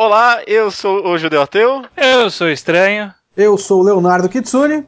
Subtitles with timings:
[0.00, 1.84] Olá, eu sou o Judeu Ateu.
[1.96, 3.12] Eu sou estranho.
[3.36, 4.86] Eu sou o Leonardo Kitsune.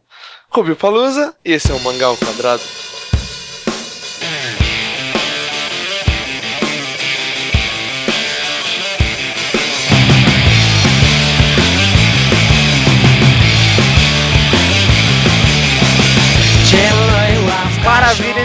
[0.48, 2.62] Rubio Palusa, e esse é o Mangá ao Quadrado.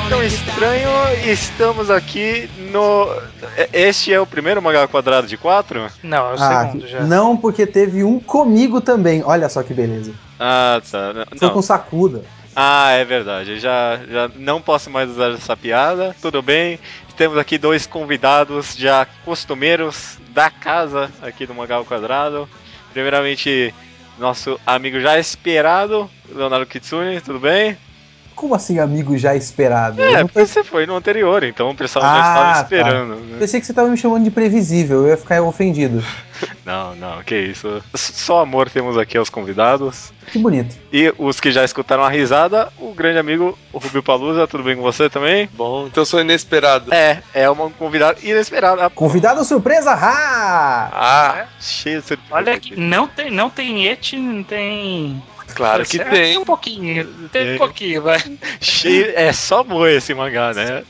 [0.06, 0.90] Então estranho,
[1.26, 3.08] estamos aqui no.
[3.74, 5.88] Este é o primeiro mangá quadrado de quatro?
[6.04, 7.02] Não, é o Ah, segundo já.
[7.02, 9.24] não, porque teve um comigo também.
[9.24, 10.14] Olha só que beleza.
[10.40, 11.14] Ah, tá.
[11.14, 11.26] Não.
[11.38, 12.24] Foi com Sakuda.
[12.56, 13.60] Ah, é verdade.
[13.60, 16.16] Já, já não posso mais usar essa piada.
[16.22, 16.80] Tudo bem.
[17.18, 22.48] Temos aqui dois convidados já costumeiros da casa aqui do Mangá ao Quadrado.
[22.94, 23.74] Primeiramente,
[24.20, 27.78] nosso amigo já esperado, Leonardo Kitsune, tudo bem?
[28.36, 30.02] Como assim, amigo já esperado?
[30.02, 32.62] É, não porque você foi no anterior, então o pessoal já Ah, estava tá.
[32.64, 33.16] esperando.
[33.16, 33.38] né?
[33.40, 36.04] Pensei que você tava me chamando de previsível, eu ia ficar ofendido.
[36.66, 37.82] Não, não, que isso.
[37.94, 40.12] Só amor temos aqui aos convidados.
[40.28, 40.76] Que bonito.
[40.92, 44.76] E os que já escutaram a risada, o grande amigo o Rubio Palusa, tudo bem
[44.76, 45.48] com você também?
[45.54, 46.94] Bom, então eu sou inesperado.
[46.94, 48.82] É, é um convidado inesperado.
[48.94, 50.90] Convidado surpresa, ha!
[50.92, 52.74] Ah, Cheio de surpresa Olha aqui.
[52.74, 55.24] aqui, não tem, não tem et, não tem.
[55.56, 56.38] Claro que É, tem.
[56.38, 57.56] um pouquinho, tem É.
[57.56, 58.20] um pouquinho, vai.
[58.62, 60.84] Cheio, é só moe esse mangá, né?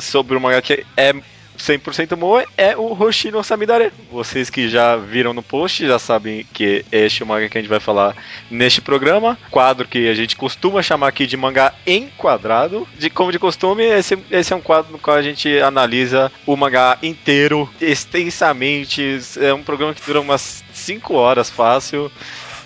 [0.00, 1.14] Sobre o mangá que é
[1.58, 3.90] 100% moe, é o Hoshino Samidare.
[4.12, 7.60] Vocês que já viram no post já sabem que este é o mangá que a
[7.60, 8.14] gente vai falar
[8.48, 9.36] neste programa.
[9.50, 12.86] Quadro que a gente costuma chamar aqui de mangá enquadrado.
[12.96, 16.56] De, como de costume, esse, esse é um quadro no qual a gente analisa o
[16.56, 19.18] mangá inteiro, extensamente.
[19.40, 22.10] É um programa que dura umas 5 horas fácil.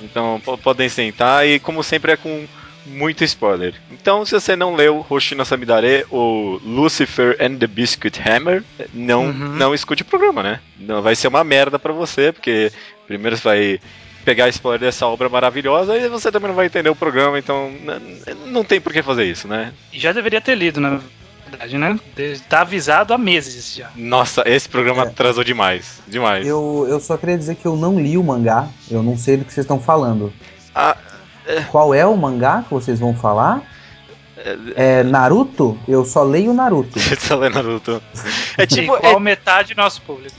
[0.02, 2.46] Então po- podem sentar e como sempre é com
[2.84, 3.74] muito spoiler.
[3.92, 9.32] Então, se você não leu Hoshino Samidare ou Lucifer and the Biscuit Hammer, não, Uhum.
[9.56, 10.60] não escute o programa, né?
[10.80, 12.72] Não vai ser uma merda pra você, porque
[13.06, 13.80] primeiro você vai
[14.24, 17.72] pegar spoiler dessa obra maravilhosa e você também não vai entender o programa, então
[18.46, 19.72] não tem por que fazer isso, né?
[19.92, 21.00] Já deveria ter lido, na
[21.52, 21.98] verdade, né?
[22.16, 23.90] De- Tá avisado há meses já.
[23.96, 25.06] Nossa, esse programa É.
[25.08, 26.46] atrasou demais, demais.
[26.46, 29.44] Eu, eu só queria dizer que eu não li o mangá, eu não sei do
[29.44, 30.32] que vocês estão falando.
[30.74, 30.96] Ah,
[31.70, 33.62] Qual é o mangá que vocês vão falar?
[34.74, 35.78] É Naruto?
[35.86, 36.98] Eu só leio Naruto.
[36.98, 38.02] você tá lendo Naruto.
[38.58, 40.34] É tipo, Igual é, metade do nosso público.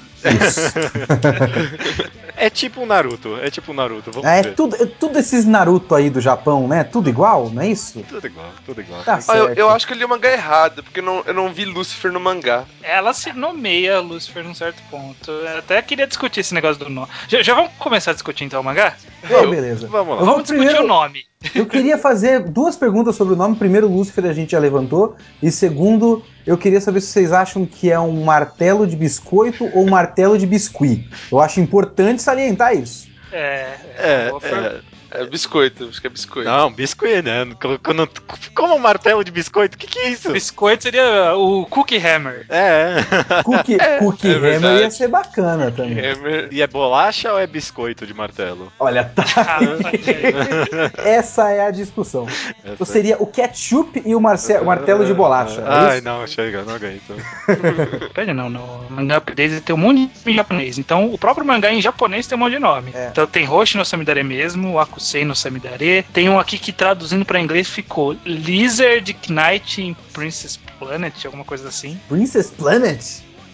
[2.35, 4.55] É tipo um Naruto, é tipo um Naruto, vamos É ver.
[4.55, 6.83] tudo, é tudo esses Naruto aí do Japão, né?
[6.83, 8.03] Tudo igual, não é isso?
[8.09, 9.03] Tudo igual, tudo igual.
[9.03, 11.33] Tá Ah, eu, eu acho que eu li o mangá errado, porque eu não, eu
[11.33, 12.63] não vi Lucifer no mangá.
[12.81, 15.29] Ela se nomeia Lucifer num certo ponto.
[15.31, 17.07] Eu até queria discutir esse negócio do nome.
[17.27, 18.95] Já, já vamos começar a discutir então o mangá?
[19.29, 19.87] É, beleza.
[19.87, 20.23] Vamos lá.
[20.23, 21.25] Vamos discutir primeiro- o nome.
[21.53, 23.55] Eu queria fazer duas perguntas sobre o nome.
[23.55, 25.15] Primeiro, Lúcifer a gente já levantou.
[25.41, 29.85] E segundo, eu queria saber se vocês acham que é um martelo de biscoito ou
[29.85, 31.09] um martelo de biscuit.
[31.31, 33.07] Eu acho importante salientar isso.
[33.31, 34.81] É, É, é,
[35.15, 36.49] É biscoito, acho que é biscoito.
[36.49, 37.47] não, biscoito, né?
[37.83, 38.09] Quando-
[38.55, 39.75] Como um martelo de biscoito?
[39.75, 40.31] O que, que é isso?
[40.31, 42.45] Biscoito seria o Cookie Hammer.
[42.49, 42.95] É.
[43.43, 44.81] Cookie, cookie é Hammer verdade.
[44.81, 45.99] ia ser bacana também.
[46.03, 46.47] Hammer.
[46.51, 48.71] E é bolacha ou é biscoito de martelo?
[48.79, 49.23] Olha, tá.
[49.37, 50.33] Ah, ok.
[51.05, 52.27] Essa é a discussão.
[52.27, 55.61] Essa- Então seria o ketchup e o, marce- o martelo de bolacha.
[55.61, 56.05] é Ai, isso?
[56.05, 57.13] não, chega, não aguento.
[58.13, 60.77] Pera, não, no mangá japonês tem um monte de nome em japonês.
[60.77, 62.91] Então, o próprio mangá em japonês tem um monte de nome.
[62.93, 63.09] É.
[63.11, 66.05] Então, tem Hoshi no Samidare mesmo, Akusei no Samidare.
[66.13, 71.67] Tem um aqui que traduzindo pra inglês ficou Lizard Knight in Princess Planet, alguma coisa
[71.67, 71.99] assim.
[72.07, 73.03] Princess Planet?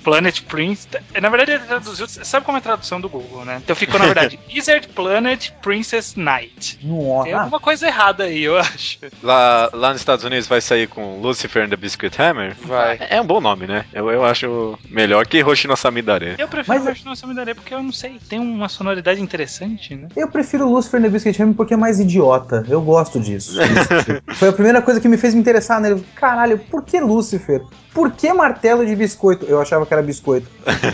[0.04, 0.88] Planet Prince.
[1.22, 2.08] Na verdade, ele traduziu.
[2.08, 3.60] Sabe como é a tradução do Google, né?
[3.64, 6.78] Então ficou, na verdade, Lizard Planet Princess Knight.
[6.78, 7.36] Tem Nossa.
[7.38, 9.00] alguma coisa errada aí, eu acho.
[9.24, 12.56] Lá, lá nos Estados Unidos vai sair com Lucifer and the Biscuit Hammer.
[12.64, 12.98] Vai.
[13.10, 13.86] É um bom nome, né?
[13.94, 16.36] Eu, eu acho melhor que Hoshino Samidare.
[16.38, 20.08] Eu prefiro Mas- Hoshi no Samidare porque eu não sei, tem uma sonoridade interessante, né?
[20.16, 22.66] Eu prefiro Lucifer no Biscuit Hammer porque é mais idiota.
[22.70, 23.58] Eu gosto disso.
[24.36, 26.04] Foi a primeira coisa que me fez me interessar nele.
[26.16, 27.62] Caralho, por que Lucifer?
[27.94, 29.46] Por que martelo de biscoito?
[29.46, 30.48] Eu achava que era biscoito.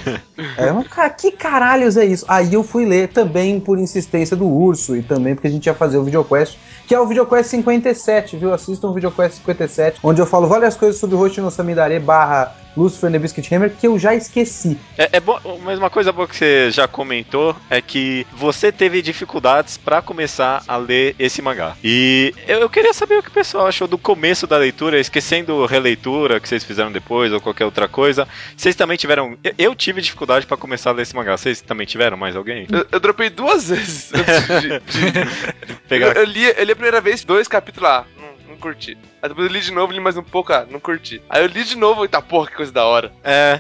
[0.58, 2.26] é, mas, cara, que caralhos é isso?
[2.28, 5.74] Aí eu fui ler também por insistência do urso e também porque a gente ia
[5.74, 6.58] fazer o videoquest,
[6.88, 8.54] que é o videoquest 57, viu?
[8.54, 13.10] Assistam o videoquest 57, onde eu falo várias coisas sobre Hoshi no Samidare barra Lucifer
[13.10, 14.78] no Biscuit Hammer que eu já esqueci.
[14.98, 19.02] É, é bom, mas uma coisa boa que você já comentou é que você teve
[19.02, 21.76] dificuldades pra começar a ler esse mangá.
[21.84, 25.66] E eu, eu queria saber o que o pessoal achou do começo da leitura, esquecendo
[25.66, 28.28] releitura que vocês fizeram depois ou qualquer outra coisa.
[28.56, 29.38] Vocês também tiveram.
[29.44, 31.38] Eu, eu tive dificuldade pra começar a ler esse mangá.
[31.38, 32.68] Vocês também tiveram mais alguém?
[32.72, 36.08] Eu, eu dropei duas vezes antes de, de- Pegar.
[36.08, 38.06] Eu, eu li, eu li a primeira vez dois capítulos lá.
[38.56, 38.98] Não, curti.
[39.22, 41.22] Aí depois eu li de novo, li mais um pouco, ah, não curti.
[41.30, 43.12] Aí eu li de novo, e tá, porra, que coisa da hora.
[43.24, 43.60] É.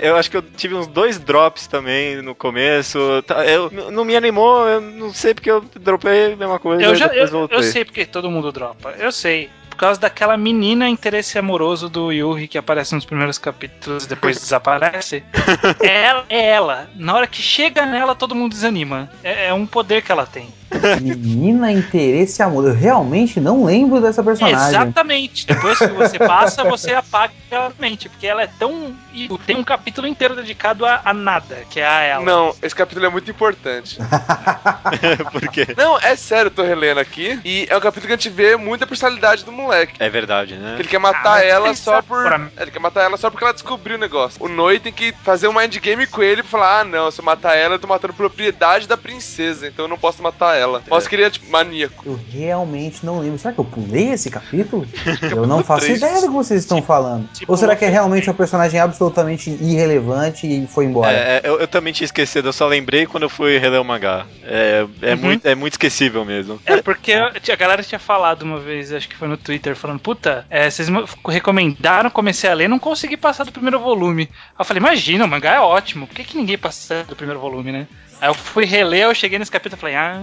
[0.00, 3.22] eu acho que eu tive uns dois drops também no começo.
[3.26, 6.82] Tá, eu, não me animou, eu não sei porque eu dropei a mesma coisa.
[6.82, 8.94] Eu, já, eu, eu sei porque todo mundo dropa.
[8.98, 14.04] Eu sei por causa daquela menina interesse amoroso do Yuri que aparece nos primeiros capítulos
[14.04, 15.22] e depois desaparece.
[15.80, 16.90] é, ela, é ela.
[16.96, 19.10] Na hora que chega nela, todo mundo desanima.
[19.22, 20.48] É, é um poder que ela tem.
[21.00, 22.66] Menina, interesse amor.
[22.66, 24.68] Eu realmente não lembro dessa personagem.
[24.68, 25.46] Exatamente.
[25.46, 28.08] Depois que você passa, você apaga a mente.
[28.08, 28.94] Porque ela é tão.
[29.46, 32.24] Tem um capítulo inteiro dedicado a, a nada, que é a ela.
[32.24, 33.98] Não, esse capítulo é muito importante.
[35.32, 35.66] Por quê?
[35.76, 37.40] Não, é sério, eu tô relendo aqui.
[37.44, 39.94] E é um capítulo que a gente vê muita personalidade do moleque.
[39.98, 40.76] É verdade, né?
[40.78, 42.24] Ele quer matar ah, ela só por.
[42.58, 44.42] Ele quer matar ela só porque ela descobriu o negócio.
[44.42, 47.20] O Noi tem que fazer um mind game com ele pra falar: ah, não, se
[47.20, 50.82] eu matar ela, eu tô matando propriedade da princesa, então eu não posso matar ela.
[50.88, 52.02] Mas queria, tipo, maníaco.
[52.06, 53.38] Eu realmente não lembro.
[53.38, 54.86] Será que eu pulei esse capítulo?
[55.22, 56.04] eu não faço triste.
[56.04, 57.28] ideia do que vocês estão tipo, falando.
[57.32, 61.12] Tipo, Ou será que é realmente um personagem absolutamente irrelevante e foi embora?
[61.12, 63.84] É, é, eu, eu, também tinha esquecido, eu só lembrei quando eu fui reler o
[63.84, 64.26] mangá.
[64.44, 65.20] É, é, uhum.
[65.20, 66.60] muito, é muito esquecível mesmo.
[66.64, 70.46] É porque a galera tinha falado uma vez, acho que foi no Twitter, falando: Puta,
[70.48, 74.28] é, vocês me recomendaram, comecei a ler, não consegui passar do primeiro volume.
[74.58, 77.72] Eu falei: Imagina, o mangá é ótimo, por que, que ninguém passa do primeiro volume,
[77.72, 77.86] né?
[78.20, 80.20] Aí eu fui reler, eu cheguei nesse capítulo e falei, ah.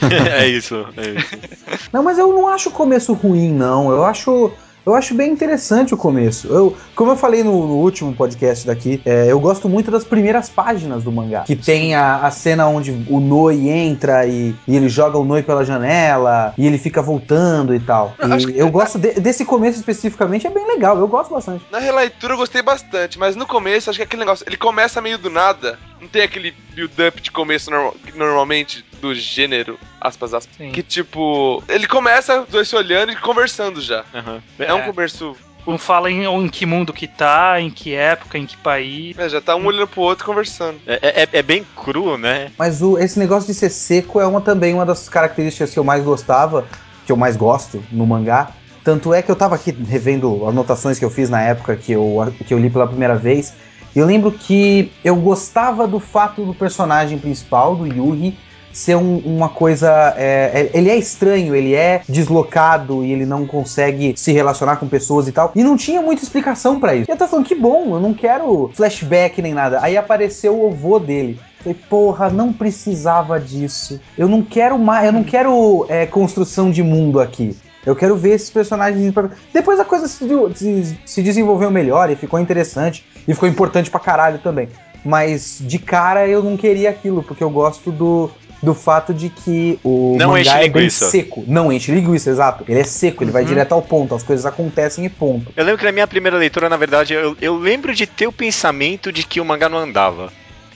[0.38, 1.90] é isso, é isso.
[1.92, 3.90] Não, mas eu não acho o começo ruim, não.
[3.90, 4.52] Eu acho.
[4.86, 6.46] Eu acho bem interessante o começo.
[6.46, 10.48] Eu, como eu falei no, no último podcast daqui, é, eu gosto muito das primeiras
[10.48, 11.40] páginas do mangá.
[11.40, 15.42] Que tem a, a cena onde o Noi entra e, e, ele joga o Noi
[15.42, 18.14] pela janela e ele fica voltando e tal.
[18.16, 20.96] Eu, e eu gosto de, desse começo especificamente, é bem legal.
[20.96, 21.64] Eu gosto bastante.
[21.68, 24.46] Na releitura eu gostei bastante, mas no começo acho que é aquele negócio.
[24.46, 25.76] Ele começa meio do nada.
[26.00, 30.56] Não tem aquele build-up de começo normal, normalmente do gênero, aspas, aspas.
[30.56, 30.72] Sim.
[30.72, 34.04] Que tipo, ele começa os dois se olhando e conversando já.
[34.14, 34.40] Uhum.
[34.58, 35.36] É, é um começo
[35.66, 39.18] não fala em, em que mundo que tá, em que época, em que país.
[39.18, 40.78] É, já tá um olhando pro outro conversando.
[40.86, 42.52] É, é, é bem cru, né?
[42.56, 45.84] Mas o, esse negócio de ser seco é uma também uma das características que eu
[45.84, 46.66] mais gostava,
[47.04, 48.52] que eu mais gosto no mangá.
[48.84, 52.32] Tanto é que eu tava aqui revendo anotações que eu fiz na época que eu,
[52.46, 53.52] que eu li pela primeira vez.
[53.96, 58.38] Eu lembro que eu gostava do fato do personagem principal, do Yuhi,
[58.72, 60.14] ser um, uma coisa.
[60.16, 64.88] É, é, ele é estranho, ele é deslocado e ele não consegue se relacionar com
[64.88, 65.52] pessoas e tal.
[65.54, 67.10] E não tinha muita explicação para isso.
[67.10, 69.78] E eu tô falando, que bom, eu não quero flashback nem nada.
[69.82, 71.38] Aí apareceu o avô dele.
[71.58, 74.00] Falei, porra, não precisava disso.
[74.16, 77.56] Eu não quero mais, eu não quero é, construção de mundo aqui.
[77.84, 79.12] Eu quero ver esses personagens.
[79.52, 83.04] Depois a coisa se, se, se, desenvolveu melhor e ficou interessante.
[83.26, 84.68] E ficou importante pra caralho também.
[85.04, 88.30] Mas de cara eu não queria aquilo, porque eu gosto do,
[88.62, 91.44] do fato de que o não mangá é bem seco.
[91.46, 92.64] Não enche linguiça, exato.
[92.68, 93.32] Ele é seco, ele uhum.
[93.32, 95.52] vai direto ao ponto, as coisas acontecem e ponto.
[95.56, 98.32] Eu lembro que na minha primeira leitura, na verdade, eu, eu lembro de ter o
[98.32, 100.32] pensamento de que o mangá não andava.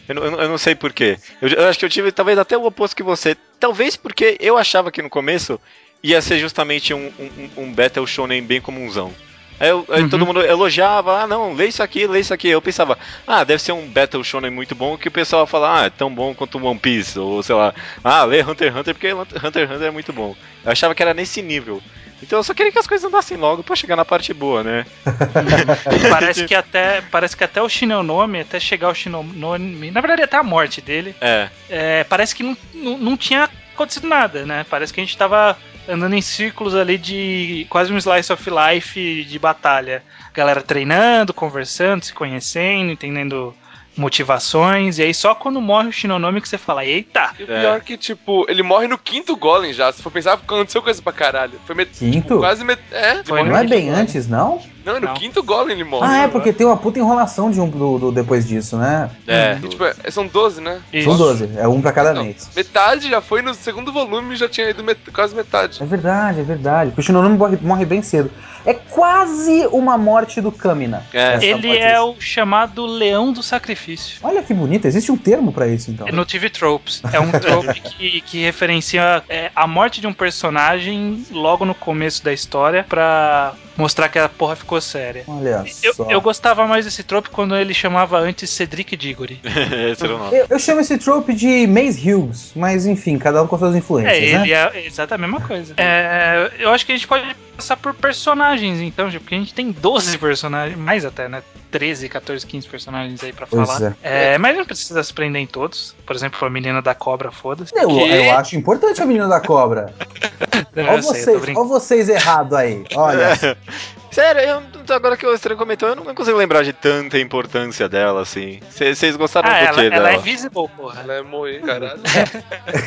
[0.09, 1.19] Eu, eu, eu não sei porquê.
[1.41, 3.37] Eu, eu acho que eu tive talvez até o oposto que você.
[3.59, 5.59] Talvez porque eu achava que no começo
[6.03, 9.13] ia ser justamente um, um, um Battle Shonen bem comunzão.
[9.61, 10.09] Aí, eu, aí uhum.
[10.09, 12.49] todo mundo elogiava, ah não, lê isso aqui, lê isso aqui.
[12.49, 15.85] Eu pensava, ah, deve ser um Battle Shonen muito bom que o pessoal fala, ah,
[15.85, 19.13] é tão bom quanto One Piece, ou sei lá, ah, lê Hunter x Hunter porque
[19.13, 20.35] Hunter x Hunter é muito bom.
[20.65, 21.83] Eu achava que era nesse nível.
[22.23, 24.87] Então eu só queria que as coisas andassem logo pra chegar na parte boa, né?
[26.11, 30.37] parece que até parece que até o Shinonome, até chegar o Shinonome, na verdade até
[30.37, 31.49] a morte dele, é.
[31.69, 34.67] é parece que não, não, não tinha acontecido nada, né?
[34.69, 35.57] Parece que a gente tava
[35.89, 40.03] andando em círculos ali de quase um slice of life de batalha.
[40.33, 43.55] Galera treinando, conversando, se conhecendo, entendendo
[43.97, 47.33] motivações, e aí só quando morre o Shinonome que você fala, eita!
[47.39, 47.81] E o pior é.
[47.81, 49.93] que, tipo, ele morre no quinto Golem já.
[49.93, 51.61] Se for pensar, aconteceu coisa pra caralho.
[51.67, 51.91] Foi met...
[51.99, 52.23] Quinto?
[52.23, 52.81] Tipo, quase met...
[52.91, 53.91] É, Foi não é bem golem.
[53.91, 54.63] antes, não?
[54.85, 55.15] Não, é no não.
[55.15, 56.07] quinto Golem ele morre.
[56.07, 59.11] Ah, é, porque tem uma puta enrolação de um do, do depois disso, né?
[59.27, 59.59] É.
[59.63, 60.81] E, tipo, é, são 12, né?
[60.93, 61.09] Isso.
[61.09, 62.49] São 12, é um pra cada não, mês.
[62.55, 64.99] Metade já foi no segundo volume já tinha ido met...
[65.13, 65.83] quase metade.
[65.83, 66.91] É verdade, é verdade.
[66.91, 68.31] Porque o Shinonome morre, morre bem cedo.
[68.65, 71.05] É quase uma morte do Kamina.
[71.13, 71.43] É.
[71.43, 74.19] Ele é o chamado Leão do Sacrifício.
[74.23, 76.07] Olha que bonito, existe um termo para isso então.
[76.07, 77.03] É no TV Tropes.
[77.13, 82.23] É um trope que, que referencia é, a morte de um personagem logo no começo
[82.23, 85.25] da história pra mostrar que a porra ficou séria.
[85.27, 86.11] Olha eu, só.
[86.11, 89.41] Eu gostava mais desse trope quando ele chamava antes Cedric Diggory.
[89.91, 90.37] esse era o nome.
[90.37, 94.15] Eu, eu, chamo esse trope de Maze Hughes, mas enfim, cada um com suas influências.
[94.15, 94.71] É, ele né?
[94.75, 95.75] é exatamente a mesma coisa.
[95.77, 97.25] É, eu acho que a gente pode
[97.61, 101.43] passar por personagens, então, porque a gente tem 12 personagens, mais até, né?
[101.71, 103.95] 13, 14, 15 personagens aí pra pois falar.
[104.03, 104.33] É.
[104.33, 105.95] É, mas não precisa se prender em todos.
[106.07, 107.73] Por exemplo, a menina da cobra, foda-se.
[107.77, 109.95] Eu, eu acho importante a menina da cobra.
[110.75, 112.85] Olha vocês, ó vocês errado aí.
[112.97, 113.37] Olha.
[114.11, 118.23] Sério, eu, agora que o Estranho comentou, eu não consigo lembrar de tanta importância dela,
[118.23, 118.59] assim.
[118.69, 120.09] Vocês gostaram ah, do ela, quê ela dela?
[120.09, 121.01] Ela é invisible, porra.
[121.01, 122.01] Ela é moe, caralho.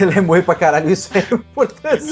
[0.01, 2.03] ela é moe pra caralho, isso é importante.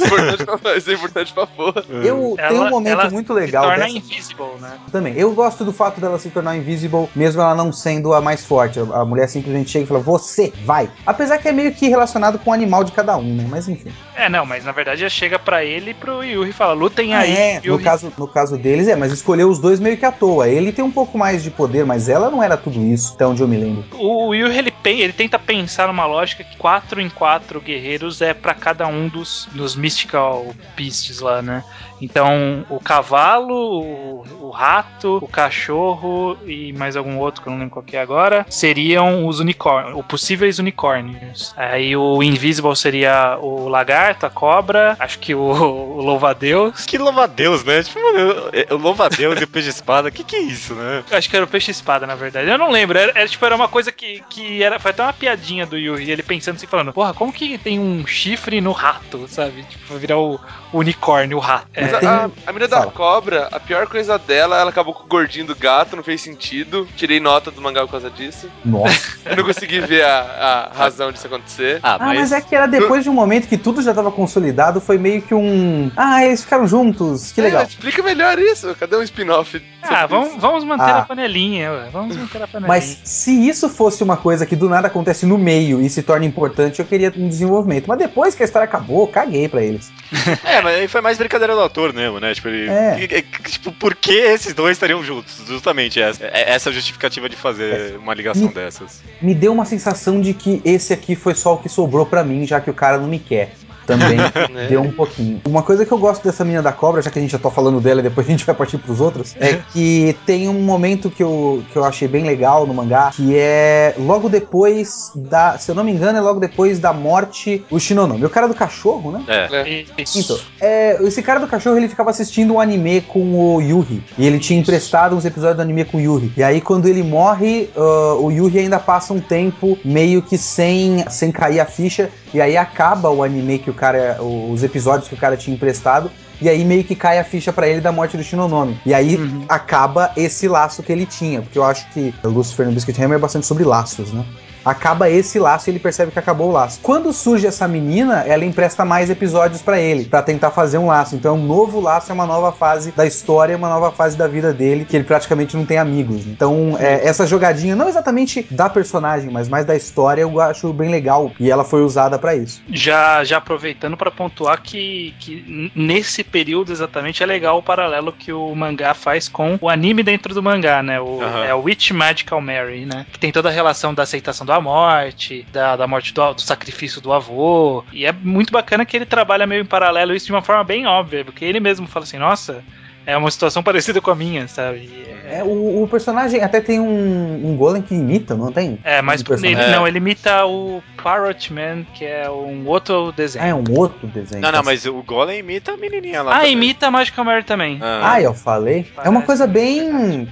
[0.78, 1.84] isso é importante pra porra.
[1.90, 3.64] Eu ela, tenho um momento muito legal.
[3.64, 3.98] Se torna dessa...
[3.98, 4.78] invisible, né?
[4.92, 5.14] Também.
[5.16, 8.80] Eu gosto do fato dela se tornar invisible, mesmo ela não sendo a mais forte.
[8.80, 10.90] A mulher simplesmente chega e fala, você, vai.
[11.06, 13.46] Apesar que é meio que relacionado com o animal de cada um, né?
[13.50, 13.92] Mas enfim.
[14.16, 17.14] É, não, mas na verdade já chega pra ele e pro Yuri e fala, lutem
[17.16, 17.32] aí.
[17.32, 17.70] É, Yuri.
[17.70, 20.48] no caso, no caso deles é, mas escolheu os dois meio que à toa.
[20.48, 23.42] Ele tem um pouco mais de poder, mas ela não era tudo isso, até onde
[23.42, 23.84] eu me lembro.
[23.98, 28.54] O Yuri, ele, ele tenta pensar numa lógica que 4 em 4 guerreiros é para
[28.54, 31.64] cada um dos, dos Mystical Beasts lá, né?
[32.02, 37.60] Então, o cavalo, o, o, rato, o cachorro e mais algum outro que eu não
[37.60, 41.54] lembro qual que é agora, seriam os unicórnios, os possíveis unicórnios.
[41.56, 46.86] Aí o Invisible seria o lagarto, a cobra, acho que o, o louva-a-Deus.
[46.86, 47.84] Que louva-a-Deus, né?
[47.84, 51.04] Tipo, mano, o louva-a-Deus e o peixe-espada, que que é isso, né?
[51.12, 52.50] Acho que era o peixe-espada, na verdade.
[52.50, 55.14] Eu não lembro, era, era, tipo, era uma coisa que, que era, foi até uma
[55.14, 59.28] piadinha do Yuri, ele pensando assim, falando, porra, como que tem um chifre no rato,
[59.28, 59.64] sabe?
[59.64, 60.40] Tipo, virar o,
[60.72, 61.68] o unicórnio, o rato.
[61.74, 65.46] É, a, a menina da cobra, a pior coisa dela, ela acabou com o gordinho
[65.46, 66.88] do gato, não fez sentido.
[66.96, 68.50] Tirei nota do mangá por causa disso.
[68.64, 69.18] Nossa.
[69.26, 71.80] Eu não consegui ver a, a razão disso acontecer.
[71.84, 72.18] Ah, mas...
[72.18, 72.32] ah, mas...
[72.32, 75.34] é que era depois de um momento que tudo já tava consolidado, foi meio que
[75.34, 75.92] um.
[75.96, 77.64] Ah, eles ficaram juntos, que legal.
[77.64, 78.76] É, explica melhor isso.
[78.80, 79.62] Cadê um spin-off?
[79.84, 81.00] Ah, vamos, vamos manter ah.
[81.00, 81.90] a panelinha, ué.
[81.92, 82.68] Vamos manter a panelinha.
[82.68, 86.26] Mas se isso fosse uma coisa que do nada acontece no meio e se torna
[86.26, 87.86] importante, eu queria um desenvolvimento.
[87.88, 89.92] Mas depois que a história acabou, caguei pra eles.
[90.46, 92.34] é, mas aí foi mais brincadeira do autor mesmo, né?
[92.34, 93.24] Tipo, ele, é.
[93.46, 95.44] tipo por que esses dois estariam juntos?
[95.48, 97.98] Justamente essa, é, essa justificativa de fazer é.
[97.98, 99.02] uma ligação me, dessas.
[99.22, 102.46] Me deu uma sensação de que esse aqui foi só o que sobrou para mim,
[102.46, 103.54] já que o cara não me quer
[103.92, 104.68] também é.
[104.70, 105.42] deu um pouquinho.
[105.46, 107.52] Uma coisa que eu gosto dessa menina da cobra, já que a gente já tá
[107.52, 111.10] falando dela e depois a gente vai partir pros outros, é que tem um momento
[111.10, 115.70] que eu, que eu achei bem legal no mangá, que é logo depois da, se
[115.70, 119.12] eu não me engano, é logo depois da morte o Shinonomi, o cara do cachorro,
[119.12, 119.24] né?
[119.28, 119.72] É.
[119.72, 119.86] é.
[120.16, 124.26] Então, é, esse cara do cachorro, ele ficava assistindo um anime com o Yuri, e
[124.26, 126.32] ele tinha emprestado uns episódios do anime com o Yuri.
[126.38, 131.04] E aí quando ele morre, uh, o Yuri ainda passa um tempo meio que sem,
[131.10, 135.16] sem cair a ficha, e aí acaba o anime que o cara, os episódios que
[135.16, 136.12] o cara tinha emprestado,
[136.42, 138.80] e aí meio que cai a ficha para ele da morte do Shinonome.
[138.86, 139.46] E aí uhum.
[139.48, 143.18] acaba esse laço que ele tinha, porque eu acho que o Lucifer no Biscuit Hammer
[143.18, 144.26] é bastante sobre laços, né?
[144.64, 146.80] Acaba esse laço e ele percebe que acabou o laço.
[146.82, 151.16] Quando surge essa menina, ela empresta mais episódios para ele, para tentar fazer um laço.
[151.16, 154.54] Então, um novo laço é uma nova fase da história, uma nova fase da vida
[154.54, 156.26] dele, que ele praticamente não tem amigos.
[156.26, 160.90] Então, é, essa jogadinha, não exatamente da personagem, mas mais da história, eu acho bem
[160.90, 161.32] legal.
[161.40, 162.62] E ela foi usada para isso.
[162.72, 168.32] Já, já aproveitando para pontuar que, que nesse período exatamente é legal o paralelo que
[168.32, 171.00] o mangá faz com o anime dentro do mangá, né?
[171.00, 171.44] O, uhum.
[171.44, 173.06] É o Witch Magical Mary, né?
[173.12, 176.42] Que tem toda a relação da aceitação do da morte, da, da morte do, do,
[176.42, 177.86] sacrifício do avô.
[177.94, 180.86] E é muito bacana que ele trabalha meio em paralelo isso de uma forma bem
[180.86, 182.62] óbvia, porque ele mesmo fala assim, nossa.
[183.04, 184.88] É uma situação parecida com a minha, sabe?
[185.26, 188.78] É, o, o personagem até tem um, um golem que imita, não tem?
[188.84, 193.44] É, mas um ele, não, ele imita o Parrot Man, que é um outro desenho.
[193.44, 194.42] Ah, é um outro desenho.
[194.42, 196.34] Não, não, mas o golem imita a menininha lá.
[196.34, 196.54] Ah, também.
[196.54, 197.80] imita a Magical Mary também.
[197.82, 198.84] Ah, ah eu falei.
[198.84, 199.08] Parece.
[199.08, 200.28] É uma coisa bem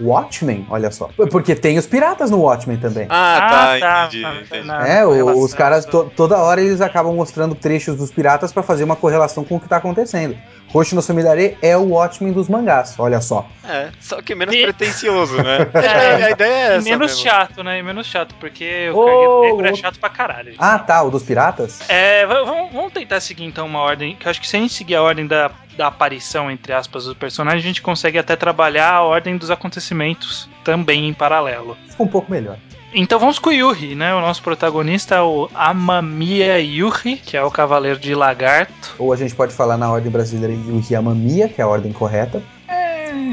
[0.00, 1.08] Watchmen, olha só.
[1.30, 3.06] Porque tem os piratas no Watchmen também.
[3.08, 4.70] Ah, tá, ah, tá entendi, entendi.
[4.88, 8.84] É, o, os caras, to, toda hora eles acabam mostrando trechos dos piratas para fazer
[8.84, 10.36] uma correlação com o que tá acontecendo.
[10.74, 13.48] Roshi no Samidare é o Watchmen dos mangás, olha só.
[13.62, 14.64] É, só que menos e...
[14.64, 15.70] pretencioso, né?
[15.84, 16.84] É, a ideia é essa.
[16.90, 17.22] Menos mesmo.
[17.22, 17.78] chato, né?
[17.78, 20.50] E menos chato, porque o oh, Negro é chato pra caralho.
[20.50, 20.58] Gente.
[20.58, 21.88] Ah, tá, o dos piratas?
[21.88, 24.74] É, vamos, vamos tentar seguir então uma ordem, que eu acho que se a gente
[24.74, 28.90] seguir a ordem da, da aparição, entre aspas, do personagem, a gente consegue até trabalhar
[28.90, 31.76] a ordem dos acontecimentos também em paralelo.
[31.88, 32.58] Fica um pouco melhor.
[32.96, 34.14] Então vamos com o Yuri, né?
[34.14, 38.94] O nosso protagonista é o Amamiya Yuri, que é o Cavaleiro de Lagarto.
[38.96, 42.40] Ou a gente pode falar na ordem brasileira Yuri Amamiya, que é a ordem correta.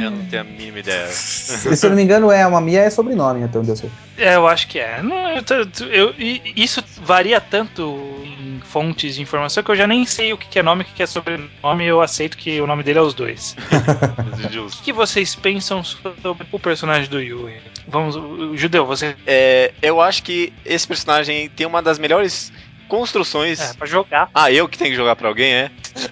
[0.01, 1.07] Eu não tenho a mínima ideia.
[1.11, 3.93] Se eu não me engano, é Amamiya é sobrenome, então deu certo.
[4.17, 5.01] É, eu acho que é.
[5.01, 5.43] Não, eu,
[5.89, 6.15] eu,
[6.55, 10.63] isso varia tanto em fontes de informação que eu já nem sei o que é
[10.63, 11.85] nome e o que é sobrenome.
[11.85, 13.55] Eu aceito que o nome dele é os dois.
[14.79, 17.61] o que vocês pensam sobre o personagem do Yuri?
[17.87, 18.15] Vamos,
[18.59, 19.15] Judeu, você.
[19.25, 22.51] É, eu acho que esse personagem tem uma das melhores
[22.87, 23.59] construções.
[23.59, 24.29] É, pra jogar.
[24.33, 25.71] Ah, eu que tenho que jogar pra alguém, é?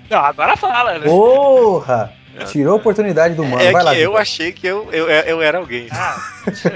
[0.10, 1.05] Não, agora fala, né?
[1.05, 2.13] Porra!
[2.46, 3.62] Tirou a oportunidade do mano.
[3.62, 4.22] É Vai lá, eu Vitor.
[4.22, 5.88] achei que eu, eu, eu era alguém.
[5.91, 6.17] Ah,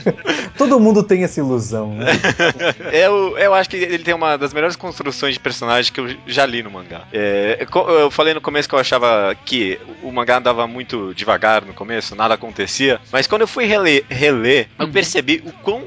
[0.57, 2.05] Todo mundo tem essa ilusão, né?
[2.91, 6.45] Eu, eu acho que ele tem uma das melhores construções de personagem que eu já
[6.45, 7.01] li no mangá.
[7.11, 7.65] É,
[8.03, 12.15] eu falei no começo que eu achava que o mangá andava muito devagar no começo,
[12.15, 12.99] nada acontecia.
[13.11, 14.91] Mas quando eu fui reler, reler eu Uhum.
[14.91, 15.83] percebi o quão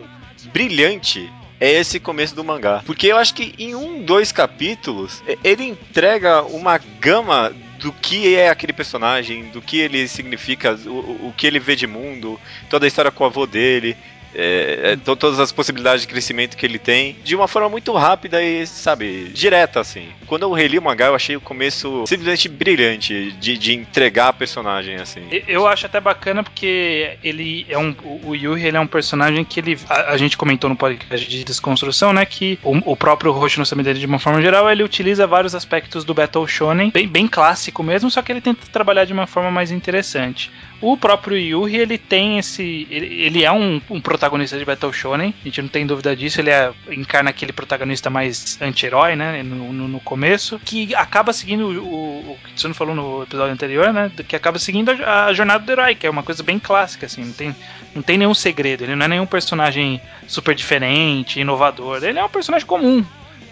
[0.52, 1.30] brilhante
[1.60, 2.82] é esse começo do mangá.
[2.84, 7.52] Porque eu acho que em um, dois capítulos, ele entrega uma gama
[7.86, 11.86] do que é aquele personagem, do que ele significa, o, o- que ele vê de
[11.86, 13.96] mundo, toda a história com o avô dele.
[14.36, 17.92] É, é, to- todas as possibilidades de crescimento que ele tem, de uma forma muito
[17.94, 20.08] rápida e, sabe, direta, assim.
[20.26, 24.32] Quando eu reli o mangá, eu achei o começo simplesmente brilhante de, de entregar a
[24.32, 25.22] personagem, assim.
[25.48, 27.94] Eu acho até bacana porque ele é um.
[28.24, 29.78] O Yuri ele é um personagem que ele.
[29.88, 32.24] A, a gente comentou no podcast de desconstrução, né?
[32.26, 36.04] Que o, o próprio Roshi no Samidare, de uma forma geral, ele utiliza vários aspectos
[36.04, 39.50] do Battle Shonen, bem, bem clássico mesmo, só que ele tenta trabalhar de uma forma
[39.50, 40.50] mais interessante.
[40.80, 42.86] O próprio Yuri, ele tem esse.
[42.90, 46.38] Ele, ele é um, um protagonista de Battle Shonen, a gente não tem dúvida disso,
[46.40, 49.42] ele é, encarna aquele protagonista mais anti-herói, né?
[49.42, 53.90] No, no, no começo, que acaba seguindo o, o, que o falou no episódio anterior,
[53.90, 54.10] né?
[54.28, 57.24] Que acaba seguindo a, a jornada do herói, que é uma coisa bem clássica, assim,
[57.24, 57.56] não tem,
[57.94, 62.28] não tem nenhum segredo, ele não é nenhum personagem super diferente, inovador, ele é um
[62.28, 63.04] personagem comum.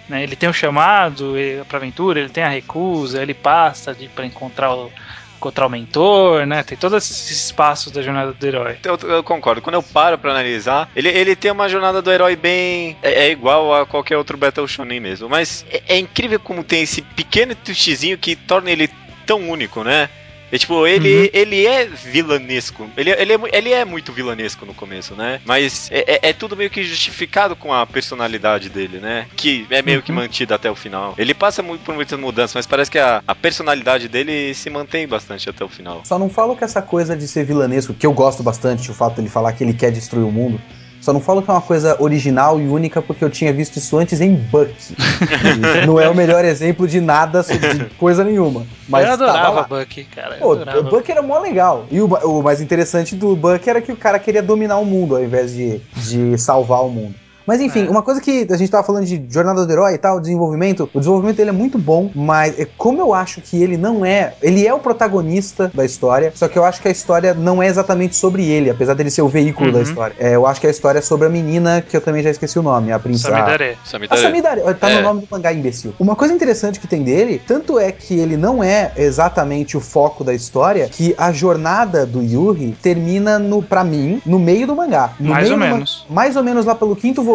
[0.07, 4.07] Né, ele tem o chamado ele- pra aventura, ele tem a recusa, ele passa de,
[4.09, 4.93] pra encontrar o,
[5.37, 6.63] encontrar o mentor, né?
[6.63, 8.79] Tem todos esses passos da jornada do herói.
[8.83, 9.61] Eu, eu concordo.
[9.61, 12.97] Quando eu paro pra analisar, ele, ele tem uma jornada do herói bem.
[13.03, 15.29] É, é igual a qualquer outro Battle Shonen mesmo.
[15.29, 18.89] Mas é, é incrível como tem esse pequeno twistzinho que torna ele
[19.27, 20.09] tão único, né?
[20.55, 21.29] É, tipo, ele, Uhum.
[21.33, 22.89] ele é vilanesco.
[22.97, 25.41] Ele, ele, é, ele é muito vilanesco no começo, né?
[25.45, 29.27] Mas é, é- é tudo meio que justificado com a personalidade dele, né?
[29.37, 30.19] Que é meio que Uhum.
[30.19, 31.15] mantida até o final.
[31.19, 35.09] Ele passa muito por muitas mudanças, mas parece que a, a personalidade dele se mantém
[35.09, 36.03] bastante até o final.
[36.05, 39.17] Só não falo que essa coisa de ser vilanesco, que eu gosto bastante, o fato
[39.17, 40.61] dele falar que ele quer destruir o mundo.
[41.05, 43.95] Só não falo que é uma coisa original e única porque eu tinha visto isso
[43.99, 44.75] antes em Buck.
[45.87, 48.65] Não é o melhor exemplo de nada, de coisa nenhuma.
[48.89, 49.63] Mas eu adorava lá.
[49.65, 50.37] Bucky, cara.
[50.37, 50.81] Pô, adorava.
[50.81, 51.85] o Buck era mó legal.
[51.91, 55.15] E o, o mais interessante do Buck era que o cara queria dominar o mundo
[55.15, 57.15] ao invés de, de salvar o mundo.
[57.47, 57.91] Mas enfim, É.
[57.91, 60.99] uma coisa que a gente tava falando de jornada do herói e tal, desenvolvimento, o
[60.99, 64.67] desenvolvimento dele é muito bom, mas é como eu acho que ele não é, ele
[64.67, 68.17] é o protagonista da história, só que eu acho que a história não é exatamente
[68.17, 69.83] sobre ele, apesar dele ser o veículo da Uhum.
[69.85, 70.15] história.
[70.19, 72.59] É, eu acho que a história é sobre a menina, que eu também já esqueci
[72.59, 73.29] o nome, a princesa.
[73.35, 73.77] Samidare.
[73.83, 74.21] A Samidare.
[74.21, 74.97] Samidare, tá É.
[74.97, 75.95] no nome do mangá, imbecil.
[75.99, 80.25] Uma coisa interessante que tem dele, tanto é que ele não é exatamente o foco
[80.25, 85.13] da história, que a jornada do Yuri termina, no, pra mim, no meio do mangá.
[85.21, 86.07] No Mais meio ou menos.
[86.09, 87.34] Mais ou menos lá pelo quinto volume,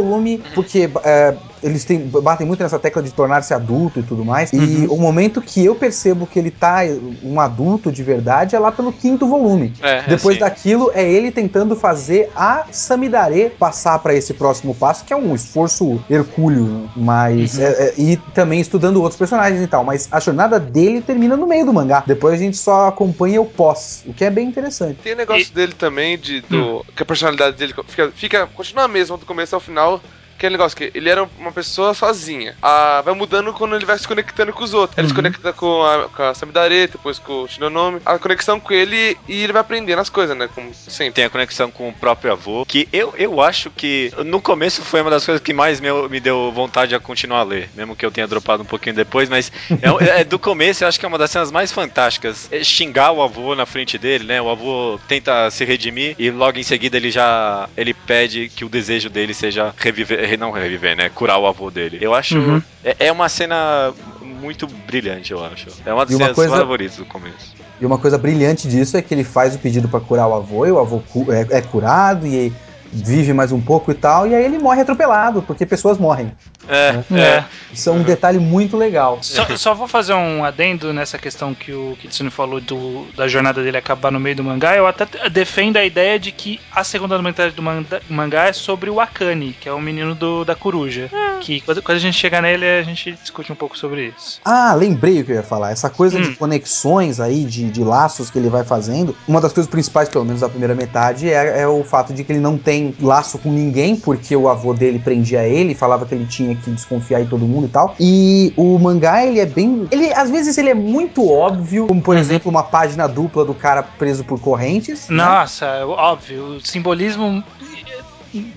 [0.56, 4.52] porque é, eles têm- batem muito nessa tecla de tornar-se adulto e tudo mais.
[4.54, 4.94] E Uhum.
[4.94, 6.80] o momento que eu percebo que ele tá
[7.24, 9.74] um adulto de verdade é lá pelo quinto volume.
[9.82, 10.40] É, é Depois assim.
[10.40, 15.34] daquilo, é ele tentando fazer a Samidare passar pra esse próximo passo, que é um
[15.36, 17.64] esforço hercúleo, mas Uhum.
[17.64, 19.84] é- é- e também estudando outros personagens e tal.
[19.84, 22.04] Mas a jornada dele termina no meio do mangá.
[22.06, 25.00] Depois a gente só acompanha o pós, o que é bem interessante.
[25.04, 29.18] Tem negócio dele também, de, do, que a personalidade dele fica, fica, continua a mesma
[29.18, 29.89] do começo ao final.
[29.90, 32.56] Que um negócio que ele era uma pessoa sozinha.
[32.62, 34.98] Ah, vai mudando quando ele vai se conectando com os outros.
[34.98, 35.16] Ele se Uhum.
[35.18, 38.00] conecta com a, com a Samidare, depois com o Shinonome.
[38.06, 40.48] A conexão com ele e ele vai aprendendo as coisas, né?
[40.54, 41.14] Como sempre.
[41.14, 45.02] Tem a conexão com o próprio avô, que eu, eu acho que no começo foi
[45.02, 48.06] uma das coisas que mais me, me deu vontade a continuar a ler, mesmo que
[48.06, 51.10] eu tenha dropado um pouquinho depois, mas é, é do começo eu acho que é
[51.10, 52.48] uma das cenas mais fantásticas.
[52.52, 54.42] É xingar o avô na frente dele, né?
[54.42, 58.70] O avô tenta se redimir e logo em seguida ele já ele pede que o
[58.70, 61.10] desejo dele seja reviver, não reviver, né?
[61.10, 61.98] Curar o avô dele.
[62.02, 62.62] Eu acho Uhum.
[62.84, 65.68] é, é uma cena muito brilhante, eu acho.
[65.86, 67.56] É uma das cenas coisa- favoritas do começo.
[67.80, 70.66] E uma coisa brilhante disso é que ele faz o pedido pra curar o avô,
[70.66, 72.52] e o avô cu- é, é curado e
[72.92, 76.32] vive mais um pouco e tal, e aí ele morre atropelado, porque pessoas morrem.
[76.68, 77.20] É, É.
[77.20, 77.46] é.
[77.74, 79.20] Isso é um detalhe muito legal.
[79.22, 83.64] Só, só vou fazer um adendo nessa questão que o Kitsune falou do, da jornada
[83.64, 84.76] dele acabar no meio do mangá.
[84.76, 88.90] Eu até defendo a ideia de que a segunda metade do manda- mangá é sobre
[88.90, 91.10] o Akane, que é o menino do, da coruja.
[91.42, 94.40] Que quando, quando a gente chegar nele, a gente discute um pouco sobre isso.
[94.46, 95.72] Ah, lembrei o que eu ia falar.
[95.72, 96.22] Essa coisa Hum.
[96.22, 99.16] de conexões aí, de, de laços que ele vai fazendo.
[99.28, 102.32] Uma das coisas principais, pelo menos da primeira metade, é, é o fato de que
[102.32, 106.26] ele não tem laço com ninguém, porque o avô dele prendia ele, falava que ele
[106.26, 107.96] tinha que desconfiar em todo mundo e tal.
[108.00, 109.88] E o mangá, ele é bem.
[109.92, 113.84] Ele, às vezes, ele é muito óbvio, como por exemplo, uma página dupla do cara
[113.84, 115.10] preso por correntes.
[115.10, 115.24] né?
[115.24, 117.44] Nossa, é óbvio, o simbolismo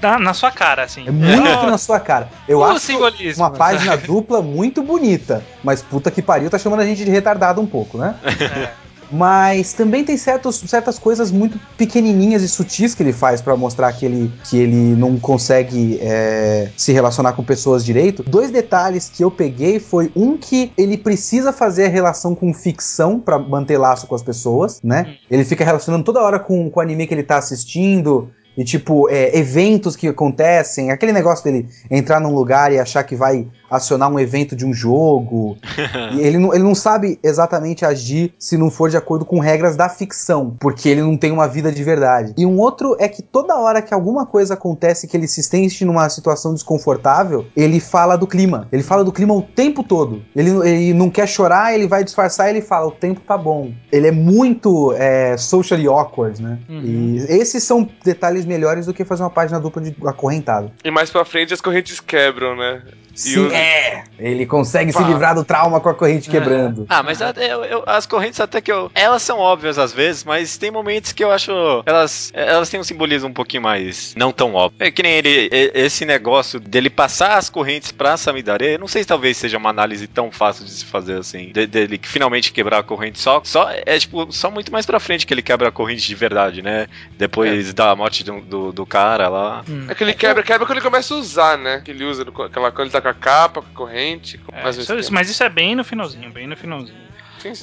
[0.02, 1.04] na, na sua cara, assim.
[1.06, 2.28] É muito Oh, na sua cara.
[2.46, 3.42] Eu o acho simbolismo.
[3.42, 7.60] uma página dupla muito bonita, mas puta que pariu, tá chamando a gente de retardado
[7.60, 8.14] um pouco, né?
[8.24, 8.81] É.
[9.12, 13.92] Mas também tem certos, certas coisas muito pequenininhas e sutis que ele faz para mostrar
[13.92, 18.22] que ele, que ele não consegue é, se relacionar com pessoas direito.
[18.22, 23.20] Dois detalhes que eu peguei foi um que ele precisa fazer a relação com ficção
[23.20, 25.16] para manter laço com as pessoas, né?
[25.30, 29.08] Ele fica relacionando toda hora com, com o anime que ele tá assistindo e tipo,
[29.08, 34.12] é, eventos que acontecem, aquele negócio dele entrar num lugar e achar que vai acionar
[34.12, 35.56] um evento de um jogo.
[36.14, 39.76] e ele não, ele não sabe exatamente agir se não for de acordo com regras
[39.76, 42.34] da ficção, porque ele não tem uma vida de verdade.
[42.36, 45.84] E um outro é que toda hora que alguma coisa acontece que ele se sente
[45.84, 48.68] numa situação desconfortável, ele fala do clima.
[48.70, 50.22] Ele fala do clima o tempo todo.
[50.36, 53.72] Ele, ele não quer chorar, ele vai disfarçar e ele fala: o tempo tá bom.
[53.90, 56.58] Ele é muito é, socially awkward, né?
[56.68, 56.82] Uhum.
[56.84, 60.70] E esses são detalhes melhores do que fazer uma página dupla de acorrentado.
[60.84, 62.82] E mais pra frente as correntes quebram, né?
[63.14, 63.52] Sim, os...
[63.52, 64.04] é.
[64.18, 65.00] Ele consegue Pá.
[65.00, 66.32] se livrar do trauma com a corrente é.
[66.32, 66.86] quebrando.
[66.88, 68.90] Ah, mas eu, eu, as correntes até que eu.
[68.94, 71.52] Elas são óbvias às vezes, mas tem momentos que eu acho.
[71.84, 74.14] Elas, elas têm um simbolismo um pouquinho mais.
[74.16, 74.78] Não tão óbvio.
[74.80, 75.50] É que nem ele.
[75.74, 78.78] Esse negócio dele passar as correntes pra Samidare.
[78.78, 81.52] Não sei se talvez seja uma análise tão fácil de se fazer assim.
[81.52, 83.40] De, dele finalmente quebrar a corrente só.
[83.44, 86.62] Só é tipo, só muito mais pra frente que ele quebra a corrente de verdade,
[86.62, 86.86] né?
[87.18, 87.72] Depois é.
[87.72, 89.64] da morte do, do, do, cara lá.
[89.68, 89.86] Hum.
[89.88, 91.80] É que ele quebra, quebra quando ele começa a usar, né?
[91.84, 94.38] Que ele usa aquela quando ele tá com a capa, com a corrente.
[94.38, 97.12] Com é, isso, mas isso é bem no finalzinho, bem no finalzinho.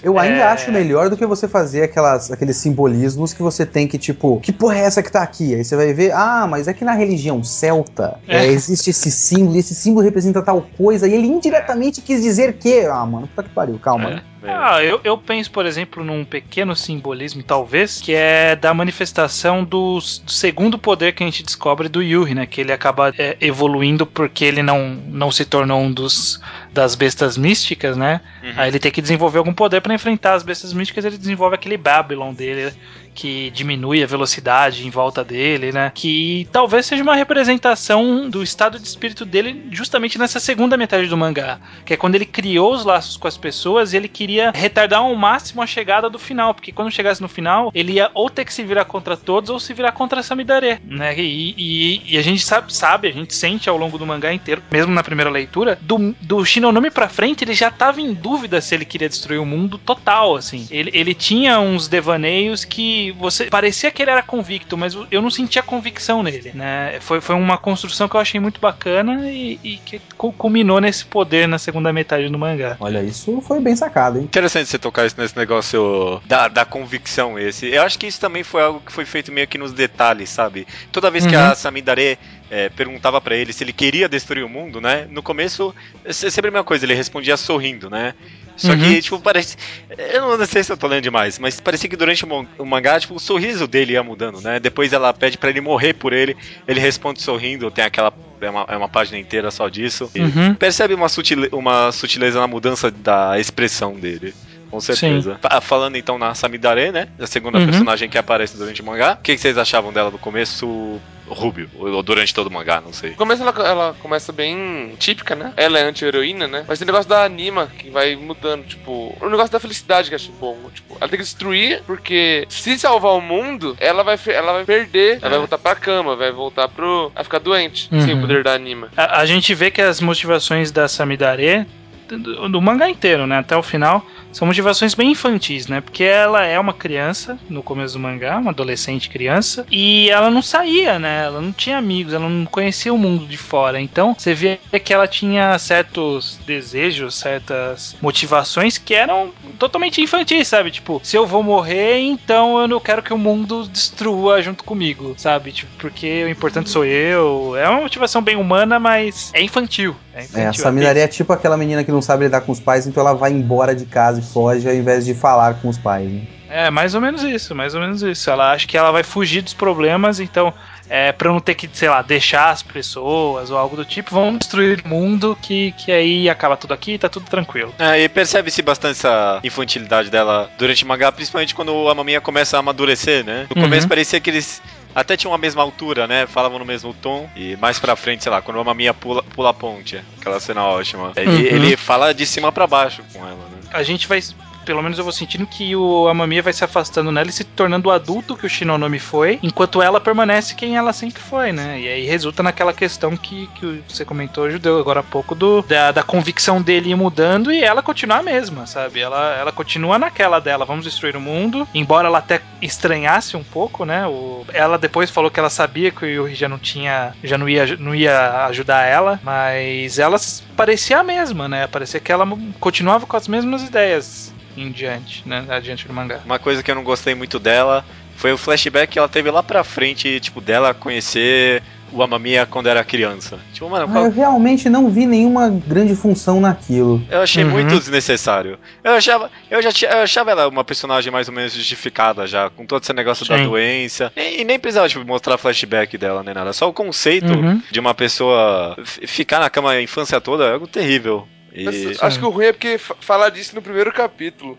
[0.04, 0.44] Eu ainda é...
[0.44, 4.52] acho melhor do que você fazer aquelas, aqueles simbolismos que você tem que, tipo, que
[4.52, 5.56] porra é essa que tá aqui?
[5.56, 8.46] Aí você vai ver, ah, mas é que na religião celta é.
[8.46, 12.54] É, existe esse símbolo, e esse símbolo representa tal coisa, e ele indiretamente quis dizer
[12.54, 12.86] que.
[12.86, 14.22] Ah, mano, puta que pariu, calma.
[14.44, 20.00] Ah, eu, eu penso, por exemplo, num pequeno simbolismo, talvez, que é da manifestação do,
[20.00, 22.46] do segundo poder que a gente descobre do Yuri, né?
[22.46, 26.40] Que ele acaba é, evoluindo porque ele não, não se tornou um dos
[26.72, 28.22] das bestas místicas, né?
[28.44, 28.54] Uhum.
[28.56, 31.78] Aí ele tem que desenvolver algum poder para enfrentar as bestas místicas, ele desenvolve aquele
[31.78, 32.74] Babylon dele,
[33.14, 35.92] que diminui a velocidade em volta dele, né?
[35.94, 41.18] Que talvez seja uma representação do estado de espírito dele justamente nessa segunda metade do
[41.18, 45.00] mangá, que é quando ele criou os laços com as pessoas e ele queria retardar
[45.00, 48.46] ao máximo a chegada do final, porque quando chegasse no final, ele ia ou ter
[48.46, 51.18] que se virar contra todos ou se virar contra Samidare, né?
[51.18, 54.62] E, e, e a gente sabe, sabe, a gente sente ao longo do mangá inteiro,
[54.72, 58.76] mesmo na primeira leitura, do, do Shinonome pra frente, ele já tava em dúvida se
[58.76, 60.68] ele queria destruir o mundo total, assim.
[60.70, 65.30] Ele, ele tinha uns devaneios que você parecia que ele era convicto, mas eu não
[65.30, 66.98] sentia convicção nele, né?
[67.02, 70.02] Foi, foi uma construção que eu achei muito bacana e, e que
[70.38, 72.78] culminou nesse poder na segunda metade do mangá.
[72.80, 74.24] Olha, isso foi bem sacado, hein?
[74.24, 77.68] Interessante você tocar isso nesse negócio da, da convicção esse.
[77.68, 80.68] Eu acho que isso também foi algo que foi feito meio que nos detalhes, sabe?
[80.92, 81.44] Toda vez que uhum.
[81.44, 82.18] a Samidare
[82.50, 85.08] é, perguntava para ele se ele queria destruir o mundo, né?
[85.10, 88.14] No começo, é sempre a mesma coisa, ele respondia sorrindo, né?
[88.60, 88.78] Só uhum.
[88.78, 89.56] que, tipo, parece.
[89.98, 93.16] Eu não sei se eu tô lendo demais, mas parecia que durante o mangá, tipo,
[93.16, 94.60] o sorriso dele ia mudando, né?
[94.60, 96.36] Depois ela pede para ele morrer por ele,
[96.68, 98.14] ele responde sorrindo, tem aquela.
[98.42, 100.12] É uma, é uma página inteira só disso.
[100.16, 100.54] Uhum.
[100.56, 104.34] Percebe uma, sutil, uma sutileza na mudança da expressão dele.
[104.70, 105.34] Com certeza.
[105.34, 105.62] Sim.
[105.62, 107.08] Falando então na Samidare, né?
[107.20, 107.66] A segunda uhum.
[107.66, 109.18] personagem que aparece durante o mangá.
[109.20, 111.00] O que, que vocês achavam dela no começo?
[111.34, 113.12] Rubio, ou durante todo o mangá, não sei.
[113.12, 115.54] No começo ela, ela começa bem típica, né?
[115.56, 116.66] Ela é anti-heroína, né?
[116.68, 120.16] Mas tem o negócio da anima que vai mudando, tipo, o negócio da felicidade que
[120.16, 120.58] eu acho bom.
[120.74, 125.20] Tipo, ela tem que destruir, porque se salvar o mundo, ela vai, ela vai perder,
[125.22, 125.40] ela vai é.
[125.40, 127.12] voltar pra cama, vai voltar pro.
[127.16, 128.02] a ficar doente, uhum.
[128.02, 128.90] sem o poder da anima.
[128.96, 131.66] A, a, gente vê que as motivações da Samidare,
[132.08, 133.40] do, do mangá inteiro, né?
[133.40, 135.82] Até o final são motivações bem infantis, né?
[135.82, 140.42] Porque ela é uma criança no começo do mangá, uma adolescente criança, e ela não
[140.42, 141.26] saía, né?
[141.26, 143.80] Ela não tinha amigos, ela não conhecia o mundo de fora.
[143.80, 150.72] Então, você vê que ela tinha certos desejos, certas motivações que eram totalmente infantis, sabe?
[150.72, 155.14] Tipo, se eu vou morrer, então eu não quero que o mundo destrua junto comigo,
[155.18, 155.52] sabe?
[155.52, 157.56] Tipo, porque o importante sou eu.
[157.56, 159.96] É uma motivação bem humana, mas é infantil.
[160.20, 162.60] É, infantil, é a Saminaria é tipo aquela menina que não sabe lidar com os
[162.60, 165.78] pais, então ela vai embora de casa e foge ao invés de falar com os
[165.78, 166.10] pais.
[166.10, 166.22] Né?
[166.50, 168.30] É, mais ou menos isso, mais ou menos isso.
[168.30, 170.52] Ela acha que ela vai fugir dos problemas, então,
[170.90, 174.40] é, pra não ter que, sei lá, deixar as pessoas ou algo do tipo, vamos
[174.40, 177.74] destruir o mundo que, que aí acaba tudo aqui e tá tudo tranquilo.
[177.78, 182.58] É, e percebe-se bastante essa infantilidade dela durante o mangá, principalmente quando a maminha começa
[182.58, 183.46] a amadurecer, né?
[183.48, 183.90] No começo uhum.
[183.90, 184.60] parecia que eles
[185.00, 186.28] até tinham a mesma altura, né?
[186.28, 187.30] Falavam no mesmo tom.
[187.36, 190.66] E mais pra frente, sei lá, quando a maminha pula, pula a ponte, aquela cena
[190.66, 191.14] ótima.
[191.16, 191.40] Ele, uhum.
[191.40, 193.60] ele fala de cima para baixo com ela, né?
[193.72, 194.22] A gente vai
[194.66, 197.90] pelo menos eu vou sentindo que o Amamiya vai se afastando nela e se tornando
[197.90, 201.80] o adulto que o Shinonomi foi, enquanto ela permanece quem ela sempre foi, né?
[201.80, 205.92] E aí resulta naquela questão que, que você comentou, Judeu, agora há pouco, do, da,
[205.92, 209.00] da convicção dele ir mudando e ela continuar a mesma, sabe?
[209.00, 213.86] Ela, ela continua naquela dela, vamos destruir o mundo, embora ela até estranhasse um pouco,
[213.86, 214.06] né?
[214.08, 217.48] O, ela depois falou que ela sabia que o Yuri já não tinha, já não
[217.48, 220.18] ia, não ia ajudar ela, mas ela
[220.56, 221.68] parecia a mesma, né?
[221.68, 222.28] Parecia que ela
[222.60, 225.46] continuava com as mesmas ideias em diante, né?
[225.50, 226.20] Adiante do mangá.
[226.26, 229.42] Uma coisa que eu não gostei muito dela foi o flashback que ela teve lá
[229.42, 233.40] pra frente, tipo, dela conhecer o Amamiya quando era criança.
[233.54, 234.06] Tipo, mano, qual...
[234.06, 237.02] Eu realmente não vi nenhuma grande função naquilo.
[237.10, 237.52] Eu achei uhum.
[237.52, 238.60] muito desnecessário.
[238.84, 242.50] Eu achava, eu já tinha, eu achava ela uma personagem mais ou menos justificada já,
[242.50, 243.38] com todo esse negócio Sim.
[243.38, 244.12] da doença.
[244.16, 246.54] E, e, nem precisava tipo, mostrar flashback dela nem nada.
[246.54, 247.62] Só o conceito uhum.
[247.72, 251.28] de uma pessoa ficar na cama a infância toda é algo terrível.
[251.54, 251.98] E...
[252.02, 254.58] Acho que o ruim é porque falar disso no primeiro capítulo.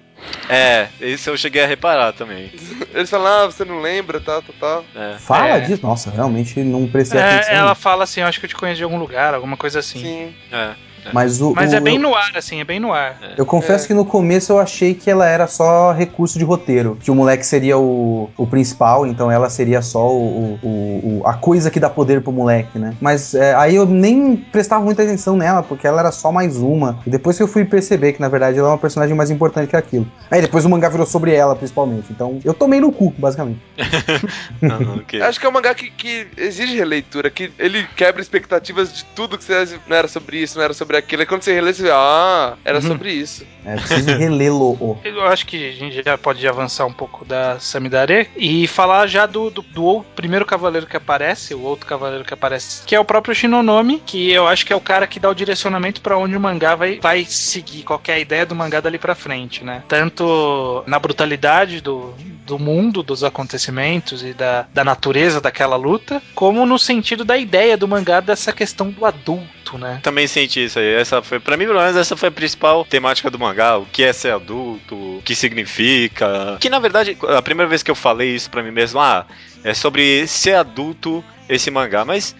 [0.48, 2.50] É, isso eu cheguei a reparar também.
[2.92, 4.84] Eles falam, ah, você não lembra, tal, tal, tal.
[4.94, 5.16] É.
[5.18, 5.60] Fala é.
[5.60, 5.82] disso?
[5.82, 7.54] Nossa, realmente não prestei é, atenção.
[7.54, 10.00] Ela fala assim, acho que eu te conheço de algum lugar, alguma coisa assim.
[10.00, 10.34] Sim.
[10.52, 10.74] É.
[11.04, 11.10] É.
[11.12, 13.16] Mas, o, Mas o, é bem eu, no ar, assim, é bem no ar.
[13.36, 13.88] Eu confesso é.
[13.88, 16.96] que no começo eu achei que ela era só recurso de roteiro.
[17.00, 21.70] Que o moleque seria o, o principal, então ela seria só o, o, a coisa
[21.70, 22.94] que dá poder pro moleque, né?
[23.00, 26.98] Mas é, aí eu nem prestava muita atenção nela, porque ela era só mais uma.
[27.06, 29.68] E depois que eu fui perceber que, na verdade, ela é uma personagem mais importante
[29.68, 30.10] que aquilo.
[30.30, 32.06] Aí depois o mangá virou sobre ela, principalmente.
[32.10, 33.60] Então eu tomei no cu, basicamente.
[34.60, 35.20] não, não, okay.
[35.22, 39.38] Acho que é um mangá que, que exige releitura, que ele quebra expectativas de tudo
[39.38, 41.22] que você não era sobre isso, não era sobre aquilo.
[41.22, 42.82] E quando você relê, você vê, ah, era uhum.
[42.82, 43.46] sobre isso.
[43.64, 44.98] É, preciso relê-lo.
[45.04, 49.26] Eu acho que a gente já pode avançar um pouco da Samidare e falar já
[49.26, 53.04] do, do, do, primeiro cavaleiro que aparece, o outro cavaleiro que aparece, que é o
[53.04, 56.36] próprio Shinonomi, que eu acho que é o cara que dá o direcionamento para onde
[56.36, 59.82] o mangá vai, vai seguir, qualquer ideia do mangá dali pra frente, né?
[59.86, 62.14] Tanto na brutalidade do,
[62.46, 67.76] do mundo, dos acontecimentos e da, da natureza daquela luta, como no sentido da ideia
[67.76, 70.00] do mangá dessa questão do adulto, né?
[70.02, 70.94] Também senti isso aí.
[70.94, 73.78] Essa foi, para mim, pelo menos, essa foi a principal temática do mangá.
[73.78, 76.56] O que é ser adulto, o que significa.
[76.60, 79.26] Que na verdade, a primeira vez que eu falei isso para mim mesmo, ah,
[79.64, 82.34] é sobre ser adulto esse mangá, mas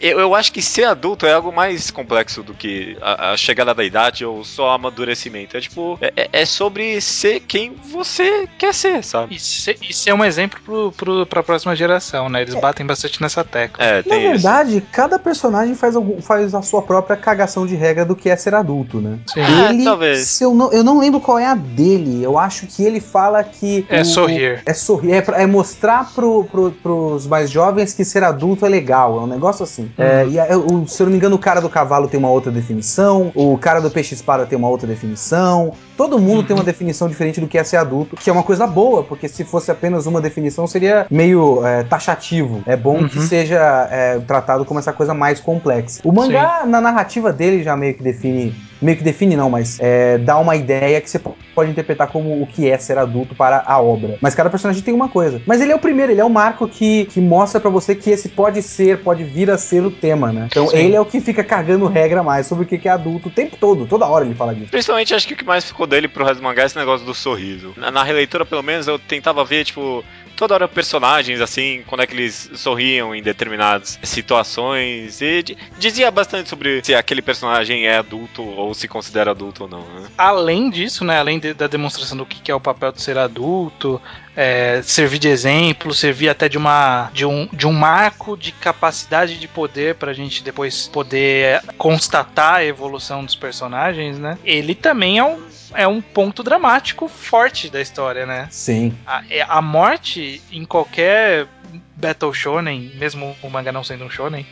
[0.00, 3.84] eu acho que ser adulto é algo mais complexo do que a, a chegada da
[3.84, 5.56] idade ou só amadurecimento.
[5.56, 9.34] É tipo, é, é, é sobre ser quem você quer ser, sabe?
[9.34, 12.42] E ser, e ser um exemplo pro, pro, pra próxima geração, né?
[12.42, 12.60] Eles é.
[12.60, 13.84] batem bastante nessa tecla.
[13.84, 14.86] É, Na verdade, isso.
[14.92, 18.54] cada personagem faz, algum, faz a sua própria cagação de regra do que é ser
[18.54, 19.18] adulto, né?
[19.26, 19.40] Sim.
[19.40, 20.26] Ele, é, talvez.
[20.28, 22.22] Se eu, não, eu não lembro qual é a dele.
[22.22, 23.86] Eu acho que ele fala que.
[23.88, 24.62] É o, sorrir.
[24.64, 25.12] É sorrir.
[25.12, 29.18] É, é mostrar pro, pro, pros mais jovens que ser adulto é legal.
[29.18, 29.90] É um negócio negócio assim.
[29.96, 30.30] É, uhum.
[30.30, 33.32] E o, se eu não me engano, o cara do cavalo tem uma outra definição,
[33.34, 35.72] o cara do peixe-espada tem uma outra definição.
[35.96, 36.44] Todo mundo uhum.
[36.44, 39.28] tem uma definição diferente do que é ser adulto, que é uma coisa boa, porque
[39.28, 42.62] se fosse apenas uma definição seria meio é, taxativo.
[42.66, 43.08] É bom uhum.
[43.08, 46.00] que seja é, tratado como essa coisa mais complexa.
[46.04, 46.70] O mangá, Sim.
[46.70, 50.56] na narrativa dele, já meio que define meio que define não, mas é, dá uma
[50.56, 51.20] ideia que você
[51.54, 54.16] pode interpretar como o que é ser adulto para a obra.
[54.20, 55.40] Mas cada personagem tem uma coisa.
[55.46, 58.10] Mas ele é o primeiro, ele é o marco que, que mostra para você que
[58.10, 60.48] esse pode ser, pode vir a ser o tema, né?
[60.50, 60.76] Então Sim.
[60.76, 63.56] ele é o que fica carregando regra mais sobre o que é adulto o tempo
[63.58, 64.70] todo, toda hora ele fala disso.
[64.70, 67.04] Principalmente acho que o que mais ficou dele pro resto do mangá é esse negócio
[67.04, 67.72] do sorriso.
[67.76, 70.04] Na, na releitura, pelo menos, eu tentava ver, tipo,
[70.38, 75.20] toda hora personagens, assim, quando é que eles sorriam em determinadas situações.
[75.20, 79.80] E dizia bastante sobre se aquele personagem é adulto ou se considera adulto ou não,
[79.80, 80.08] né?
[80.16, 81.18] Além disso, né?
[81.18, 84.00] Além de, da demonstração do que é o papel de ser adulto,
[84.40, 89.36] é, servir de exemplo, servir até de uma de um, de um marco de capacidade
[89.36, 94.38] de poder para a gente depois poder constatar a evolução dos personagens, né?
[94.44, 95.42] Ele também é um,
[95.74, 98.46] é um ponto dramático forte da história, né?
[98.48, 98.96] Sim.
[99.04, 101.48] A, é, a morte em qualquer
[101.96, 104.46] Battle Shonen, mesmo o manga não sendo um shonen,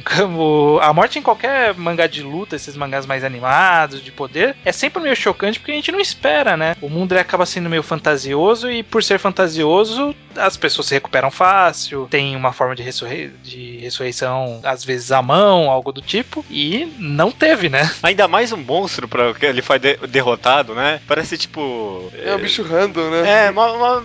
[0.00, 4.72] como a morte em qualquer mangá de luta, esses mangás mais animados, de poder, é
[4.72, 6.76] sempre meio chocante porque a gente não espera, né?
[6.80, 12.06] O mundo acaba sendo meio fantasioso e por ser fantasioso, as pessoas se recuperam fácil,
[12.10, 16.92] tem uma forma de, ressurrei de ressurreição, às vezes à mão, algo do tipo, e
[16.98, 17.90] não teve, né?
[18.02, 21.00] Ainda mais um monstro para que ele foi de derrotado, né?
[21.06, 22.10] Parece tipo.
[22.24, 23.46] É um bicho random, né?
[23.46, 24.04] É, uma, uma,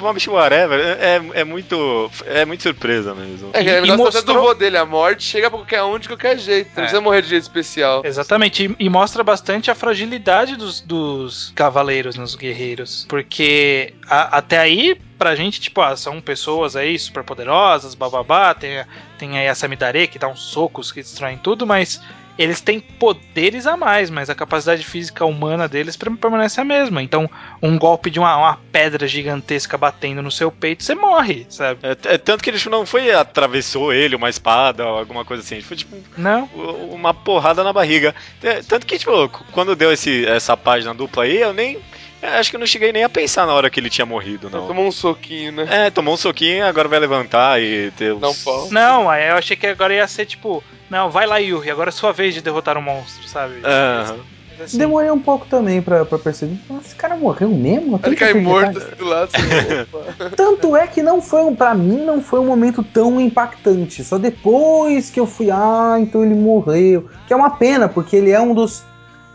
[0.00, 0.80] uma bicho whatever.
[0.80, 2.10] É, é, muito.
[2.26, 3.50] É muito surpresa mesmo.
[3.52, 4.22] É, é e, e mostrou...
[4.22, 6.68] do vô dele, a morte morte chega pra qualquer um de qualquer jeito.
[6.68, 6.80] Não é.
[6.82, 8.02] precisa morrer de jeito especial.
[8.04, 8.66] Exatamente.
[8.66, 13.06] E, e mostra bastante a fragilidade dos, dos cavaleiros, nos guerreiros.
[13.08, 18.84] Porque a, até aí, pra gente, tipo, ah, são pessoas aí super poderosas, bababá, tem,
[19.18, 22.00] tem aí a Samidare que dá uns socos que destroem tudo, mas
[22.38, 27.02] eles têm poderes a mais, mas a capacidade física humana deles permanece a mesma.
[27.02, 27.28] Então,
[27.60, 31.80] um golpe de uma, uma pedra gigantesca batendo no seu peito, você morre, sabe?
[31.82, 35.60] É, é, tanto que ele não foi atravessou ele, uma espada ou alguma coisa assim.
[35.60, 35.96] Foi tipo.
[36.16, 36.44] Não.
[36.92, 38.14] Uma porrada na barriga.
[38.42, 41.78] É, tanto que, tipo, quando deu esse, essa página dupla aí, eu nem.
[42.22, 44.66] Acho que eu não cheguei nem a pensar na hora que ele tinha morrido, não.
[44.66, 45.66] Tomou um soquinho, né?
[45.70, 48.20] É, tomou um soquinho, agora vai levantar e ter os...
[48.20, 48.68] Não, pô.
[48.70, 52.12] não, eu achei que agora ia ser tipo, não, vai lá, Yuri, agora é sua
[52.12, 53.54] vez de derrotar o um monstro, sabe?
[53.56, 54.20] Uhum.
[54.62, 54.76] Assim.
[54.76, 56.58] Demorei um pouco também pra, pra perceber.
[56.68, 58.00] Nossa, esse cara morreu mesmo?
[58.04, 59.30] Ele cai morto do lado.
[59.32, 64.02] Assim, Tanto é que não foi, pra mim, não foi um momento tão impactante.
[64.02, 67.08] Só depois que eu fui, ah, então ele morreu.
[67.26, 68.82] Que é uma pena, porque ele é um dos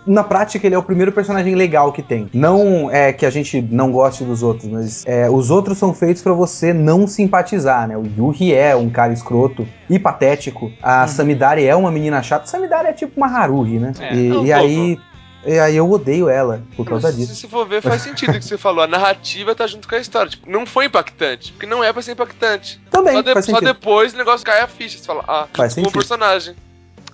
[0.06, 2.30] na prática, ele é o primeiro personagem legal que tem.
[2.34, 6.22] Não é que a gente não goste dos outros, mas é, os outros são feitos
[6.22, 7.98] para você não simpatizar, né?
[7.98, 10.72] O Yuhi é um cara escroto e patético.
[10.82, 11.08] A uhum.
[11.08, 12.48] Samidari é uma menina chata.
[12.48, 13.94] Samidari é tipo uma Haruhi, né?
[14.00, 15.00] É, e, não, e aí.
[15.46, 17.36] E aí eu odeio ela por causa Mas, disso.
[17.36, 18.82] Se for ver, faz sentido o que você falou.
[18.82, 20.30] A narrativa tá junto com a história.
[20.30, 22.80] Tipo, não foi impactante, porque não é pra ser impactante.
[22.90, 24.98] Também, só, de, faz só depois o negócio cai a ficha.
[24.98, 26.56] Você fala, ah, faz com o personagem.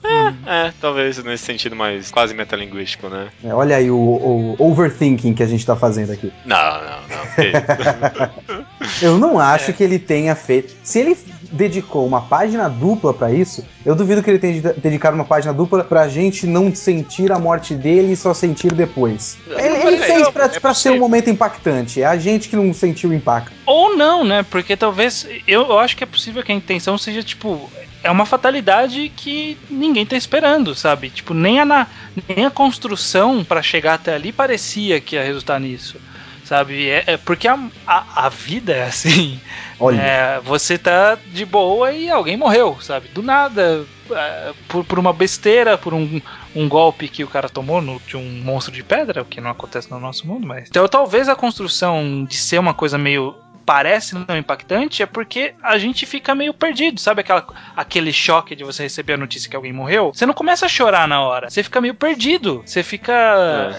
[0.03, 3.29] É, é, talvez nesse sentido mais quase metalinguístico, né?
[3.43, 6.31] É, olha aí o, o, overthinking que a gente tá fazendo aqui.
[6.45, 8.29] Não, não, não.
[9.01, 9.73] eu não acho é.
[9.73, 10.73] que ele tenha feito.
[10.83, 11.17] Se ele
[11.51, 15.83] dedicou uma página dupla para isso, eu duvido que ele tenha dedicado uma página dupla
[15.83, 19.37] pra gente não sentir a morte dele e só sentir depois.
[19.47, 22.01] Ele, ele fez pra, é pra ser um momento impactante.
[22.01, 23.51] É a gente que não sentiu o impacto.
[23.65, 24.43] Ou não, né?
[24.43, 25.27] Porque talvez.
[25.47, 27.69] Eu, eu acho que é possível que a intenção seja, tipo,
[28.03, 31.09] é uma fatalidade que ninguém tá esperando, sabe?
[31.09, 31.87] Tipo, nem a,
[32.27, 35.99] nem a construção para chegar até ali parecia que ia resultar nisso,
[36.45, 36.89] sabe?
[36.89, 39.39] É, é porque a, a, a, vida é assim.
[39.79, 40.01] Olha.
[40.01, 43.09] É, você tá de boa e alguém morreu, sabe?
[43.09, 46.21] Do nada, é, por, por uma besteira, por um,
[46.55, 49.51] um golpe que o cara tomou no, de um monstro de pedra, o que não
[49.51, 50.69] acontece no nosso mundo, mas.
[50.69, 53.35] Então talvez a construção de ser uma coisa meio
[53.69, 58.63] parece não impactante é porque a gente fica meio perdido, sabe aquela, aquele choque de
[58.63, 60.11] você receber a notícia que alguém morreu?
[60.11, 63.13] Você não começa a chorar na hora, você fica meio perdido, você fica,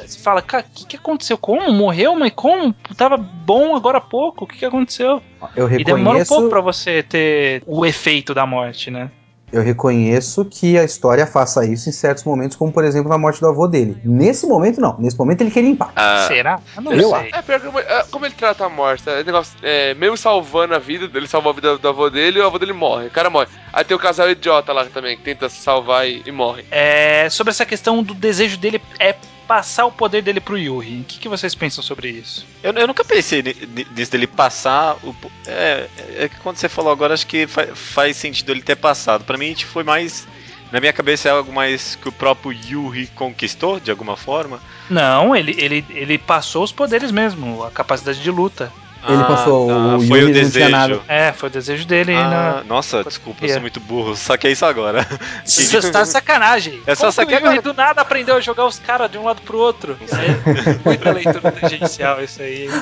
[0.01, 0.07] é.
[0.07, 1.37] você fala, cara, o que, que aconteceu?
[1.37, 1.73] Como?
[1.73, 2.15] Morreu?
[2.15, 2.73] Mas como?
[2.97, 5.21] Tava bom agora há pouco, o que, que aconteceu?
[5.57, 5.81] Eu reconheço...
[5.81, 9.11] E demora um pouco pra você ter o efeito da morte, né?
[9.53, 13.41] Eu reconheço que a história faça isso em certos momentos, como por exemplo na morte
[13.41, 13.97] do avô dele.
[14.05, 14.97] Nesse momento, não.
[14.99, 15.93] Nesse momento ele quer limpar.
[15.97, 16.61] Ah, Será?
[16.77, 17.31] Eu não eu sei.
[17.33, 20.79] É, pior que, é, como ele trata a morte, é, negócio, é, mesmo salvando a
[20.79, 23.09] vida dele, salvou a vida do avô dele e o avô dele morre.
[23.09, 23.49] O cara morre.
[23.73, 26.65] Aí tem o casal idiota lá também, que tenta se salvar e, e morre.
[26.71, 29.15] É, sobre essa questão do desejo dele é
[29.51, 31.01] passar o poder dele pro Yuri.
[31.01, 32.47] O que, que vocês pensam sobre isso?
[32.63, 35.13] Eu, eu nunca pensei nisso dele passar o.
[35.45, 39.25] É, é que quando você falou agora, acho que faz, faz sentido ele ter passado.
[39.25, 40.25] Para mim, a gente foi mais.
[40.71, 44.61] Na minha cabeça é algo mais que o próprio Yuri conquistou, de alguma forma.
[44.89, 48.73] Não, ele, ele, ele passou os poderes mesmo, a capacidade de luta.
[49.09, 49.97] Ele passou tá.
[49.97, 51.03] o Foi o desejo.
[51.09, 52.15] É, foi o desejo dele.
[52.15, 54.17] Ah, Nossa, desculpa, eu sou muito burro.
[54.17, 55.07] Só que é isso agora.
[55.45, 56.81] Você tá de sacanagem.
[56.87, 57.61] É só sacanagem.
[57.63, 59.97] do nada aprendeu a jogar os caras de um lado pro outro.
[60.01, 62.69] Isso é muita leitura tangencial, isso aí.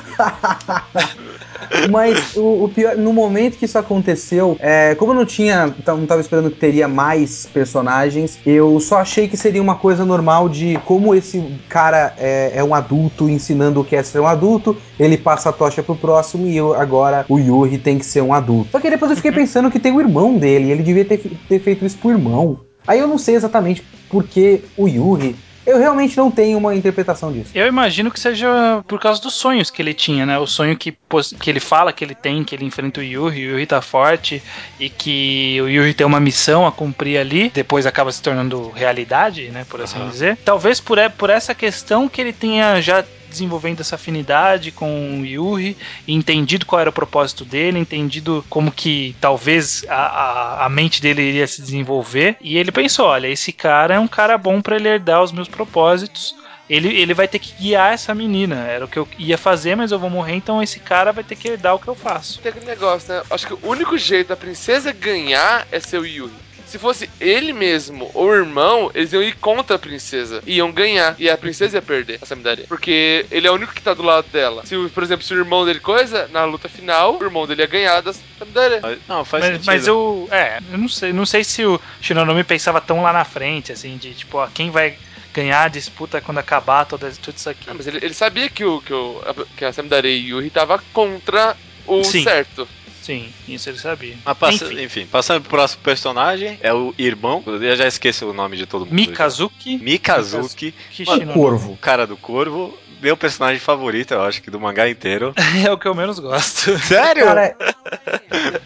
[1.91, 6.07] Mas o, o, pior, no momento que isso aconteceu, é, como eu não tinha, não
[6.07, 10.79] tava esperando que teria mais personagens, eu só achei que seria uma coisa normal de
[10.85, 15.17] como esse cara é, é um adulto ensinando o que é ser um adulto, ele
[15.17, 18.71] passa a tocha pro próximo e eu, agora o Yuri tem que ser um adulto.
[18.73, 21.59] Só que depois eu fiquei pensando que tem o irmão dele, ele devia ter, ter
[21.59, 22.61] feito isso pro irmão.
[22.87, 27.51] Aí eu não sei exatamente porque o Yuri eu realmente não tenho uma interpretação disso.
[27.55, 30.39] Eu imagino que seja por causa dos sonhos que ele tinha, né?
[30.39, 30.97] O sonho que,
[31.39, 34.43] que ele fala que ele tem, que ele enfrenta o Yuri, o Yuri tá forte
[34.81, 39.51] e que o Yuri tem uma missão a cumprir ali, depois acaba se tornando realidade,
[39.51, 39.67] né?
[39.69, 40.09] Por assim uhum.
[40.09, 40.39] dizer.
[40.43, 45.77] Talvez por, por essa questão que ele tenha já desenvolvendo essa afinidade com o Yuri,
[46.07, 51.23] entendido qual era o propósito dele, entendido como que talvez a, a, a mente dele
[51.23, 52.37] iria se desenvolver.
[52.41, 55.49] E ele pensou: olha, esse cara é um cara bom para ele herdar os meus
[55.49, 56.35] propósitos.
[56.69, 58.57] Ele, ele vai ter que guiar essa menina.
[58.67, 61.35] Era o que eu ia fazer, mas eu vou morrer, então esse cara vai ter
[61.35, 62.41] que herdar o que eu faço.
[62.41, 63.23] Tem aquele negócio, né?
[63.31, 66.48] Acho que o único jeito da princesa ganhar é ser o Yuri.
[66.69, 70.43] Se fosse ele mesmo ou o irmão, eles iam ir contra a princesa.
[70.47, 71.17] Iam ganhar.
[71.19, 72.67] E a princesa ia perder a Samidaria.
[72.69, 74.67] Porque ele é o único que tá do lado dela.
[74.67, 77.67] Se, por exemplo, se o irmão dele coisa, na luta final, o irmão dele ia
[77.67, 78.83] ganhar da Samidaria.
[79.09, 79.67] Não, faz mas, sentido.
[79.67, 80.29] Mas eu.
[80.31, 81.13] É, eu não sei.
[81.13, 84.71] Não sei se o Shinonome pensava tão lá na frente, assim, de tipo, ó, quem
[84.71, 84.99] vai
[85.33, 87.65] ganhar a disputa quando acabar toda, tudo isso aqui.
[87.67, 89.23] Ah, mas ele, ele, sabia que o, que, o,
[89.57, 92.23] que a Samidaria e o Yuri tava contra o Sim.
[92.23, 92.69] certo.
[93.03, 94.17] Sim, isso ele sabia.
[94.25, 94.83] Mas passa, enfim.
[94.83, 95.07] enfim.
[95.07, 98.95] passando pro próximo personagem, é o irmão, eu já esqueci o nome de todo mundo.
[98.95, 99.79] Mikazuki.
[99.79, 100.75] Mikazuki.
[101.07, 101.73] Mano, corvo.
[101.73, 105.33] O cara do corvo meu personagem favorito, eu acho que do mangá inteiro.
[105.65, 106.79] é o que eu menos gosto.
[106.79, 107.25] Sério?
[107.25, 107.57] Cara,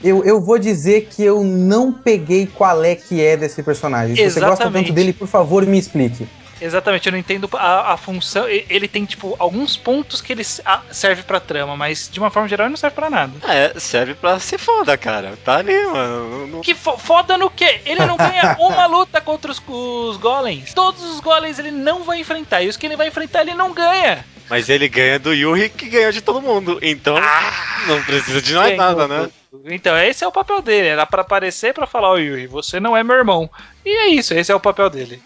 [0.03, 4.17] eu, eu vou dizer que eu não peguei qual é que é desse personagem.
[4.17, 4.57] Se Exatamente.
[4.57, 6.27] você gosta tanto dele, por favor, me explique.
[6.63, 8.47] Exatamente, eu não entendo a, a função.
[8.49, 12.67] Ele tem, tipo, alguns pontos que ele serve pra trama, mas de uma forma geral
[12.67, 13.33] ele não serve pra nada.
[13.49, 15.37] É, serve pra ser foda, cara.
[15.45, 16.47] Tá ali, mano.
[16.47, 16.61] Não...
[16.61, 17.81] Que fo foda no quê?
[17.85, 20.73] Ele não ganha uma luta contra os, os golems.
[20.73, 22.63] Todos os golems ele não vai enfrentar.
[22.63, 24.25] E os que ele vai enfrentar ele não ganha.
[24.49, 26.79] Mas ele ganha do Yuri que ganhou de todo mundo.
[26.83, 29.31] Então ah, não precisa de mais nada, né?
[29.67, 30.89] Então, esse é o papel dele.
[30.89, 33.51] Era para aparecer para falar, ô Yuri, você não é meu irmão.
[33.85, 35.23] E é isso, esse é o papel dele.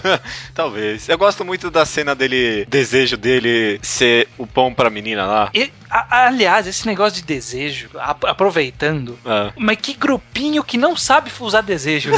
[0.54, 1.08] Talvez.
[1.08, 5.50] Eu gosto muito da cena dele, desejo dele ser o pão pra menina lá.
[5.54, 9.52] E, a, aliás, esse negócio de desejo, a, aproveitando, é.
[9.56, 12.16] mas que grupinho que não sabe usar desejo, né?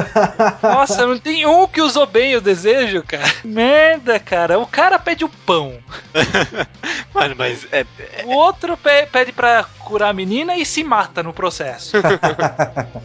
[0.62, 3.30] Nossa, não tem um que usou bem o desejo, cara.
[3.44, 4.58] Merda, cara.
[4.58, 5.78] O cara pede o pão.
[7.12, 8.24] Mano, mas é, é...
[8.24, 8.78] O outro
[9.10, 11.96] pede pra curar a menina e se mata no processo.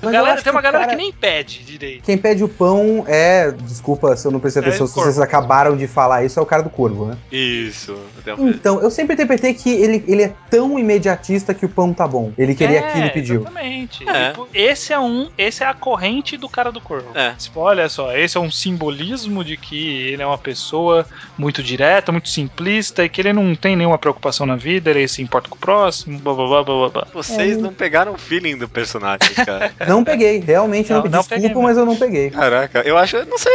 [0.02, 0.96] galera, tem uma galera cara...
[0.96, 1.97] que nem pede direito.
[2.04, 3.52] Quem pede o pão é.
[3.52, 6.46] Desculpa se eu não prestei atenção, é se vocês acabaram de falar isso, é o
[6.46, 7.18] cara do corvo, né?
[7.32, 7.98] Isso.
[8.38, 12.32] Então, eu sempre interpretei que ele, ele é tão imediatista que o pão tá bom.
[12.38, 13.42] Ele queria é, aquilo e pediu.
[13.42, 14.10] Exatamente.
[14.10, 14.30] É.
[14.30, 15.30] Tipo, esse é um.
[15.38, 17.08] Esse é a corrente do cara do corvo.
[17.16, 17.32] É.
[17.32, 21.06] Tipo, olha só, esse é um simbolismo de que ele é uma pessoa
[21.38, 25.22] muito direta, muito simplista e que ele não tem nenhuma preocupação na vida, ele se
[25.22, 27.08] importa com o próximo, blá blá blá blá blá.
[27.14, 27.62] Vocês é.
[27.62, 29.72] não pegaram o feeling do personagem, cara.
[29.88, 32.30] não peguei, realmente não, não, não desculpa, peguei, mas eu não peguei.
[32.30, 33.52] Caraca, eu acho, não sei,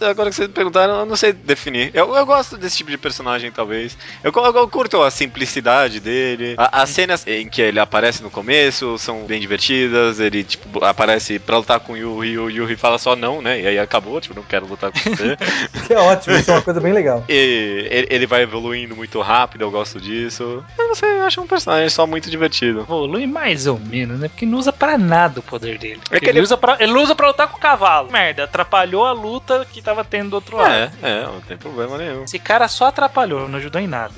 [0.00, 1.90] agora que vocês me perguntaram, eu não sei definir.
[1.94, 3.96] Eu, eu gosto desse tipo de personagem, talvez.
[4.22, 6.54] Eu, eu, eu curto a simplicidade dele.
[6.56, 10.20] A, as cenas em que ele aparece no começo são bem divertidas.
[10.20, 13.60] Ele, tipo, aparece pra lutar com o Yuri e o Yuri fala só não, né?
[13.60, 15.36] E aí acabou, tipo, não quero lutar com você.
[15.86, 17.24] que é ótimo, isso é uma coisa bem legal.
[17.28, 20.64] E ele, ele vai evoluindo muito rápido, eu gosto disso.
[20.78, 22.80] Eu não sei, eu acho um personagem só muito divertido.
[22.80, 24.28] Evolui mais ou menos, né?
[24.28, 26.00] Porque não usa pra nada o poder dele.
[26.10, 28.10] É que ele, ele, usa pra, ele usa pra lutar com o cavalo.
[28.10, 30.72] Merda, atrapalhou a luta que tava tendo do outro lado.
[30.72, 32.24] É, é, não tem problema nenhum.
[32.24, 34.14] Esse cara só atrapalhou, não ajudou em nada.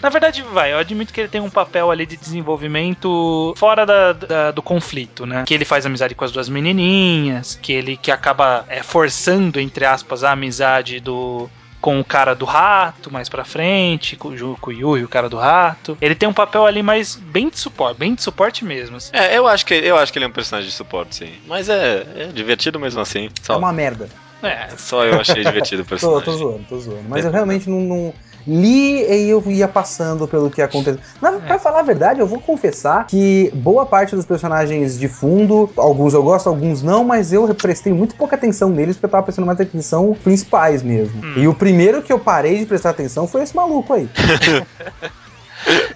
[0.00, 4.12] Na verdade, vai, eu admito que ele tem um papel ali de desenvolvimento fora da,
[4.12, 5.44] da, do conflito, né?
[5.46, 9.84] Que ele faz amizade com as duas menininhas, que ele que acaba é, forçando, entre
[9.84, 11.48] aspas, a amizade do,
[11.82, 15.36] com o cara do rato mais pra frente, com, com o Yui, o cara do
[15.36, 15.98] rato.
[16.00, 18.96] Ele tem um papel ali mais bem de suporte, bem de suporte mesmo.
[18.96, 19.10] Assim.
[19.12, 21.32] É, eu acho, que, eu acho que ele é um personagem de suporte, sim.
[21.46, 23.28] Mas é, é divertido mesmo assim.
[23.42, 23.54] Só.
[23.54, 24.08] É uma merda.
[24.42, 26.22] É, só eu achei divertido o personagem.
[26.24, 27.08] tô, tô zoando, tô zoando.
[27.08, 28.14] Mas eu realmente não, não
[28.46, 31.00] li e eu ia passando pelo que aconteceu.
[31.20, 31.38] Na, é.
[31.38, 36.14] Pra falar a verdade, eu vou confessar que boa parte dos personagens de fundo, alguns
[36.14, 39.46] eu gosto, alguns não, mas eu prestei muito pouca atenção neles porque eu tava prestando
[39.46, 41.24] mais atenção principais mesmo.
[41.24, 41.34] Hum.
[41.36, 44.08] E o primeiro que eu parei de prestar atenção foi esse maluco aí.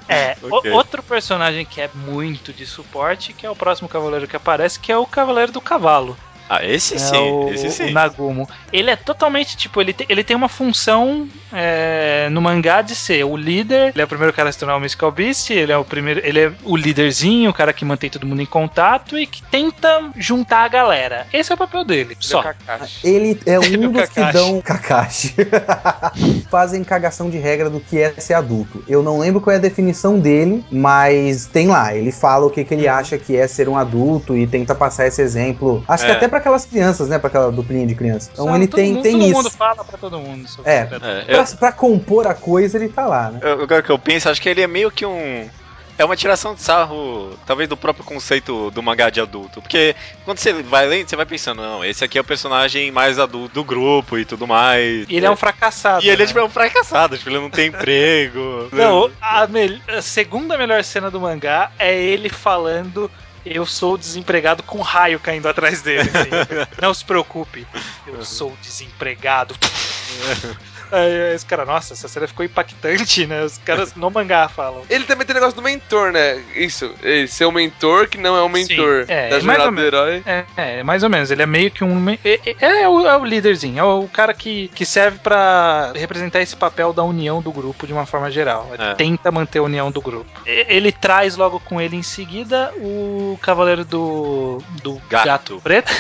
[0.09, 0.71] É, okay.
[0.71, 4.93] outro personagem que é muito de suporte, que é o próximo cavaleiro que aparece, que
[4.93, 6.17] é o Cavaleiro do Cavalo.
[6.49, 7.91] Ah, esse é sim, o, esse sim.
[7.91, 8.49] O Nagumo.
[8.73, 13.25] Ele é totalmente, tipo, ele, te, ele tem uma função é, no mangá de ser
[13.25, 13.93] o líder.
[13.93, 15.51] Ele é o primeiro cara a se tornar o Mystical Beast.
[15.51, 16.21] Ele é o primeiro.
[16.25, 20.11] Ele é o líderzinho, o cara que mantém todo mundo em contato e que tenta
[20.17, 21.27] juntar a galera.
[21.33, 22.13] Esse é o papel dele.
[22.13, 22.43] Ele só.
[22.43, 22.55] É
[23.03, 24.61] ele é um ele dos que dão.
[24.61, 25.35] Kakashi.
[26.51, 28.85] Fazem cagação de regra do que é ser adulto.
[28.89, 31.95] Eu não lembro qual é a definição dele, mas tem lá.
[31.95, 32.95] Ele fala o que, que ele uhum.
[32.95, 35.85] acha que é ser um adulto e tenta passar esse exemplo.
[35.89, 36.07] Acho é.
[36.07, 37.19] que até para aquelas crianças, né?
[37.19, 38.31] Para aquela duplinha de crianças.
[38.33, 39.33] Então ele tem, mundo, tem todo isso.
[39.33, 40.49] Todo mundo fala pra todo mundo.
[40.49, 41.57] Sobre é, é pra, eu...
[41.59, 43.41] pra, compor a coisa ele tá lá, né?
[43.43, 45.49] Agora que eu penso, acho que ele é meio que um.
[45.99, 49.63] É uma tiração de sarro, talvez, do próprio conceito do mangá de adulto.
[49.63, 53.19] Porque quando você vai lendo, você vai pensando, não, esse aqui é o personagem mais
[53.19, 55.07] adulto do grupo e tudo mais.
[55.09, 56.05] E ele é, é um fracassado.
[56.05, 56.25] E ele é, né?
[56.25, 58.69] é tipo um fracassado, tipo, ele não tem emprego.
[58.73, 59.49] Não, a,
[59.97, 63.11] a segunda melhor cena do mangá é ele falando
[63.47, 66.01] eu sou desempregado com um raio caindo atrás dele.
[66.01, 66.31] Assim.
[66.83, 67.67] Não se preocupe,
[68.07, 69.55] eu sou desempregado.
[70.91, 73.43] Aí, esse cara, nossa, essa cena ficou impactante, né?
[73.45, 74.83] Os caras no mangá falam.
[74.89, 76.43] Ele também tem negócio do mentor, né?
[76.55, 79.81] Isso, ele ser o mentor que não é o mentor Sim, é, da jornada do
[79.81, 80.23] herói.
[80.27, 81.31] É, é, mais ou menos.
[81.31, 82.11] Ele é meio que um.
[82.11, 86.41] É, é, é, o, é o líderzinho, é o cara que, que serve para representar
[86.41, 88.71] esse papel da união do grupo de uma forma geral.
[88.73, 88.95] Ele é.
[88.95, 90.31] tenta manter a união do grupo.
[90.45, 94.63] Ele traz logo com ele em seguida o cavaleiro do.
[94.83, 95.93] do gato, gato preto,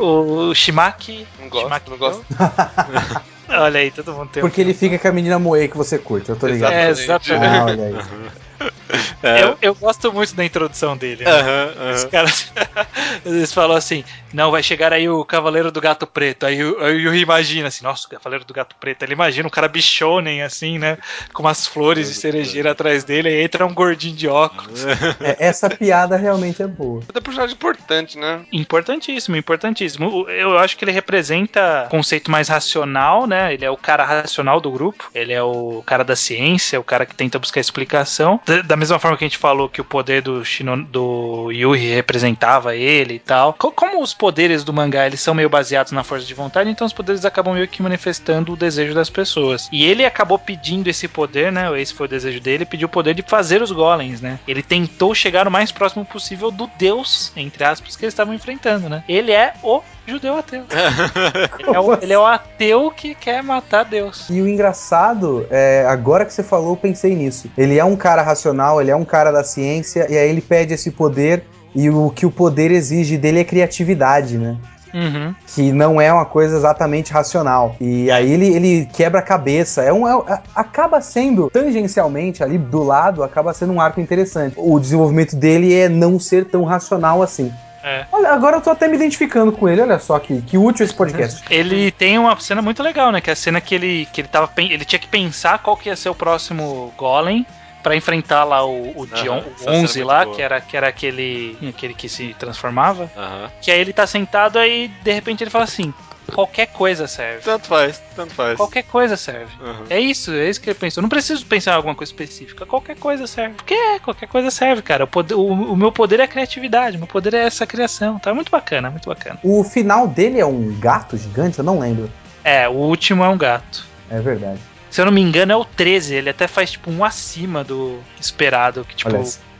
[0.00, 1.26] o, o Shimaki.
[1.38, 2.24] Não gosto, Shimaki não gosto.
[3.52, 4.64] Olha aí, todo mundo tem Porque um...
[4.64, 6.72] ele fica com a menina Moe que você curte, eu tô ligado.
[6.72, 7.44] É, exatamente.
[7.46, 8.72] Ah, olha aí.
[9.22, 9.42] É.
[9.42, 11.24] Eu, eu gosto muito da introdução dele.
[11.24, 11.30] Né?
[11.30, 11.94] Uhum, uhum.
[11.94, 12.52] Os caras
[13.24, 16.46] eles falam assim: não, vai chegar aí o Cavaleiro do Gato Preto.
[16.46, 19.02] Aí, aí eu imagino assim, nossa, o Cavaleiro do Gato Preto.
[19.02, 20.98] Ele imagina um cara bichonem, assim, né?
[21.32, 24.84] Com umas flores de cerejeira atrás dele, aí entra um gordinho de óculos.
[25.20, 27.02] É, essa piada realmente é boa.
[27.14, 28.40] É um personagem importante, né?
[28.52, 30.28] Importantíssimo, importantíssimo.
[30.28, 33.52] Eu acho que ele representa um conceito mais racional, né?
[33.52, 35.10] Ele é o cara racional do grupo.
[35.14, 38.40] Ele é o cara da ciência, o cara que tenta buscar explicação.
[38.64, 42.74] Da mesma forma que a gente falou que o poder do, Shino, do Yuri representava
[42.76, 43.54] ele e tal.
[43.54, 46.92] Como os poderes do mangá eles são meio baseados na força de vontade, então os
[46.92, 49.68] poderes acabam meio que manifestando o desejo das pessoas.
[49.72, 51.80] E ele acabou pedindo esse poder, né?
[51.80, 54.38] Esse foi o desejo dele, pediu o poder de fazer os golems, né?
[54.46, 58.88] Ele tentou chegar o mais próximo possível do deus, entre aspas, que eles estavam enfrentando,
[58.88, 59.04] né?
[59.08, 60.64] Ele é o judeu ateu.
[61.58, 64.28] ele, é o, ele, é o, ateu que quer matar Deus.
[64.28, 67.50] E o engraçado, é, agora que você falou, eu pensei nisso.
[67.56, 70.74] Ele é um cara racional, ele é um cara da ciência, e aí ele pede
[70.74, 71.44] esse poder,
[71.74, 74.56] e o que o poder exige dele é criatividade, né?
[74.94, 75.34] Uhum.
[75.46, 77.76] Que não é uma coisa exatamente racional.
[77.80, 79.82] E aí ele, ele quebra a cabeça.
[79.82, 84.54] É um, é, acaba sendo, tangencialmente, ali do lado, acaba sendo um arco interessante.
[84.58, 87.50] O desenvolvimento dele é não ser tão racional assim.
[87.82, 88.06] É.
[88.12, 90.94] Olha, agora eu tô até me identificando com ele, olha só que, que útil esse
[90.94, 91.42] podcast.
[91.50, 93.20] ele tem uma cena muito legal, né?
[93.20, 94.50] Que é a cena que ele, que ele tava.
[94.56, 97.44] Ele tinha que pensar qual que ia ser o próximo Golem
[97.82, 101.58] para enfrentar lá o, o Dion, uhum, o 11 lá, que era, que era aquele,
[101.68, 103.10] aquele que se transformava.
[103.16, 103.48] Uhum.
[103.60, 105.92] Que aí ele tá sentado aí de repente ele fala assim:
[106.30, 107.42] qualquer coisa serve.
[107.42, 108.56] Tanto faz, tanto faz.
[108.56, 109.52] Qualquer coisa serve.
[109.60, 109.84] Uhum.
[109.88, 111.02] É isso, é isso que ele pensou.
[111.02, 112.66] Não preciso pensar em alguma coisa específica.
[112.66, 113.54] Qualquer coisa serve.
[113.56, 115.04] Porque é, qualquer coisa serve, cara.
[115.04, 118.18] O, poder, o, o, meu poder é a criatividade, o meu poder é essa criação.
[118.18, 119.38] Tá muito bacana, muito bacana.
[119.42, 121.58] O final dele é um gato gigante?
[121.58, 122.10] Eu não lembro.
[122.44, 123.84] É, o último é um gato.
[124.10, 124.60] É verdade.
[124.90, 126.14] Se eu não me engano, é o 13.
[126.14, 128.84] Ele até faz, tipo, um acima do esperado.
[128.84, 129.10] Que, tipo,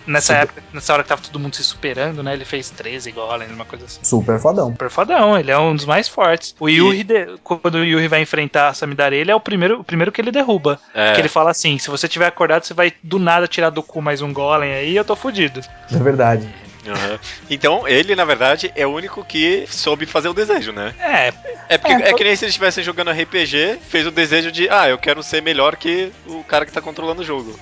[0.06, 0.42] Nessa Super.
[0.42, 2.32] época, nessa hora que tava todo mundo se superando, né?
[2.32, 4.00] Ele fez 13 golems, uma coisa assim.
[4.02, 4.70] Super fodão.
[4.70, 6.54] Super fodão, ele é um dos mais fortes.
[6.58, 9.84] O Yuri, de, quando o Yuri vai enfrentar a Samidare, ele é o primeiro, o
[9.84, 10.78] primeiro que ele derruba.
[10.94, 11.12] É.
[11.12, 14.02] Que ele fala assim: se você tiver acordado, você vai do nada tirar do cu
[14.02, 15.60] mais um golem aí, eu tô fudido.
[15.92, 16.48] É verdade.
[16.86, 17.18] Uhum.
[17.48, 20.94] Então, ele, na verdade, é o único que soube fazer o desejo, né?
[20.98, 21.32] É.
[21.68, 24.68] É, porque, é, é que nem se eles estivessem jogando RPG, fez o desejo de,
[24.68, 27.58] ah, eu quero ser melhor que o cara que tá controlando o jogo.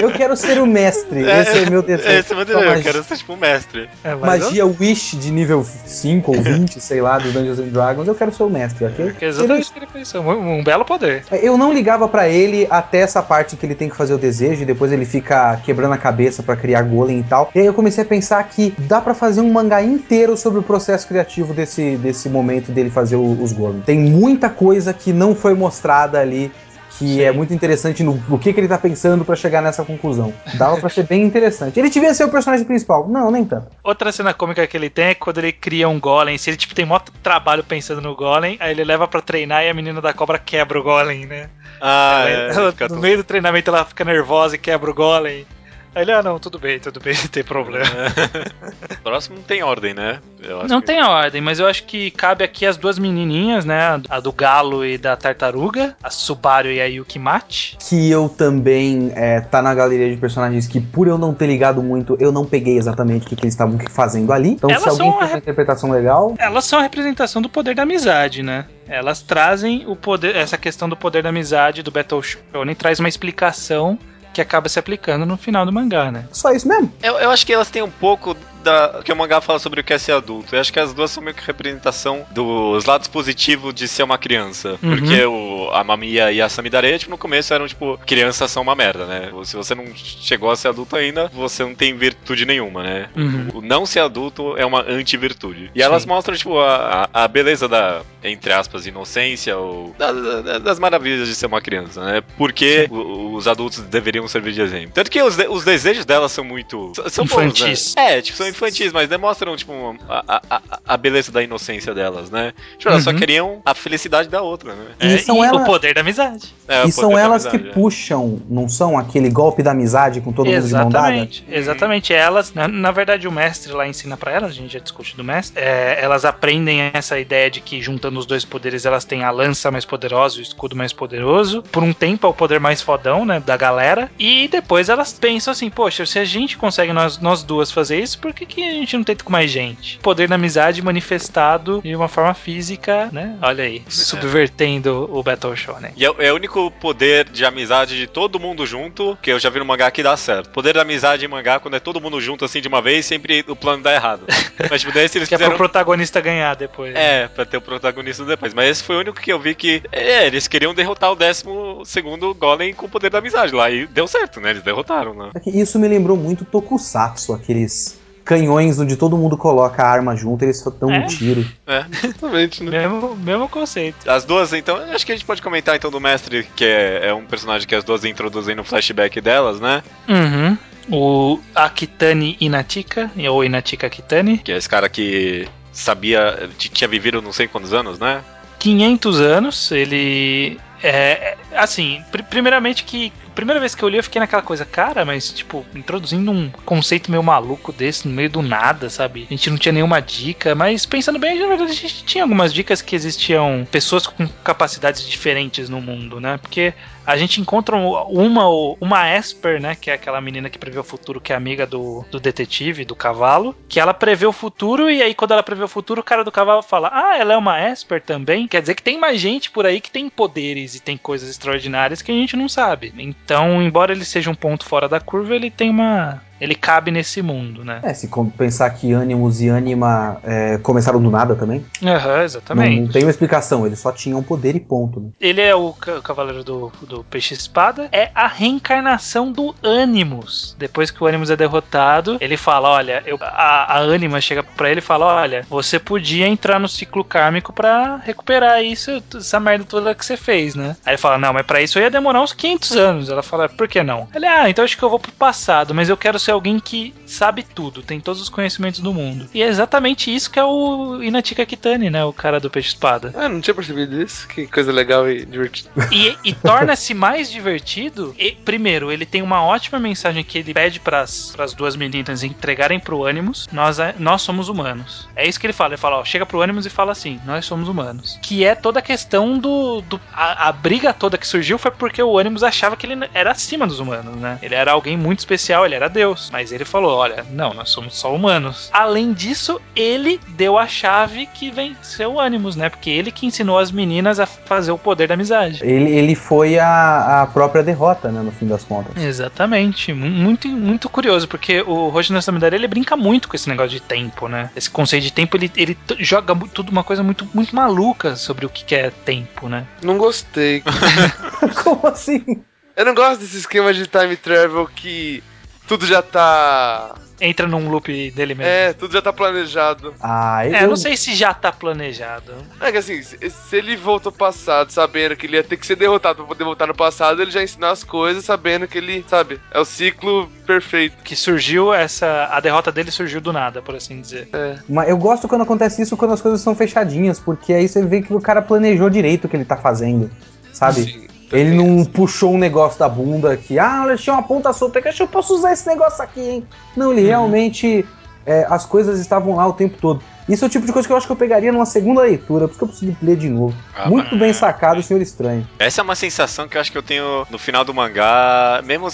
[0.00, 1.24] Eu quero ser o mestre.
[1.28, 2.10] É, esse é meu desejo.
[2.10, 2.66] Esse é meu desejo.
[2.66, 3.88] Eu quero ser tipo o mestre.
[4.04, 4.76] É, magia eu...
[4.78, 8.08] Wish de nível 5 ou 20, sei lá, do Dungeons and Dragons.
[8.08, 9.14] Eu quero ser o mestre, ok?
[9.20, 10.22] É exatamente o que ele pensou.
[10.22, 11.24] Um, um belo poder.
[11.30, 14.18] É, eu não ligava para ele até essa parte que ele tem que fazer o
[14.18, 17.50] desejo e depois ele fica quebrando a cabeça para criar golem e tal.
[17.54, 20.62] E aí eu comecei a pensar que dá para fazer um mangá inteiro sobre o
[20.62, 23.84] processo criativo desse, desse momento dele fazer o, os golems.
[23.84, 26.50] Tem muita coisa que não foi mostrada ali
[26.98, 27.20] que Sim.
[27.20, 30.32] é muito interessante no, no que, que ele tá pensando para chegar nessa conclusão.
[30.54, 31.78] Dava pra ser bem interessante.
[31.78, 33.08] Ele devia ser o personagem principal.
[33.08, 33.68] Não, nem tanto.
[33.82, 36.36] Outra cena cômica que ele tem é quando ele cria um golem.
[36.38, 39.68] Se ele tipo, tem muito trabalho pensando no golem, aí ele leva para treinar e
[39.68, 41.48] a menina da cobra quebra o golem, né?
[41.80, 45.46] Ah, ela, é, ela, no meio do treinamento ela fica nervosa e quebra o golem.
[45.94, 47.84] Aí ele, ah, não, tudo bem, tudo bem, não tem problema.
[47.86, 48.96] É.
[49.02, 50.20] Próximo não tem ordem, né?
[50.68, 50.86] não que...
[50.86, 54.00] tem ordem, mas eu acho que cabe aqui as duas menininhas, né?
[54.08, 57.76] A do galo e da tartaruga, a Subaru e a Yukimati.
[57.78, 61.82] Que eu também é, tá na galeria de personagens que, por eu não ter ligado
[61.82, 64.50] muito, eu não peguei exatamente o que, que eles estavam fazendo ali.
[64.50, 66.34] Então, Elas se alguém tem uma interpretação legal.
[66.38, 68.66] Elas são a representação do poder da amizade, né?
[68.88, 73.08] Elas trazem o poder, essa questão do poder da amizade do Battle Shonen, traz uma
[73.08, 73.98] explicação
[74.32, 76.24] que acaba se aplicando no final do mangá, né?
[76.32, 76.92] Só isso mesmo?
[77.02, 79.84] Eu, eu acho que elas têm um pouco da, que o mangá fala sobre o
[79.84, 80.54] que é ser adulto.
[80.54, 84.18] Eu acho que as duas são meio que representação dos lados positivos de ser uma
[84.18, 84.78] criança.
[84.82, 84.96] Uhum.
[84.96, 88.74] Porque o, a Mamiya e a Samidare, tipo, no começo eram, tipo, crianças são uma
[88.74, 89.30] merda, né?
[89.44, 93.08] Se você não chegou a ser adulto ainda, você não tem virtude nenhuma, né?
[93.16, 93.48] Uhum.
[93.54, 95.70] O não ser adulto é uma anti-virtude.
[95.74, 95.84] E Sim.
[95.84, 101.28] elas mostram, tipo, a, a beleza da, entre aspas, inocência ou da, da, das maravilhas
[101.28, 102.22] de ser uma criança, né?
[102.36, 104.92] Porque os adultos deveriam servir de exemplo.
[104.94, 106.92] Tanto que os, os desejos delas são muito.
[107.08, 107.94] São infantis.
[107.94, 108.18] Bons, né?
[108.18, 109.72] É, tipo, são infantis, mas demonstram, tipo,
[110.08, 112.52] a, a, a beleza da inocência delas, né?
[112.78, 113.12] Tipo, elas uhum.
[113.12, 114.86] só queriam a felicidade da outra, né?
[115.00, 115.62] E, é, são e ela...
[115.62, 116.54] o poder da amizade.
[116.68, 117.72] É, e são elas amizade, que é.
[117.72, 121.58] puxam, não são aquele golpe da amizade com todo exatamente, mundo de mão dada?
[121.58, 125.16] Exatamente, elas, na, na, verdade, o mestre lá ensina para elas, a gente já discute
[125.16, 129.24] do mestre, é, elas aprendem essa ideia de que juntando os dois poderes, elas têm
[129.24, 131.62] a lança mais poderosa e o escudo mais poderoso.
[131.62, 134.10] Por um tempo é o poder mais fodão, né, da galera.
[134.18, 138.18] E depois elas pensam assim, poxa, se a gente consegue nós, nós duas fazer isso,
[138.18, 139.98] por que que, a gente não tenta com mais gente?
[139.98, 143.36] Poder da amizade manifestado de uma forma física, né?
[143.40, 143.90] Olha aí, é.
[143.90, 145.92] subvertendo o Battle Shonen.
[145.96, 149.50] E é, é, o único poder de amizade de todo mundo junto que eu já
[149.50, 150.50] vi no mangá que dá certo.
[150.50, 153.44] Poder da amizade em mangá, quando é todo mundo junto assim de uma vez, sempre
[153.48, 154.26] o plano dá errado.
[154.70, 155.46] Mas tipo, daí eles que fizeram...
[155.46, 156.94] é pro protagonista ganhar depois.
[156.94, 158.54] É, pra ter o protagonista depois.
[158.54, 161.82] Mas esse foi o único que eu vi que, é, eles queriam derrotar o décimo
[161.84, 163.70] segundo Golem com o poder da amizade lá.
[163.70, 164.50] E deu certo, né?
[164.50, 165.30] Eles derrotaram, né?
[165.34, 170.44] É isso me lembrou muito Tokusatsu, aqueles canhões onde todo mundo coloca a arma junto,
[170.44, 171.00] eles só dão é?
[171.00, 171.46] um tiro.
[171.66, 172.70] É, exatamente, né?
[172.70, 174.08] mesmo, mesmo conceito.
[174.08, 177.14] As duas, então, acho que a gente pode comentar então do mestre, que é, é
[177.14, 179.82] um personagem que as duas introduzem no flashback delas, né?
[180.08, 180.58] Uhum.
[180.90, 184.38] O Akitani Inatika, ou Inatika Akitani.
[184.38, 188.22] Que é esse cara que sabia, tinha vivido não sei quantos anos, né?
[188.58, 194.20] 500 anos, ele é, assim, pr primeiramente que primeira vez que eu li eu fiquei
[194.20, 198.88] naquela coisa, cara, mas tipo, introduzindo um conceito meio maluco desse no meio do nada,
[198.88, 199.26] sabe?
[199.28, 202.52] A gente não tinha nenhuma dica, mas pensando bem, na verdade a gente tinha algumas
[202.52, 206.38] dicas que existiam pessoas com capacidades diferentes no mundo, né?
[206.38, 206.74] Porque
[207.06, 208.48] a gente encontra uma,
[208.80, 209.74] uma Esper, né?
[209.74, 212.94] Que é aquela menina que prevê o futuro, que é amiga do, do detetive, do
[212.94, 216.24] cavalo, que ela prevê o futuro, e aí quando ela prevê o futuro, o cara
[216.24, 218.46] do cavalo fala: Ah, ela é uma Esper também.
[218.48, 222.02] Quer dizer que tem mais gente por aí que tem poderes e tem coisas extraordinárias
[222.02, 222.92] que a gente não sabe.
[222.98, 227.22] Então, embora ele seja um ponto fora da curva, ele tem uma ele cabe nesse
[227.22, 227.78] mundo, né?
[227.84, 231.64] É, se pensar que Animus e Anima é, começaram do nada também.
[231.80, 232.76] Aham, uhum, exatamente.
[232.76, 234.98] Não, não, tem uma explicação, eles só tinham poder e ponto.
[234.98, 235.10] Né?
[235.20, 235.72] Ele é o,
[236.02, 240.56] cavaleiro do, do peixe espada, é a reencarnação do Animus.
[240.58, 244.68] Depois que o Animus é derrotado, ele fala: Olha, eu, a, a Anima chega pra
[244.68, 249.64] ele e fala: Olha, você podia entrar no ciclo kármico para recuperar isso, essa merda
[249.64, 250.76] toda que você fez, né?
[250.84, 253.08] Aí ele fala: Não, mas para isso eu ia demorar uns 500 anos.
[253.08, 254.08] Ela fala: Por que não?
[254.12, 256.94] Ele, ah, então acho que eu vou pro passado, mas eu quero ser alguém que
[257.06, 259.28] sabe tudo, tem todos os conhecimentos do mundo.
[259.34, 262.04] E é exatamente isso que é o Inatika Kitani, né?
[262.04, 263.12] O cara do peixe-espada.
[263.16, 264.26] Ah, não tinha percebido isso.
[264.28, 265.70] Que coisa legal e divertida.
[265.90, 268.14] E, e torna-se mais divertido.
[268.18, 272.80] E, primeiro, ele tem uma ótima mensagem que ele pede para as duas meninas entregarem
[272.80, 275.08] pro Animus: nós, é, nós somos humanos.
[275.14, 275.70] É isso que ele fala.
[275.70, 278.18] Ele fala, ó, chega pro Animus e fala assim: nós somos humanos.
[278.22, 279.80] Que é toda a questão do.
[279.82, 283.30] do a, a briga toda que surgiu foi porque o Animus achava que ele era
[283.30, 284.38] acima dos humanos, né?
[284.42, 286.21] Ele era alguém muito especial, ele era Deus.
[286.30, 288.70] Mas ele falou: olha, não, nós somos só humanos.
[288.72, 292.68] Além disso, ele deu a chave que venceu o Animus, né?
[292.68, 295.60] Porque ele que ensinou as meninas a fazer o poder da amizade.
[295.62, 298.20] Ele, ele foi a, a própria derrota, né?
[298.22, 299.02] No fim das contas.
[299.02, 299.92] Exatamente.
[299.92, 304.28] Muito, muito curioso, porque o Roger Samidare ele brinca muito com esse negócio de tempo,
[304.28, 304.50] né?
[304.54, 308.48] Esse conceito de tempo, ele, ele joga tudo uma coisa muito, muito maluca sobre o
[308.48, 309.66] que é tempo, né?
[309.82, 310.62] Não gostei.
[311.62, 312.42] Como assim?
[312.76, 315.22] Eu não gosto desse esquema de time travel que
[315.66, 316.94] tudo já tá.
[317.20, 318.50] Entra num loop dele mesmo.
[318.50, 319.94] É, tudo já tá planejado.
[320.02, 320.54] Ah, eu...
[320.56, 322.32] É, não sei se já tá planejado.
[322.60, 325.76] É que assim, se ele voltou ao passado sabendo que ele ia ter que ser
[325.76, 329.38] derrotado pra poder voltar no passado, ele já ensinou as coisas sabendo que ele, sabe,
[329.52, 330.96] é o ciclo perfeito.
[331.04, 332.28] Que surgiu essa.
[332.32, 334.28] A derrota dele surgiu do nada, por assim dizer.
[334.32, 334.58] É.
[334.68, 338.02] Mas eu gosto quando acontece isso quando as coisas são fechadinhas, porque aí você vê
[338.02, 340.10] que o cara planejou direito o que ele tá fazendo.
[340.52, 340.82] Sabe?
[340.82, 341.11] Sim.
[341.32, 345.02] Ele não puxou um negócio da bunda que, ah, eu tinha uma ponta solta que
[345.02, 346.46] eu posso usar esse negócio aqui, hein?
[346.76, 347.08] Não, ele uhum.
[347.08, 347.84] realmente.
[348.24, 350.00] É, as coisas estavam lá o tempo todo.
[350.28, 352.46] Isso é o tipo de coisa que eu acho que eu pegaria numa segunda leitura,
[352.46, 353.56] porque eu preciso ler de novo.
[353.74, 355.44] Ah, Muito bem sacado, Senhor Estranho.
[355.58, 358.88] Essa é uma sensação que eu acho que eu tenho no final do mangá, mesmo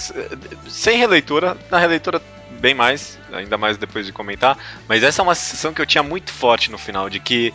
[0.67, 2.19] sem releitura, na releitura
[2.59, 6.03] bem mais, ainda mais depois de comentar, mas essa é uma sensação que eu tinha
[6.03, 7.53] muito forte no final, de que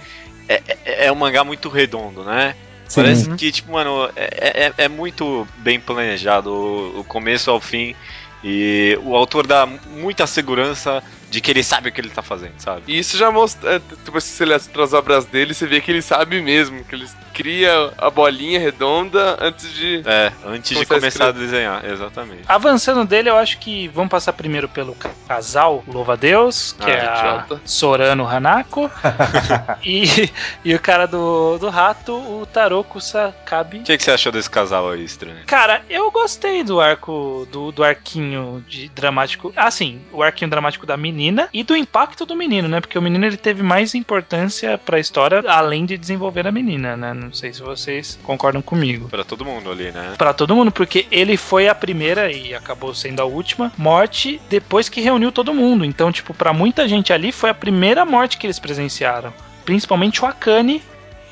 [0.49, 2.55] é, é, é um mangá muito redondo, né?
[2.89, 3.01] Sim.
[3.01, 7.95] Parece que, tipo, mano, é, é, é muito bem planejado o, o começo ao fim.
[8.43, 11.03] E o autor dá muita segurança
[11.35, 12.83] de que ele sabe o que ele tá fazendo, sabe?
[12.87, 13.75] E isso já mostra.
[13.75, 16.95] É, tipo, se você lê as obras dele, você vê que ele sabe mesmo, que
[16.95, 20.01] ele cria a bolinha redonda antes de.
[20.07, 22.43] É, antes de começar a, a desenhar, exatamente.
[22.47, 27.01] Avançando dele, eu acho que vamos passar primeiro pelo casal Louva Deus, que ah, é
[27.01, 28.89] a Sorano Hanako.
[29.85, 30.31] e,
[30.65, 33.79] e o cara do, do rato, o Taroku Sakabi.
[33.79, 35.45] O que, que, você achou desse casal aí, estranho?
[35.47, 39.53] Cara, eu gostei do arco, do, do arquinho de dramático.
[39.57, 42.81] Assim, o arquinho dramático da menina e do impacto do menino, né?
[42.81, 47.15] Porque o menino ele teve mais importância pra história além de desenvolver a menina, né?
[47.15, 49.09] Não sei se vocês concordam comigo.
[49.09, 50.15] Para todo mundo ali, né?
[50.19, 54.89] Para todo mundo, porque ele foi a primeira e acabou sendo a última morte depois
[54.89, 55.85] que reuniu todo mundo.
[55.85, 59.33] Então, tipo, para muita gente ali foi a primeira morte que eles presenciaram.
[59.65, 60.83] Principalmente o Akane,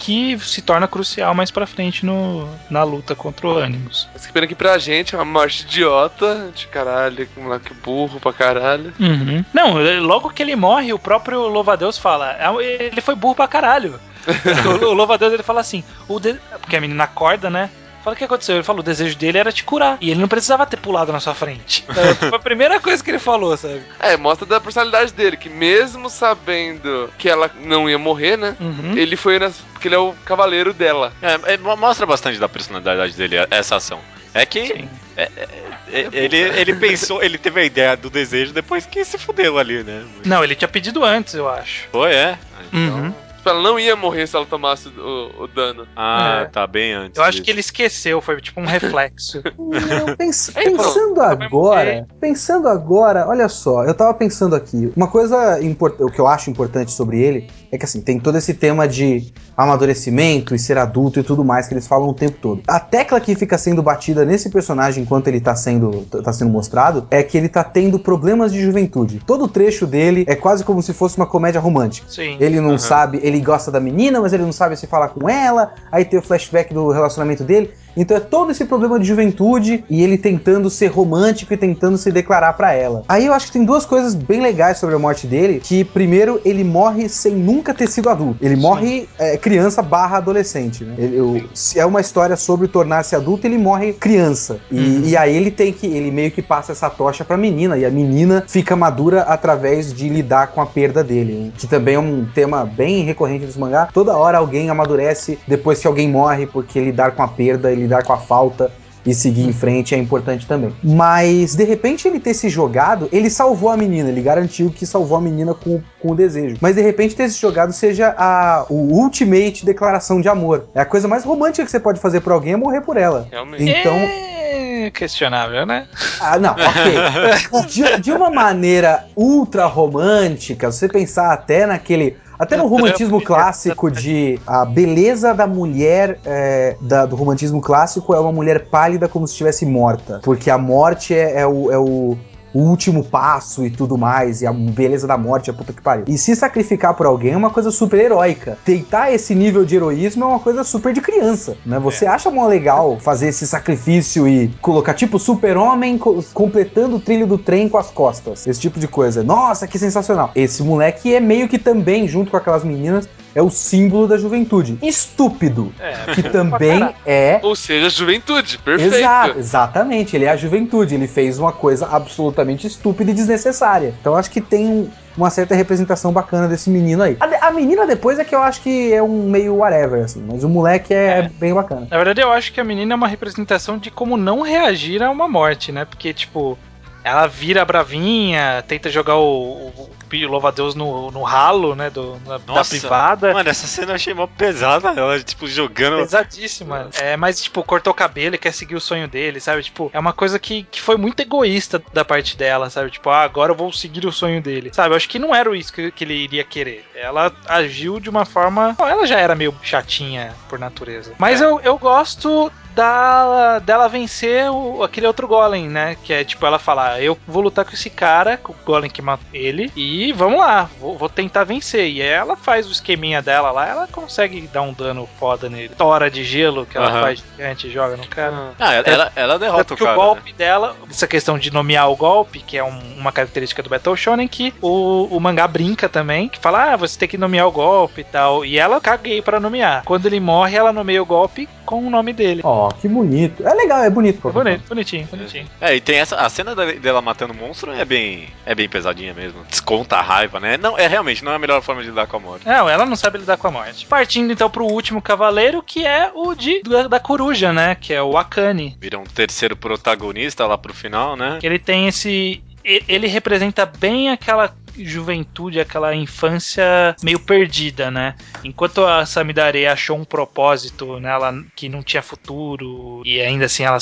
[0.03, 4.09] que se torna crucial mais pra frente no, na luta contra o Animus.
[4.13, 8.19] Mas que pena que pra gente é uma morte idiota, de caralho, um moleque burro
[8.19, 8.93] pra caralho.
[8.99, 9.45] Uhum.
[9.55, 9.75] Não,
[10.05, 14.01] logo que ele morre, o próprio Louva-a-Deus fala, é ele foi burro pra caralho.
[14.83, 16.35] o, Louva-a-Deus ele fala assim, o de...
[16.61, 17.71] porque a menina acorda, né?
[18.03, 18.57] Fala o que aconteceu.
[18.57, 19.99] Ele falou: o desejo dele era te curar.
[20.01, 21.85] E ele não precisava ter pulado na sua frente.
[21.93, 23.83] Então, foi a primeira coisa que ele falou, sabe?
[24.01, 28.57] É, mostra da personalidade dele, que mesmo sabendo que ela não ia morrer, né?
[28.59, 28.97] Uhum.
[28.97, 29.57] Ele foi nas.
[29.73, 31.13] Porque ele é o cavaleiro dela.
[31.23, 34.01] É, é, mostra bastante da personalidade dele, essa ação.
[34.35, 35.49] É que é, é,
[35.93, 39.83] é, ele, ele pensou, ele teve a ideia do desejo depois que se fudeu ali,
[39.83, 40.05] né?
[40.25, 41.89] Não, ele tinha pedido antes, eu acho.
[41.93, 42.39] Foi, é.
[42.73, 42.81] Então...
[42.81, 43.15] Uhum.
[43.43, 45.85] Tipo, ela não ia morrer se ela tomasse o, o dano.
[45.97, 46.45] Ah, é.
[46.45, 47.19] tá bem antes.
[47.19, 47.43] Eu acho disso.
[47.43, 49.43] que ele esqueceu, foi tipo um reflexo.
[49.59, 55.59] Não, pens pensando agora, pensando agora, olha só, eu tava pensando aqui, uma coisa
[55.99, 59.33] o que eu acho importante sobre ele é que assim, tem todo esse tema de
[59.57, 62.63] amadurecimento e ser adulto e tudo mais que eles falam o tempo todo.
[62.69, 67.07] A tecla que fica sendo batida nesse personagem enquanto ele tá sendo, tá sendo mostrado
[67.11, 69.21] é que ele tá tendo problemas de juventude.
[69.27, 72.07] Todo o trecho dele é quase como se fosse uma comédia romântica.
[72.09, 72.37] Sim.
[72.39, 72.79] Ele não uhum.
[72.79, 76.19] sabe, ele gosta da menina, mas ele não sabe se falar com ela, aí tem
[76.19, 77.73] o flashback do relacionamento dele.
[77.97, 82.11] Então é todo esse problema de juventude e ele tentando ser romântico e tentando se
[82.11, 83.03] declarar para ela.
[83.09, 86.41] Aí eu acho que tem duas coisas bem legais sobre a morte dele, que primeiro
[86.45, 88.45] ele morre sem nunca ter sido adulto.
[88.45, 88.63] Ele Sim.
[88.63, 90.95] morre é, criança barra adolescente, né?
[90.99, 94.59] Ele, eu, se é uma história sobre tornar-se adulto, ele morre criança.
[94.71, 95.03] E, uhum.
[95.05, 97.91] e, aí ele tem que, ele meio que passa essa tocha pra menina, e a
[97.91, 101.53] menina fica madura através de lidar com a perda dele, né?
[101.57, 103.89] que também é um tema bem recorrente dos mangá.
[103.93, 108.05] Toda hora alguém amadurece depois que alguém morre, porque lidar com a perda, ele lidar
[108.05, 108.71] com a falta
[109.05, 110.75] e seguir em frente é importante também.
[110.83, 115.19] Mas, de repente, ele ter se jogado, ele salvou a menina, ele garantiu que salvou
[115.19, 116.57] a menina com, com o desejo.
[116.61, 120.69] Mas, de repente, ter se jogado seja a o ultimate declaração de amor.
[120.75, 123.27] É a coisa mais romântica que você pode fazer por alguém é morrer por ela.
[123.31, 123.65] Realmente.
[123.65, 123.93] Então.
[123.95, 125.87] É questionável, né?
[126.21, 126.53] Ah, não,
[127.55, 127.67] ok.
[127.67, 134.37] de, de uma maneira ultra romântica, você pensar até naquele até no romantismo clássico de
[134.45, 139.33] a beleza da mulher é, da, do romantismo clássico é uma mulher pálida como se
[139.35, 140.21] estivesse morta.
[140.25, 142.19] Porque a morte é, é o, é o
[142.55, 146.05] o último passo e tudo mais, e a beleza da morte, a puta que pariu.
[146.09, 148.59] E se sacrificar por alguém é uma coisa super heróica.
[148.65, 151.79] Tentar esse nível de heroísmo é uma coisa super de criança, né?
[151.79, 152.09] Você é.
[152.09, 157.39] acha mó legal fazer esse sacrifício e colocar tipo super-homem co completando o trilho do
[157.39, 158.47] trem com as costas.
[158.47, 159.23] Esse tipo de coisa.
[159.23, 160.31] Nossa, que sensacional.
[160.35, 164.79] Esse moleque é meio que também, junto com aquelas meninas, é o símbolo da juventude.
[164.83, 167.41] Estúpido, é, que também é.
[167.43, 168.97] Ou seja, juventude, perfeito.
[168.97, 170.95] Exa exatamente, ele é a juventude.
[170.95, 173.95] Ele fez uma coisa absolutamente estúpida e desnecessária.
[174.01, 177.17] Então acho que tem uma certa representação bacana desse menino aí.
[177.21, 180.43] A, a, menina depois é que eu acho que é um meio whatever, assim, mas
[180.43, 181.87] o moleque é, é, bem bacana.
[181.91, 185.11] Na verdade, eu acho que a menina é uma representação de como não reagir a
[185.11, 185.85] uma morte, né?
[185.85, 186.59] Porque, tipo,
[187.05, 189.91] ela vira bravinha, tenta jogar o, o,
[190.27, 193.33] louva-a-Deus no, no ralo, né, do, na, Nossa, da privada.
[193.33, 195.99] Mano, essa cena eu achei mó pesada, ela, tipo, jogando...
[195.99, 196.89] Pesadíssima.
[197.01, 199.63] É, mas, tipo, cortou o cabelo e quer seguir o sonho dele, sabe?
[199.63, 202.91] Tipo, é uma coisa que, que foi muito egoísta da parte dela, sabe?
[202.91, 204.71] Tipo, ah, agora eu vou seguir o sonho dele.
[204.73, 206.85] Sabe, eu acho que não era isso que, que ele iria querer.
[206.95, 208.75] Ela agiu de uma forma...
[208.79, 211.13] Bom, ela já era meio chatinha por natureza.
[211.19, 211.45] Mas é.
[211.45, 215.97] eu, eu gosto da, dela vencer o, aquele outro golem, né?
[216.03, 219.03] Que é tipo ela falar: Eu vou lutar com esse cara, com o golem que
[219.03, 221.89] matou ele, e vamos lá, vou, vou, tentar vencer.
[221.89, 225.75] E ela faz o esqueminha dela lá, ela consegue dar um dano foda nele.
[225.77, 227.01] Tora de gelo que ela uhum.
[227.03, 228.55] faz gigante joga no cara.
[228.59, 229.93] Ah, ela, ela, ela derrota o cara.
[229.93, 230.39] o golpe né?
[230.39, 234.27] dela, essa questão de nomear o golpe, que é um, uma característica do Battle Shonen,
[234.27, 238.01] que o, o mangá brinca também, que fala: Ah, você tem que nomear o golpe
[238.01, 238.45] e tal.
[238.45, 239.83] E ela caguei para nomear.
[239.85, 242.43] Quando ele morre, ela nomeia o golpe com o nome dele.
[242.45, 243.47] Ó, oh, que bonito.
[243.47, 244.29] É legal, é bonito.
[244.29, 245.47] É bonito, bonitinho, bonitinho.
[245.59, 246.17] É, e tem essa.
[246.17, 248.29] A cena dela matando o monstro é bem.
[248.45, 249.43] É bem pesadinha mesmo.
[249.49, 250.59] Desconta a raiva, né?
[250.59, 252.47] Não, é realmente, não é a melhor forma de lidar com a morte.
[252.47, 253.87] Não, ela não sabe lidar com a morte.
[253.87, 257.75] Partindo então pro último cavaleiro, que é o de da, da coruja, né?
[257.75, 258.77] Que é o Akane.
[258.79, 261.39] Vira um terceiro protagonista lá pro final, né?
[261.41, 268.15] Que ele tem esse ele representa bem aquela juventude, aquela infância meio perdida, né?
[268.45, 273.79] Enquanto a Samidare achou um propósito nela que não tinha futuro e ainda assim ela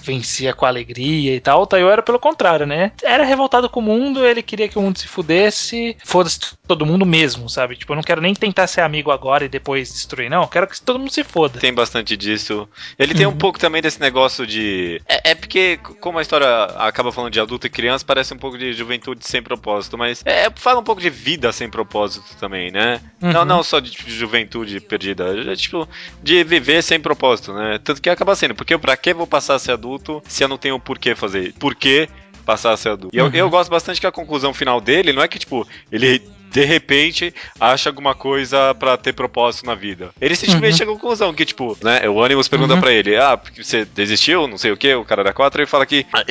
[0.00, 2.92] vencia com alegria e tal, o Tayo era pelo contrário, né?
[3.02, 7.04] Era revoltado com o mundo, ele queria que o mundo se fudesse, foda-se todo mundo
[7.04, 7.76] mesmo, sabe?
[7.76, 10.42] Tipo, eu não quero nem tentar ser amigo agora e depois destruir, não.
[10.42, 11.58] Eu quero que todo mundo se foda.
[11.58, 12.68] Tem bastante disso.
[12.98, 13.36] Ele tem um uhum.
[13.36, 15.00] pouco também desse negócio de.
[15.06, 18.58] É, é, porque, como a história acaba falando de adulto e criança, parece um pouco
[18.58, 23.00] de juventude sem propósito, mas É, fala um pouco de vida sem propósito também, né?
[23.22, 23.32] Uhum.
[23.32, 25.88] Não, não só de juventude perdida, é, tipo,
[26.22, 27.80] de viver sem propósito, né?
[27.82, 30.58] Tanto que acaba sendo, porque pra que vou passar a ser adulto se eu não
[30.58, 31.54] tenho por que fazer?
[31.54, 32.10] Por que
[32.44, 33.16] passar a ser adulto?
[33.16, 33.34] E eu, uhum.
[33.34, 37.34] eu gosto bastante que a conclusão final dele não é que, tipo, ele de repente
[37.60, 40.10] acha alguma coisa para ter propósito na vida.
[40.20, 40.78] Ele simplesmente uhum.
[40.78, 42.80] chega à conclusão que, tipo, né, o Animus pergunta uhum.
[42.80, 45.86] para ele, ah, você desistiu, não sei o que, o cara da 4, ele fala
[45.86, 46.24] que, ah,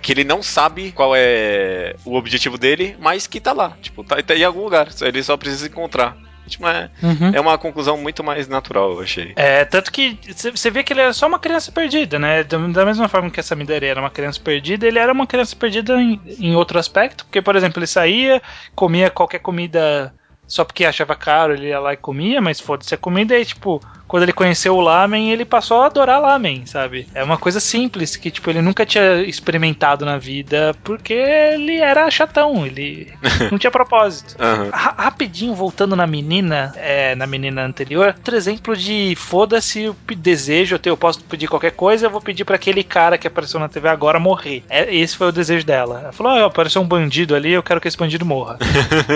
[0.00, 4.22] que ele não sabe qual é o objetivo dele, mas que tá lá, tipo, tá,
[4.22, 6.16] tá em algum lugar, ele só precisa encontrar.
[6.46, 7.30] Tipo, é, uhum.
[7.34, 9.32] é uma conclusão muito mais natural, eu achei.
[9.36, 10.18] É, tanto que
[10.54, 12.44] você vê que ele era só uma criança perdida, né?
[12.44, 16.00] Da mesma forma que essa Midori era uma criança perdida, ele era uma criança perdida
[16.00, 18.42] em, em outro aspecto, porque, por exemplo, ele saía,
[18.74, 20.12] comia qualquer comida
[20.46, 23.80] só porque achava caro, ele ia lá e comia, mas foda-se a comida e, tipo,
[24.06, 27.06] quando ele conheceu o lamen, ele passou a adorar lamen, sabe?
[27.14, 32.10] É uma coisa simples que, tipo, ele nunca tinha experimentado na vida porque ele era
[32.10, 33.12] chatão, ele
[33.50, 34.36] não tinha propósito.
[34.40, 34.70] Uhum.
[34.70, 40.76] Ra rapidinho, voltando na menina, é, na menina anterior, outro exemplo de foda-se o desejo,
[40.76, 43.68] eu, eu posso pedir qualquer coisa, eu vou pedir para aquele cara que apareceu na
[43.68, 44.62] TV agora morrer.
[44.68, 46.00] É, esse foi o desejo dela.
[46.00, 48.58] Ela falou: oh, apareceu um bandido ali, eu quero que esse bandido morra.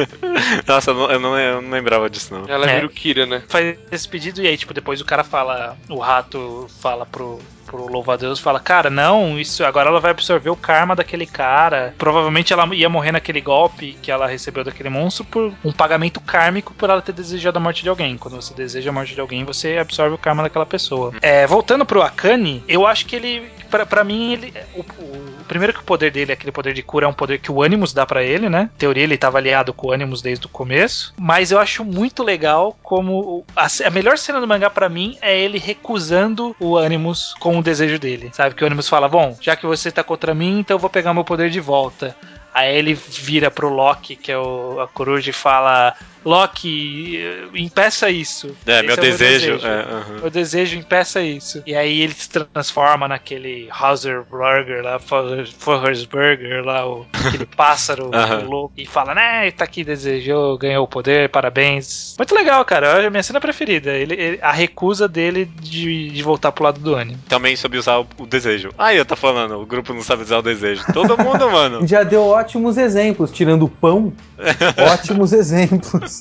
[0.66, 2.44] Nossa, eu não, eu não, lembrava disso, não.
[2.48, 2.74] Ela é.
[2.76, 3.42] vira o Kira, né?
[3.48, 7.90] Faz esse pedido e aí, tipo, depois o cara fala, o rato fala pro, pro
[7.90, 11.94] louva-a-Deus fala, cara, não, isso agora ela vai absorver o karma daquele cara.
[11.98, 16.72] Provavelmente ela ia morrer naquele golpe que ela recebeu daquele monstro por um pagamento kármico
[16.74, 18.16] por ela ter desejado a morte de alguém.
[18.16, 21.12] Quando você deseja a morte de alguém, você absorve o karma daquela pessoa.
[21.20, 25.80] É, voltando pro Akane, eu acho que ele, para mim, ele, o, o, primeiro que
[25.80, 28.22] o poder dele, aquele poder de cura, é um poder que o Animus dá para
[28.22, 28.70] ele, né?
[28.74, 31.14] Em teoria, ele tava aliado com o Animus desde o começo.
[31.18, 35.38] Mas eu acho muito legal como a, a melhor cena do mangá para mim é
[35.38, 38.30] ele recusando o Animus com o desejo dele.
[38.32, 38.54] Sabe?
[38.54, 41.14] Que o Animus fala: Bom, já que você tá contra mim, então eu vou pegar
[41.14, 42.16] meu poder de volta.
[42.54, 45.94] Aí ele vira pro Loki, que é o, a coruja, e fala:
[46.28, 47.18] Loki,
[47.54, 48.54] impeça isso.
[48.66, 49.66] É, meu, é desejo, meu desejo.
[49.66, 50.20] É, uhum.
[50.20, 51.62] Meu desejo, impeça isso.
[51.66, 58.10] E aí ele se transforma naquele Hauser Burger lá, Forrest Burger lá, o, aquele pássaro
[58.14, 58.46] uhum.
[58.46, 62.14] louco, e fala, né, tá aqui, desejou, ganhou o poder, parabéns.
[62.18, 63.02] Muito legal, cara.
[63.02, 63.92] É a minha cena preferida.
[63.92, 67.18] Ele, ele, a recusa dele de, de voltar pro lado do anime.
[67.26, 68.68] Também sobre usar o, o desejo.
[68.76, 70.84] Aí eu tô falando, o grupo não sabe usar o desejo.
[70.92, 71.86] Todo mundo, mano.
[71.88, 74.12] Já deu ótimos exemplos, tirando o pão.
[74.92, 76.17] ótimos exemplos.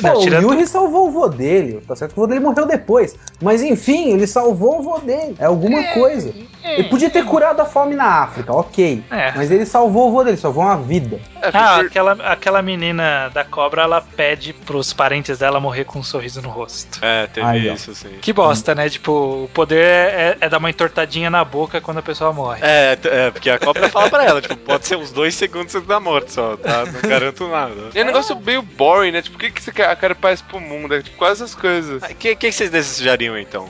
[0.00, 3.16] Pô, o Yuri salvou o vô dele, tá certo que o vô dele morreu depois.
[3.40, 5.36] Mas enfim, ele salvou o vô dele.
[5.38, 6.34] É alguma é, coisa.
[6.62, 9.04] É, ele podia ter curado a fome na África, ok.
[9.10, 9.32] É.
[9.32, 11.20] Mas ele salvou o vô dele, salvou uma vida.
[11.42, 16.02] É, ah, aquela, aquela menina da cobra, ela pede pros parentes dela morrer com um
[16.02, 16.98] sorriso no rosto.
[17.02, 18.08] É, teve Aí, isso, sim.
[18.20, 18.88] Que bosta, né?
[18.88, 22.60] Tipo, o poder é, é, dar uma entortadinha na boca quando a pessoa morre.
[22.62, 26.00] É, é porque a cobra fala pra ela, tipo, pode ser uns dois segundos da
[26.00, 26.84] morte só, tá?
[26.86, 27.74] Não garanto nada.
[27.94, 28.62] É um negócio meio
[28.94, 29.22] boring, né?
[29.22, 30.94] Tipo, por que, que você quer, paz pro mundo?
[30.94, 32.02] É, tipo, quase essas coisas.
[32.02, 33.68] O ah, que, que vocês desejariam então?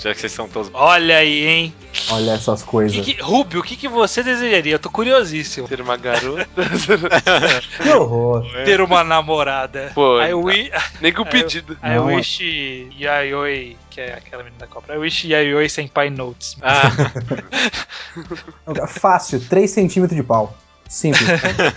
[0.00, 0.70] Já que vocês são todos.
[0.74, 1.74] Olha aí, hein?
[2.10, 2.94] Olha essas coisas.
[2.94, 4.74] Que que, Rubio, o que, que você desejaria?
[4.74, 5.68] Eu tô curiosíssimo.
[5.68, 6.46] Ter uma garota.
[7.80, 8.44] que horror.
[8.64, 9.92] Ter uma namorada.
[9.94, 10.70] Pô, I we...
[11.00, 11.74] nem com pedido.
[11.74, 14.96] I, I wish Yayoi, que é aquela menina da cobra.
[14.96, 16.58] I wish Yayoi Senpai Notes.
[16.60, 16.90] Ah.
[18.88, 20.54] Fácil, 3 centímetros de pau.
[20.88, 21.26] Simples.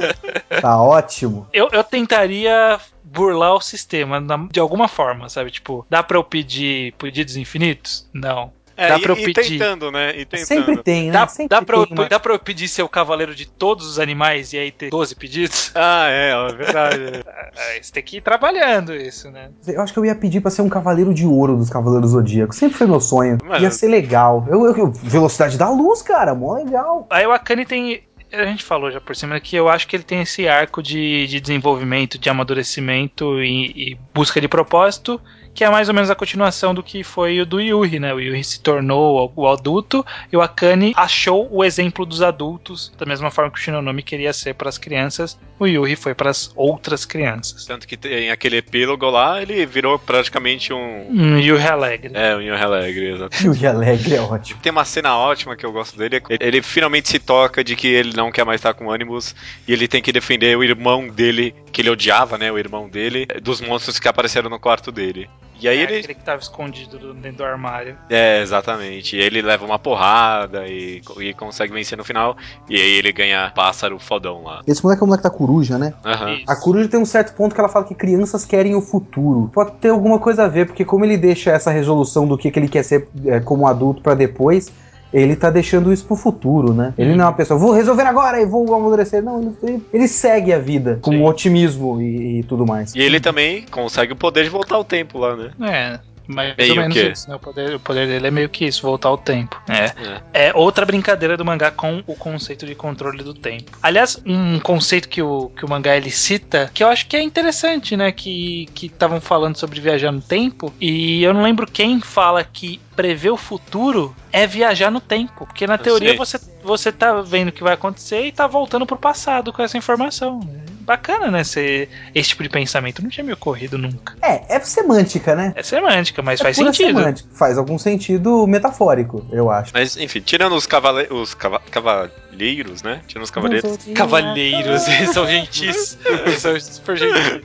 [0.62, 1.48] tá ótimo.
[1.54, 5.52] Eu, eu tentaria burlar o sistema de alguma forma, sabe?
[5.52, 8.08] Tipo, dá pra eu pedir pedidos infinitos?
[8.14, 8.52] Não.
[8.78, 9.58] É, dá pra eu e, pedir.
[9.58, 10.12] tentando, né?
[10.16, 10.46] E tentando.
[10.46, 11.14] Sempre tem, né?
[11.14, 13.88] Dá, Sempre dá, pra, tem, eu, dá pra eu pedir ser o cavaleiro de todos
[13.88, 15.72] os animais e aí ter 12 pedidos?
[15.80, 16.98] Ah, é, é verdade.
[17.58, 19.50] É, você tem que ir trabalhando isso, né?
[19.66, 22.56] Eu acho que eu ia pedir pra ser um cavaleiro de ouro dos Cavaleiros Zodíacos.
[22.56, 23.40] Sempre foi meu sonho.
[23.44, 23.64] Mano.
[23.64, 24.46] Ia ser legal.
[24.48, 27.08] Eu, eu, velocidade da luz, cara, mó legal.
[27.10, 30.04] Aí o Akane tem a gente falou já por cima que eu acho que ele
[30.04, 35.22] tem esse arco de, de desenvolvimento, de amadurecimento e, e busca de propósito
[35.58, 38.14] que é mais ou menos a continuação do que foi o do Yuri, né?
[38.14, 43.08] O Yuri se tornou o adulto e o Akane achou o exemplo dos adultos, da
[43.08, 46.52] mesma forma que o Shinonami queria ser para as crianças, o Yuri foi para as
[46.56, 47.66] outras crianças.
[47.66, 51.08] Tanto que em aquele epílogo lá, ele virou praticamente um.
[51.10, 52.12] Um Yuri Alegre.
[52.14, 53.38] É, um Yuri Alegre, exato.
[53.44, 54.60] Yuri Alegre é ótimo.
[54.62, 57.88] Tem uma cena ótima que eu gosto dele, é ele finalmente se toca de que
[57.88, 59.34] ele não quer mais estar com Animus
[59.68, 62.52] e ele tem que defender o irmão dele, que ele odiava, né?
[62.52, 65.28] O irmão dele, dos monstros que apareceram no quarto dele.
[65.60, 65.98] E aí é, ele.
[65.98, 67.98] Aquele que tava escondido dentro do armário.
[68.10, 69.16] É, exatamente.
[69.16, 72.38] E ele leva uma porrada e, e consegue vencer no final.
[72.70, 74.62] E aí ele ganha pássaro fodão lá.
[74.68, 75.94] Esse moleque é o moleque da coruja, né?
[76.06, 76.44] Uhum.
[76.48, 79.50] A coruja tem um certo ponto que ela fala que crianças querem o futuro.
[79.54, 82.60] Pode ter alguma coisa a ver, porque como ele deixa essa resolução do que, que
[82.60, 84.72] ele quer ser é, como adulto para depois
[85.14, 86.94] ele tá deixando isso pro futuro, né?
[86.98, 89.24] Ele não é uma pessoa, vou resolver agora e vou amadurecer.
[89.24, 91.24] Não, ele, ele segue a vida com Sim.
[91.24, 92.94] otimismo e, e, tudo mais.
[92.96, 95.52] E ele também consegue o poder de voltar ao tempo lá, né?
[95.62, 96.00] É.
[96.28, 97.36] Mais meio ou menos isso, né?
[97.36, 99.62] O poder, o poder dele é meio que isso, voltar ao tempo.
[99.68, 99.86] É.
[100.34, 100.48] é.
[100.48, 100.54] é.
[100.54, 103.72] outra brincadeira do mangá com o conceito de controle do tempo.
[103.82, 107.22] Aliás, um conceito que o, que o mangá ele cita, que eu acho que é
[107.22, 108.12] interessante, né?
[108.12, 113.30] Que estavam falando sobre viajar no tempo, e eu não lembro quem fala que prever
[113.30, 115.46] o futuro é viajar no tempo.
[115.46, 118.98] Porque na teoria você, você tá vendo o que vai acontecer e tá voltando pro
[118.98, 120.40] passado com essa informação
[120.82, 121.44] bacana, né?
[121.44, 123.04] Ser esse tipo de pensamento.
[123.04, 124.16] Não tinha me ocorrido nunca.
[124.22, 125.54] É, é semântica, né?
[125.56, 126.98] É semântica, mas é faz sentido.
[126.98, 127.30] Semântica.
[127.36, 129.72] Faz algum sentido metafórico, eu acho.
[129.74, 133.02] Mas, enfim, tirando os, cavale os cava cavaleiros, né?
[133.06, 133.78] Tirando os cavaleiros.
[133.94, 136.00] Cavaleiros, eles são gentis.
[136.26, 137.42] eles são super gentis.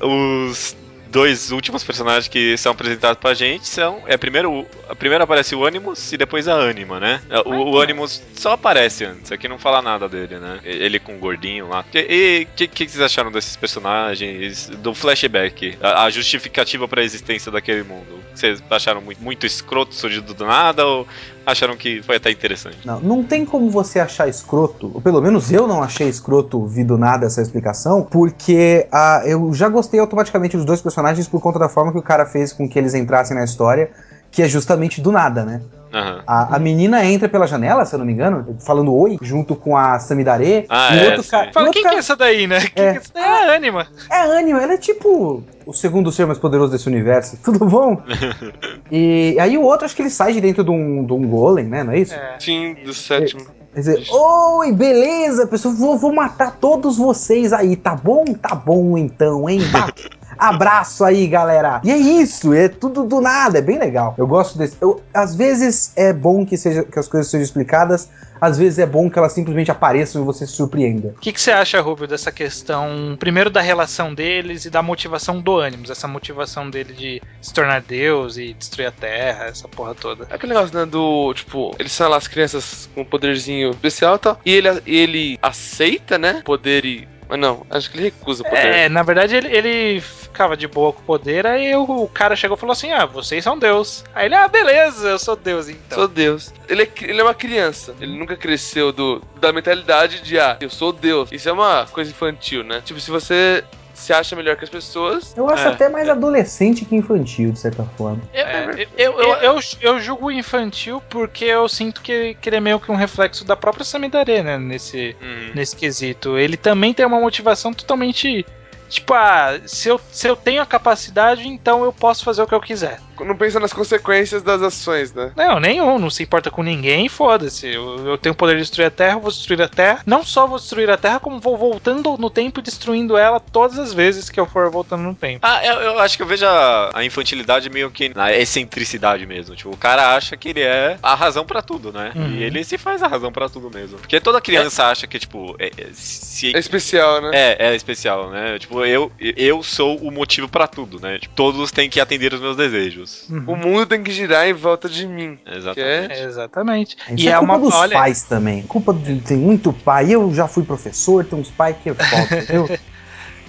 [0.00, 0.76] Os
[1.12, 4.02] dois últimos personagens que são apresentados pra gente são.
[4.06, 4.66] É primeiro.
[4.98, 7.20] Primeiro aparece o Animus e depois a Anima, né?
[7.44, 10.60] O, o Animus só aparece antes, aqui não fala nada dele, né?
[10.64, 11.84] Ele com o gordinho lá.
[11.94, 14.68] E o que, que, vocês acharam desses personagens?
[14.78, 15.76] Do flashback?
[15.80, 18.20] A, a justificativa para a existência daquele mundo?
[18.34, 21.06] Vocês acharam muito, muito escroto surgido do nada ou
[21.46, 22.78] acharam que foi até interessante?
[22.84, 26.84] Não, não tem como você achar escroto, ou pelo menos eu não achei escroto vir
[26.84, 31.58] do nada essa explicação, porque uh, eu já gostei automaticamente dos dois personagens por conta
[31.58, 33.90] da forma que o cara fez com que eles entrassem na história,
[34.30, 35.60] que é justamente do nada, né?
[35.92, 36.22] Uhum.
[36.26, 39.76] A, a, menina entra pela janela, se eu não me engano, falando oi, junto com
[39.76, 40.64] a Samidare.
[40.68, 41.52] Ah, e é, outro cara.
[41.52, 41.94] Fala, quem cara...
[41.94, 42.58] que é essa daí, né?
[42.74, 42.82] É.
[42.82, 43.22] é essa daí?
[43.22, 43.86] É a Anima.
[44.10, 47.36] É a Anima, ela é tipo o segundo ser mais poderoso desse universo.
[47.44, 48.00] Tudo bom?
[48.90, 51.66] e aí o outro, acho que ele sai de dentro de um, de um golem,
[51.66, 51.84] né?
[51.84, 52.14] Não é isso?
[52.14, 52.36] É.
[52.38, 53.44] Sim, do sétimo.
[53.74, 58.24] Quer dizer, oi, beleza, pessoal, vou, vou matar todos vocês aí, tá bom?
[58.24, 59.60] Tá bom então, hein?
[60.38, 61.80] Abraço aí, galera.
[61.84, 64.14] E é isso, é tudo do nada, é bem legal.
[64.18, 64.76] Eu gosto desse.
[64.80, 68.08] Eu, às vezes é bom que, seja, que as coisas sejam explicadas,
[68.40, 71.14] às vezes é bom que elas simplesmente apareçam e você se surpreenda.
[71.16, 75.40] O que, que, você acha, Rubio, dessa questão, primeiro da relação deles e da motivação
[75.40, 79.94] do Animus, essa motivação dele de se tornar Deus e destruir a Terra, essa porra
[79.94, 80.26] toda?
[80.28, 84.16] É aquele negócio, né, do, tipo, eles são lá as crianças com um poderzinho especial
[84.16, 88.42] e tal, e ele, ele aceita, né, poder e mas não, acho que ele recusa
[88.42, 88.66] o poder.
[88.66, 92.36] É, na verdade ele, ele ficava de boa com o poder, aí o, o cara
[92.36, 94.04] chegou e falou assim: Ah, vocês são Deus.
[94.14, 95.98] Aí ele, ah, beleza, eu sou Deus então.
[95.98, 96.52] Sou Deus.
[96.68, 100.68] Ele é, ele é uma criança, ele nunca cresceu do, da mentalidade de, ah, eu
[100.68, 101.32] sou Deus.
[101.32, 102.82] Isso é uma coisa infantil, né?
[102.84, 103.64] Tipo, se você
[104.02, 105.32] se acha melhor que as pessoas.
[105.36, 106.10] Eu acho é, até mais é.
[106.10, 108.20] adolescente que infantil, de certa forma.
[108.34, 112.60] Eu, é, eu, eu, eu, eu, julgo infantil porque eu sinto que, que ele é
[112.60, 114.58] meio que um reflexo da própria Samidare, né?
[114.58, 115.52] Nesse, uhum.
[115.54, 116.36] nesse quesito.
[116.36, 118.44] Ele também tem uma motivação totalmente
[118.92, 122.54] Tipo, ah, se eu, se eu tenho a capacidade, então eu posso fazer o que
[122.54, 123.00] eu quiser.
[123.24, 125.32] Não pensa nas consequências das ações, né?
[125.36, 125.98] Não, nenhum.
[125.98, 127.66] Não se importa com ninguém, foda-se.
[127.66, 130.02] Eu, eu, tenho o poder de destruir a Terra, vou destruir a Terra.
[130.06, 133.78] Não só vou destruir a Terra, como vou voltando no tempo e destruindo ela todas
[133.78, 135.40] as vezes que eu for voltando no tempo.
[135.42, 139.54] Ah, eu, eu acho que eu vejo a, a, infantilidade meio que na excentricidade mesmo.
[139.54, 142.12] Tipo, o cara acha que ele é a razão para tudo, né?
[142.14, 142.28] Uhum.
[142.28, 143.98] E ele se faz a razão para tudo mesmo.
[143.98, 144.86] Porque toda criança é.
[144.86, 146.54] acha que, tipo, é, é, se...
[146.54, 147.30] é especial, né?
[147.32, 148.58] É, é especial, né?
[148.58, 151.18] Tipo, eu, eu sou o motivo para tudo, né?
[151.18, 153.11] Tipo, todos têm que atender os meus desejos.
[153.28, 153.44] Uhum.
[153.46, 155.38] O mundo tem que girar em volta de mim.
[155.46, 156.12] Exatamente.
[156.12, 156.24] É...
[156.24, 156.96] Exatamente.
[157.10, 157.92] Isso e é, é culpa uma dos olha...
[157.96, 158.62] pais também.
[158.62, 160.10] Culpa de tem muito pai.
[160.10, 162.78] Eu já fui professor, tem uns pais que falta, entendeu?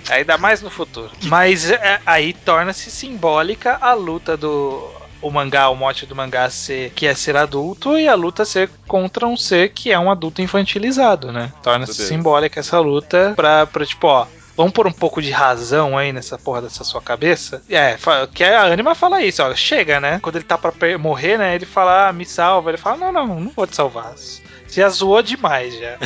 [0.09, 1.11] Ainda mais no futuro.
[1.23, 4.91] Mas é, aí torna-se simbólica a luta do
[5.21, 8.69] o mangá, o mote do mangá ser que é ser adulto e a luta ser
[8.85, 11.51] contra um ser que é um adulto infantilizado, né?
[11.63, 16.13] Torna-se simbólica essa luta pra, pra tipo, ó, Vamos pôr um pouco de razão aí
[16.13, 17.63] nessa porra dessa sua cabeça?
[17.69, 17.97] É,
[18.33, 19.53] que a Anima fala isso, ó.
[19.55, 20.19] Chega, né?
[20.21, 21.55] Quando ele tá pra morrer, né?
[21.55, 22.69] Ele fala, ah, me salva.
[22.69, 24.13] Ele fala, não, não, não vou te salvar.
[24.75, 25.97] Já zoou demais, já.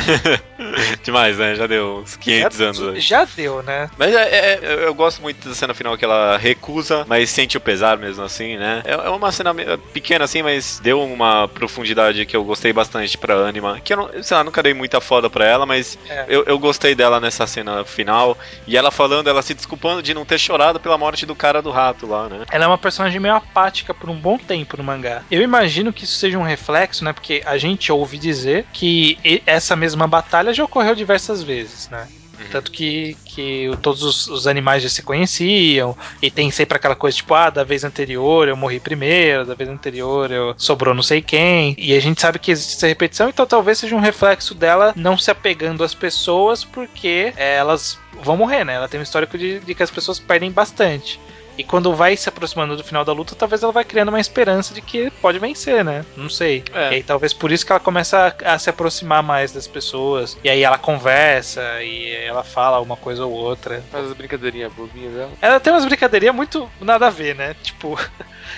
[1.03, 1.55] demais, né?
[1.55, 3.03] Já deu uns 500 já, anos.
[3.03, 3.89] Já deu, né?
[3.97, 7.61] Mas é, é, eu gosto muito da cena final que ela recusa, mas sente o
[7.61, 8.81] pesar mesmo assim, né?
[8.85, 9.53] É, é uma cena
[9.93, 13.79] pequena assim, mas deu uma profundidade que eu gostei bastante pra Anima.
[13.79, 16.25] Que eu não, sei lá, nunca dei muita foda pra ela, mas é.
[16.27, 18.37] eu, eu gostei dela nessa cena final.
[18.65, 21.71] E ela falando, ela se desculpando de não ter chorado pela morte do cara do
[21.71, 22.45] rato lá, né?
[22.51, 25.23] Ela é uma personagem meio apática por um bom tempo no mangá.
[25.31, 27.13] Eu imagino que isso seja um reflexo, né?
[27.13, 32.07] Porque a gente ouve dizer que essa mesma batalha já ocorreu diversas vezes, né?
[32.39, 32.45] Uhum.
[32.51, 37.17] Tanto que, que todos os, os, animais já se conheciam, e tem sempre aquela coisa
[37.17, 41.21] tipo, ah, da vez anterior eu morri primeiro, da vez anterior eu sobrou não sei
[41.21, 44.93] quem, e a gente sabe que existe essa repetição, então talvez seja um reflexo dela
[44.95, 48.75] não se apegando às pessoas porque elas vão morrer, né?
[48.75, 51.19] Ela tem um histórico de, de que as pessoas perdem bastante.
[51.57, 54.73] E quando vai se aproximando do final da luta, talvez ela vai criando uma esperança
[54.73, 56.05] de que pode vencer, né?
[56.15, 56.63] Não sei.
[56.73, 56.91] É.
[56.91, 60.37] E aí talvez por isso que ela começa a, a, se aproximar mais das pessoas.
[60.43, 63.83] E aí ela conversa e ela fala uma coisa ou outra.
[63.91, 65.31] Faz as brincadeirinhas bobinhas dela.
[65.41, 67.55] Ela tem umas brincadeirinhas muito nada a ver, né?
[67.61, 67.97] Tipo.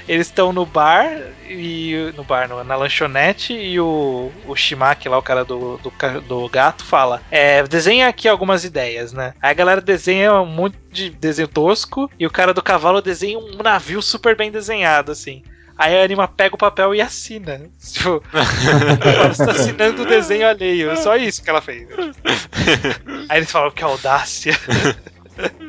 [0.07, 1.07] Eles estão no bar
[1.47, 6.21] e no bar, no, na lanchonete e o, o Shimaki lá, o cara do, do,
[6.21, 9.33] do gato, fala: é, desenha aqui algumas ideias, né?
[9.41, 13.61] Aí a galera desenha monte de desenho tosco e o cara do cavalo desenha um
[13.63, 15.43] navio super bem desenhado, assim.
[15.77, 17.69] Aí a Anima pega o papel e assina.
[17.79, 20.95] Tipo, ela está assinando o desenho alheio.
[20.97, 21.87] Só isso que ela fez.
[23.29, 24.53] Aí eles falam que audácia.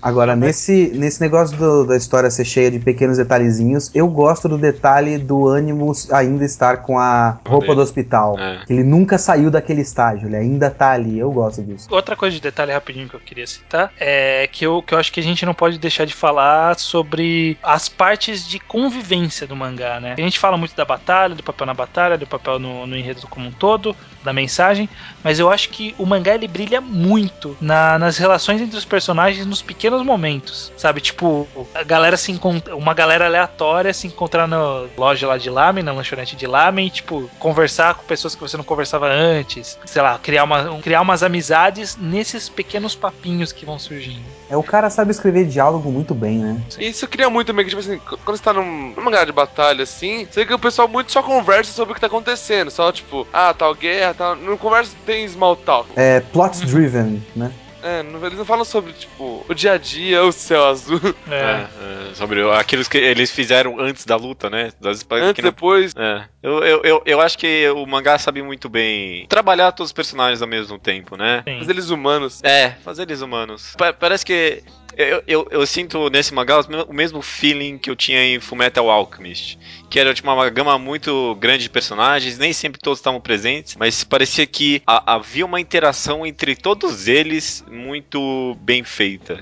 [0.00, 4.58] Agora, nesse, nesse negócio do, da história ser cheia de pequenos detalhezinhos, eu gosto do
[4.58, 8.38] detalhe do Animus ainda estar com a roupa do hospital.
[8.38, 8.64] É.
[8.66, 11.18] Que ele nunca saiu daquele estágio, ele ainda tá ali.
[11.18, 11.88] Eu gosto disso.
[11.90, 15.12] Outra coisa de detalhe rapidinho que eu queria citar é que eu, que eu acho
[15.12, 20.00] que a gente não pode deixar de falar sobre as partes de convivência do mangá,
[20.00, 20.14] né?
[20.16, 23.26] A gente fala muito da batalha, do papel na batalha, do papel no, no enredo
[23.28, 24.88] como um todo, da mensagem,
[25.22, 29.41] mas eu acho que o mangá ele brilha muito na, nas relações entre os personagens
[29.44, 31.00] nos pequenos momentos, sabe?
[31.00, 35.82] Tipo, a galera se encontra, uma galera aleatória se encontrar na loja lá de lamen,
[35.82, 40.18] na lanchonete de lamen, tipo, conversar com pessoas que você não conversava antes, sei lá,
[40.18, 44.22] criar, uma, criar umas amizades nesses pequenos papinhos que vão surgindo.
[44.48, 46.60] É, o cara sabe escrever diálogo muito bem, né?
[46.78, 49.82] Isso cria muito meio que, tipo assim, quando você tá num, numa guerra de batalha
[49.82, 52.92] assim, você vê que o pessoal muito só conversa sobre o que tá acontecendo, só
[52.92, 54.36] tipo, ah, tal guerra, tal.
[54.36, 55.88] Não conversa, tem small talk.
[55.96, 57.52] É, plot driven, né?
[57.82, 61.00] É, eles não falam sobre, tipo, o dia a dia, o céu azul.
[61.30, 61.34] É.
[61.34, 64.70] é, é sobre aquilo que eles fizeram antes da luta, né?
[64.80, 65.50] Das antes, não...
[65.50, 65.92] depois.
[65.96, 66.24] É.
[66.42, 70.42] Eu, eu, eu, eu, acho que o mangá sabe muito bem trabalhar todos os personagens
[70.42, 71.42] ao mesmo tempo, né?
[71.46, 71.58] Sim.
[71.60, 72.40] Fazer eles humanos.
[72.42, 73.74] É, fazer eles humanos.
[73.76, 74.62] Pa parece que
[74.96, 79.58] eu, eu, eu, sinto nesse mangá o mesmo feeling que eu tinha em Fullmetal Alchemist.
[79.90, 84.04] Que era tipo, uma gama muito grande de personagens, nem sempre todos estavam presentes, mas
[84.04, 89.40] parecia que a, havia uma interação entre todos eles muito bem feita.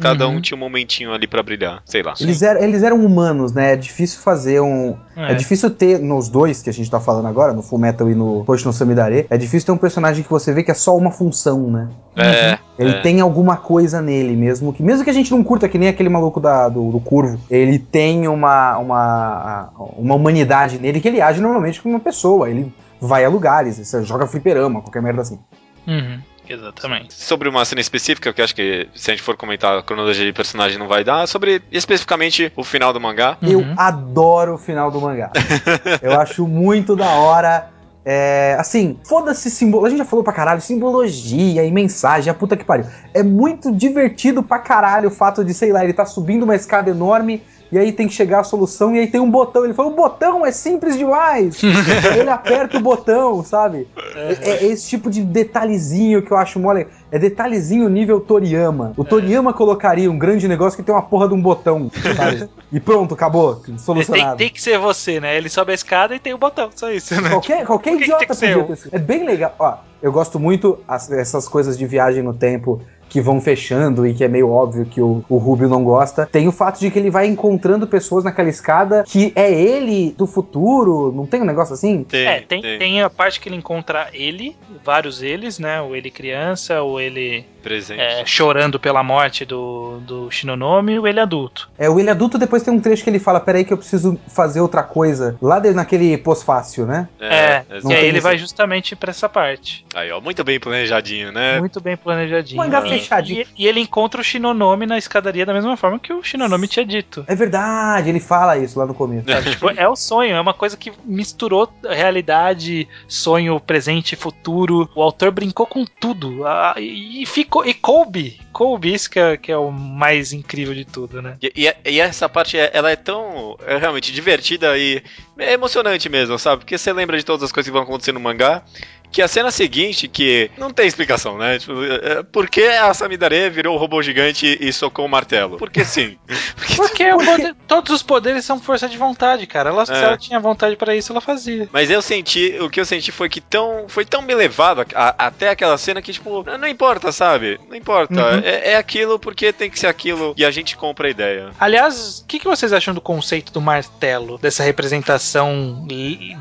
[0.00, 0.36] Cada uhum.
[0.36, 2.14] um tinha um momentinho ali para brilhar, sei lá.
[2.20, 3.72] Eles, eram, eles eram humanos, né?
[3.72, 4.96] É difícil fazer um.
[5.16, 5.32] É.
[5.32, 5.34] é.
[5.34, 8.44] difícil ter nos dois que a gente tá falando agora, no Full Metal e no
[8.44, 11.10] Post no Samidare, é difícil ter um personagem que você vê que é só uma
[11.10, 11.88] função, né?
[12.16, 12.52] É.
[12.52, 12.58] Uhum.
[12.78, 13.00] Ele é.
[13.00, 16.08] tem alguma coisa nele mesmo, que mesmo que a gente não curta que nem aquele
[16.08, 21.40] maluco da, do, do curvo, ele tem uma, uma, uma humanidade nele que ele age
[21.40, 22.48] normalmente como uma pessoa.
[22.48, 25.38] Ele vai a lugares, você joga fliperama, qualquer merda assim.
[25.86, 26.20] Uhum.
[26.48, 27.14] Exatamente.
[27.14, 30.24] Sobre uma cena específica, que eu acho que se a gente for comentar a cronologia
[30.24, 33.36] de personagem não vai dar, sobre especificamente o final do mangá.
[33.42, 33.74] Eu uhum.
[33.76, 35.30] adoro o final do mangá.
[36.02, 37.70] eu acho muito da hora.
[38.04, 39.84] É, assim, foda-se simbolo.
[39.84, 42.86] A gente já falou pra caralho, simbologia e mensagem, a puta que pariu.
[43.12, 46.90] É muito divertido pra caralho o fato de, sei lá, ele tá subindo uma escada
[46.90, 49.64] enorme e aí tem que chegar a solução, e aí tem um botão.
[49.64, 51.60] Ele falou: o botão é simples demais.
[52.18, 53.86] ele aperta o botão, sabe?
[54.14, 56.86] É, é, esse tipo de detalhezinho que eu acho mole.
[57.10, 58.92] É detalhezinho nível Toriyama.
[58.96, 59.04] O é.
[59.04, 62.48] Toriyama colocaria um grande negócio que tem uma porra de um botão, sabe?
[62.72, 63.62] e pronto, acabou.
[63.78, 64.36] Solucionado.
[64.36, 65.36] Tem, tem, que ser você, né?
[65.36, 67.30] Ele sobe a escada e tem o um botão, só isso, né?
[67.30, 68.88] Qualquer, qualquer idiota podia ter.
[68.92, 69.54] É bem legal.
[69.58, 74.14] Ó, eu gosto muito as, essas coisas de viagem no tempo que vão fechando e
[74.14, 76.26] que é meio óbvio que o, o Rubio não gosta.
[76.26, 80.26] Tem o fato de que ele vai encontrando pessoas naquela escada que é ele do
[80.26, 81.12] futuro.
[81.12, 82.04] Não tem um negócio assim?
[82.04, 82.78] Tem, é, tem, tem.
[82.78, 85.80] tem a parte que ele encontra ele, vários eles, né?
[85.80, 87.44] O ele criança, o ele
[87.90, 91.68] é, chorando pela morte do, do Shinonome e o ele adulto.
[91.76, 94.18] É, o ele adulto depois tem um trecho que ele fala: peraí, que eu preciso
[94.28, 95.36] fazer outra coisa.
[95.42, 97.08] Lá de, naquele pós-fácil, né?
[97.20, 99.84] É, é e aí ele vai justamente pra essa parte.
[99.94, 101.58] Aí, ó, muito bem planejadinho, né?
[101.58, 102.56] Muito bem planejadinho.
[102.56, 102.82] Mangá é.
[103.00, 103.46] Fechadinho.
[103.56, 106.84] E, e, ele encontra o Shinonome na escadaria da mesma forma que o Shinonome tinha
[106.84, 107.24] dito.
[107.26, 109.30] É verdade, ele fala isso lá no começo.
[109.30, 114.88] É, tipo, é o sonho, é uma coisa que misturou realidade, sonho, presente, futuro.
[114.94, 116.46] O autor brincou com tudo.
[116.46, 120.84] Ah, e ficou e coube, coube isso que é, que é o mais incrível de
[120.84, 121.36] tudo, né?
[121.42, 125.02] E, e, e essa parte, é, ela é tão é realmente divertida e
[125.38, 126.58] é emocionante mesmo, sabe?
[126.60, 128.62] Porque você lembra de todas as coisas que vão acontecer no mangá
[129.10, 131.58] que a cena seguinte, que não tem explicação, né?
[131.58, 135.56] Tipo, é, por que a Samidare virou um robô gigante e socou o um martelo?
[135.56, 136.16] Porque sim.
[136.56, 137.54] Porque, Porque, Porque...
[137.66, 139.70] todos os poderes são força de vontade, cara.
[139.70, 139.86] Ela, é.
[139.86, 141.68] Se ela tinha vontade para isso, ela fazia.
[141.72, 144.86] Mas eu senti, o que eu senti foi que tão, foi tão me levado a,
[144.94, 147.58] a, até aquela cena que, tipo, não importa, sabe?
[147.68, 148.14] Não importa.
[148.14, 148.40] Uhum.
[148.44, 151.50] É, é, aquilo porque tem que ser aquilo e a gente compra a ideia.
[151.58, 154.38] Aliás, o que, que vocês acham do conceito do martelo?
[154.38, 155.86] Dessa representação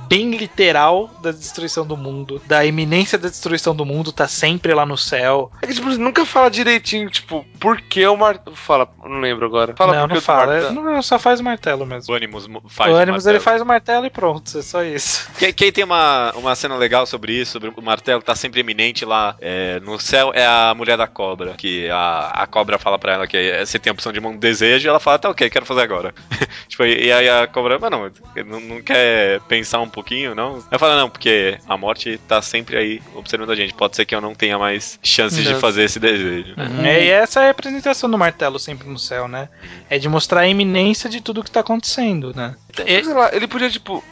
[0.08, 2.42] bem literal da destruição do mundo?
[2.46, 5.52] Da da iminência da destruição do mundo tá sempre lá no céu.
[5.62, 8.56] É que, tipo, nunca fala direitinho, tipo, por que o martelo.
[8.56, 9.76] Fala, não lembro agora.
[9.76, 10.72] Fala não, não fala.
[10.72, 12.12] Não, só faz o martelo mesmo.
[12.12, 15.30] O Animus faz o Animus ele faz o martelo e pronto, é só isso.
[15.38, 19.06] Quem, quem, tem uma, uma cena legal sobre isso, sobre o martelo tá sempre eminente
[19.06, 21.54] lá é, no céu, é a mulher da cobra.
[21.54, 24.38] Que a, a cobra fala pra ela que é, você tem a opção de um
[24.38, 26.14] desejo e ela fala, tá ok, quero fazer agora.
[26.68, 28.12] tipo, e aí a cobra, mas não,
[28.46, 30.64] não, não quer pensar um pouquinho, não?
[30.70, 33.74] Ela fala, não, porque a morte tá sempre aí observando a gente.
[33.74, 35.54] Pode ser que eu não tenha mais chances não.
[35.54, 36.54] de fazer esse desejo.
[36.58, 36.86] Uhum.
[36.86, 39.50] É, e essa é a apresentação do martelo sempre no céu, né?
[39.90, 42.56] É de mostrar a iminência de tudo que tá acontecendo, né?
[42.86, 44.04] É, sei lá, ele podia, tipo,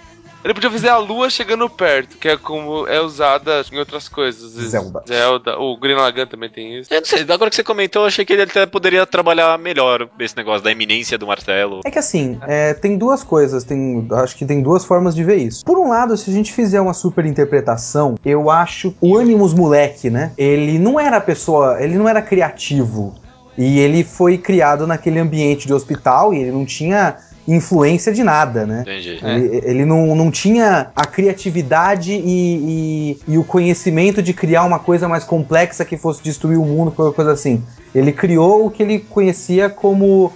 [0.45, 4.51] ele podia fazer a lua chegando perto, que é como é usada em outras coisas.
[4.51, 5.03] Zelda.
[5.07, 5.59] Zelda.
[5.59, 6.93] O Green Lagan também tem isso.
[6.93, 10.07] Eu não sei, agora que você comentou, eu achei que ele até poderia trabalhar melhor
[10.19, 11.81] esse negócio da iminência do martelo.
[11.83, 15.37] É que assim, é, tem duas coisas, tem, acho que tem duas formas de ver
[15.37, 15.65] isso.
[15.65, 20.11] Por um lado, se a gente fizer uma super interpretação, eu acho o Animus moleque,
[20.11, 20.31] né?
[20.37, 23.15] Ele não era pessoa, ele não era criativo.
[23.57, 27.15] E ele foi criado naquele ambiente de hospital e ele não tinha
[27.47, 28.81] influência de nada, né?
[28.81, 29.19] Entendi.
[29.23, 29.69] Ele, é.
[29.69, 35.07] ele não, não tinha a criatividade e, e, e, o conhecimento de criar uma coisa
[35.07, 37.63] mais complexa que fosse destruir o mundo, qualquer coisa assim.
[37.93, 40.33] Ele criou o que ele conhecia como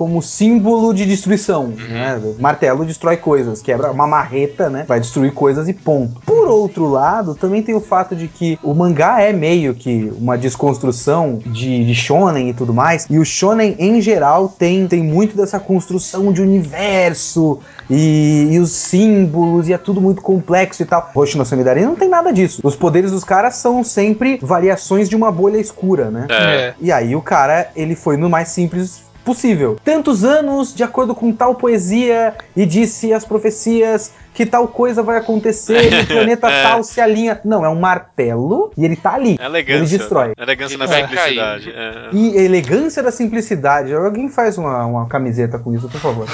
[0.00, 1.64] como símbolo de destruição.
[1.64, 1.74] Uhum.
[1.74, 2.18] Né?
[2.38, 4.86] Martelo destrói coisas, quebra uma marreta, né?
[4.88, 6.22] Vai destruir coisas e ponto.
[6.24, 10.38] Por outro lado, também tem o fato de que o mangá é meio que uma
[10.38, 13.06] desconstrução de, de shonen e tudo mais.
[13.10, 17.60] E o shonen, em geral, tem, tem muito dessa construção de universo,
[17.90, 21.10] e, e, os símbolos, e é tudo muito complexo e tal.
[21.14, 22.62] Hoje no Samidari não tem nada disso.
[22.64, 26.26] Os poderes dos caras são sempre variações de uma bolha escura, né?
[26.30, 26.74] É.
[26.80, 29.78] E aí o cara, ele foi no mais simples possível.
[29.84, 35.18] Tantos anos de acordo com tal poesia e disse as profecias que tal coisa vai
[35.18, 36.62] acontecer e o planeta é.
[36.62, 37.40] tal se alinha.
[37.44, 39.36] Não, é um martelo e ele tá ali.
[39.40, 39.80] É elegância.
[39.80, 40.32] Ele destrói.
[40.38, 41.70] Elegância na simplicidade.
[41.70, 42.08] É.
[42.12, 43.92] E elegância da simplicidade.
[43.92, 46.26] Alguém faz uma, uma camiseta com isso, por favor.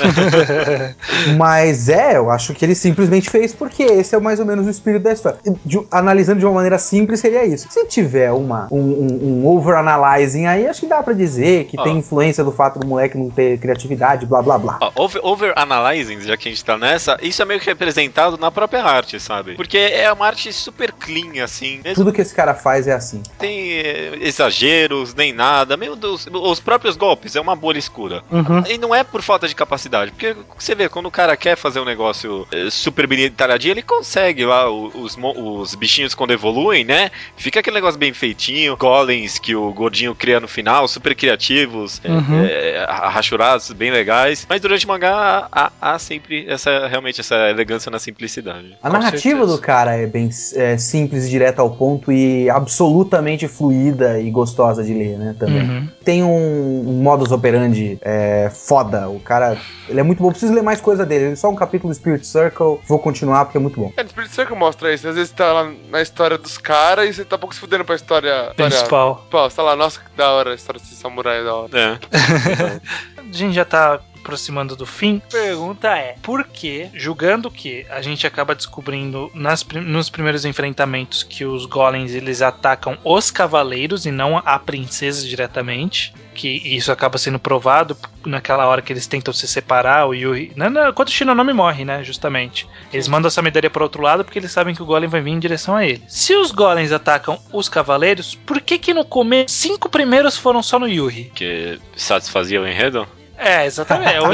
[1.37, 4.71] Mas é, eu acho que ele simplesmente fez porque esse é mais ou menos o
[4.71, 5.39] espírito da história.
[5.65, 7.67] De, analisando de uma maneira simples, seria isso.
[7.71, 11.83] Se tiver uma, um, um, um over-analyzing aí, acho que dá pra dizer que oh.
[11.83, 14.79] tem influência do fato do moleque não ter criatividade, blá blá blá.
[14.95, 18.51] Oh, over-analyzing, over já que a gente tá nessa, isso é meio que representado na
[18.51, 19.55] própria arte, sabe?
[19.55, 21.81] Porque é uma arte super clean, assim.
[21.95, 23.23] Tudo que esse cara faz é assim.
[23.39, 25.77] Tem eh, exageros, nem nada.
[25.77, 28.23] Meio dos, os próprios golpes, é uma bolha escura.
[28.31, 28.63] Uhum.
[28.69, 30.11] E não é por falta de capacidade.
[30.11, 33.83] Porque você vê, quando o cara quer fazer um negócio eh, super bem detalhadinho, ele
[33.83, 34.71] consegue lá.
[34.71, 37.11] Os, os bichinhos quando evoluem, né?
[37.37, 38.77] Fica aquele negócio bem feitinho.
[38.77, 42.45] Golems que o gordinho cria no final, super criativos, uhum.
[42.45, 44.47] é, rachurados, bem legais.
[44.49, 48.77] Mas durante o mangá há, há sempre essa realmente essa elegância na simplicidade.
[48.83, 49.57] A narrativa certeza.
[49.57, 54.93] do cara é bem é, simples, direta ao ponto e absolutamente fluida e gostosa de
[54.93, 55.37] ler, né?
[55.39, 55.63] Também.
[55.63, 55.89] Uhum.
[56.05, 59.09] Tem um, um modus operandi é, foda.
[59.09, 59.57] O cara,
[59.89, 60.31] ele é muito bom.
[60.31, 61.27] Preciso ler mais coisa dele.
[61.27, 62.81] Ele só um capítulo do Spirit Circle.
[62.87, 63.93] Vou continuar porque é muito bom.
[63.97, 65.09] É, o Spirit Circle mostra isso.
[65.09, 67.85] Às vezes tá lá na história dos caras e você tá um pouco se fudendo
[67.85, 69.27] pra história principal.
[69.31, 71.71] Pô, você tá lá, nossa, que da hora a história desse samurai da hora.
[71.79, 71.99] É.
[73.17, 78.27] a gente já tá aproximando do fim, pergunta é: por que, julgando que a gente
[78.27, 84.37] acaba descobrindo nas, nos primeiros enfrentamentos que os golems eles atacam os cavaleiros e não
[84.45, 87.97] a princesa diretamente, que isso acaba sendo provado
[88.27, 90.53] naquela hora que eles tentam se separar, o Yuri.
[90.57, 92.03] Não, não, quando o Shinonami morre, né?
[92.03, 92.69] Justamente.
[92.93, 95.31] Eles mandam essa medalha para outro lado porque eles sabem que o Golem vai vir
[95.31, 96.03] em direção a ele.
[96.09, 100.79] Se os Golems atacam os cavaleiros, por que que no começo cinco primeiros foram só
[100.79, 101.31] no Yuri?
[101.35, 103.07] Que satisfazia o enredo?
[103.39, 104.15] É, exatamente.
[104.15, 104.27] É a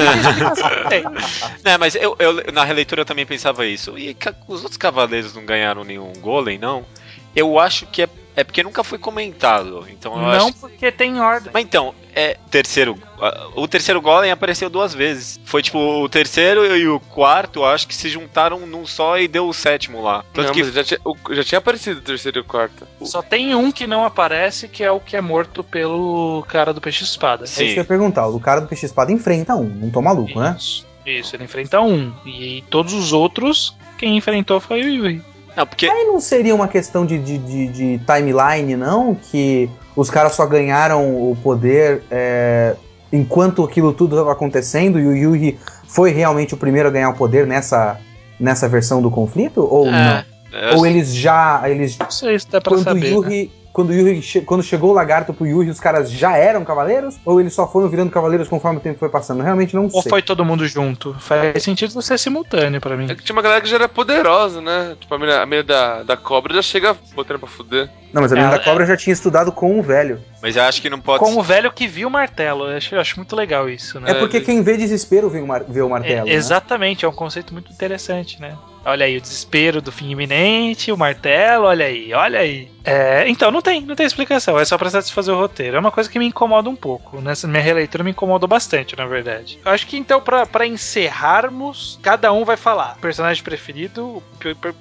[0.52, 1.02] que tem.
[1.64, 3.98] Não, mas eu, eu, na releitura eu também pensava isso.
[3.98, 4.16] E
[4.46, 6.84] os outros cavaleiros não ganharam nenhum golem, não?
[7.34, 9.86] Eu acho que é, é porque nunca foi comentado.
[9.88, 10.54] Então não acho...
[10.54, 11.50] porque tem ordem.
[11.52, 12.98] Mas então, é terceiro.
[13.54, 15.40] O terceiro Golem apareceu duas vezes.
[15.44, 19.48] Foi tipo o terceiro e o quarto, acho que se juntaram num só e deu
[19.48, 20.24] o sétimo lá.
[20.32, 20.64] Tanto não, que...
[20.70, 21.00] já, tinha,
[21.30, 22.86] já tinha aparecido o terceiro e o quarto.
[23.02, 26.80] Só tem um que não aparece, que é o que é morto pelo cara do
[26.80, 27.46] peixe espada.
[27.46, 27.62] Sim.
[27.62, 28.26] É isso que eu ia perguntar.
[28.28, 30.56] O cara do peixe espada enfrenta um, não tô maluco, né?
[30.59, 31.12] isso, né?
[31.12, 32.12] Isso, ele enfrenta um.
[32.24, 35.22] E todos os outros, quem enfrentou foi o Yui.
[35.56, 35.86] Não, porque...
[35.86, 39.14] Aí não seria uma questão de, de, de, de timeline, não?
[39.14, 42.74] Que os caras só ganharam o poder é,
[43.12, 47.14] enquanto aquilo tudo estava acontecendo e o Yugi foi realmente o primeiro a ganhar o
[47.14, 47.98] poder nessa,
[48.40, 49.60] nessa versão do conflito?
[49.60, 50.78] Ou é, não?
[50.78, 51.62] Ou eles já.
[51.68, 53.12] Eles, não sei se dá pra quando saber.
[53.16, 53.61] O Yugi, né?
[53.72, 57.16] Quando, Yuri, quando chegou o lagarto pro Yuri, os caras já eram cavaleiros?
[57.24, 59.42] Ou eles só foram virando cavaleiros conforme o tempo foi passando?
[59.42, 59.98] Realmente não sei.
[59.98, 61.14] Ou foi todo mundo junto?
[61.18, 63.10] Faz sentido ser simultâneo pra mim.
[63.10, 64.96] É que tinha uma galera que já era poderosa, né?
[65.00, 67.88] Tipo, a menina, a menina da, da cobra já chega botando pra fuder.
[68.12, 70.20] Não, mas a menina da cobra já tinha estudado com o velho.
[70.42, 71.24] Mas eu acho que não pode.
[71.24, 72.68] Com o velho que viu o martelo.
[72.68, 74.10] Eu acho, eu acho muito legal isso, né?
[74.10, 76.28] É porque quem vê desespero vê o, mar, vê o martelo.
[76.28, 76.32] É, né?
[76.32, 78.54] Exatamente, é um conceito muito interessante, né?
[78.84, 82.68] Olha aí, o desespero do fim iminente, o martelo, olha aí, olha aí.
[82.84, 85.76] É, então, não tem, não tem explicação, é só pra satisfazer o roteiro.
[85.76, 87.20] É uma coisa que me incomoda um pouco.
[87.20, 89.59] Nessa minha releitura me incomodou bastante, na verdade.
[89.64, 92.96] Eu acho que então, para encerrarmos, cada um vai falar.
[93.00, 94.22] Personagem preferido, o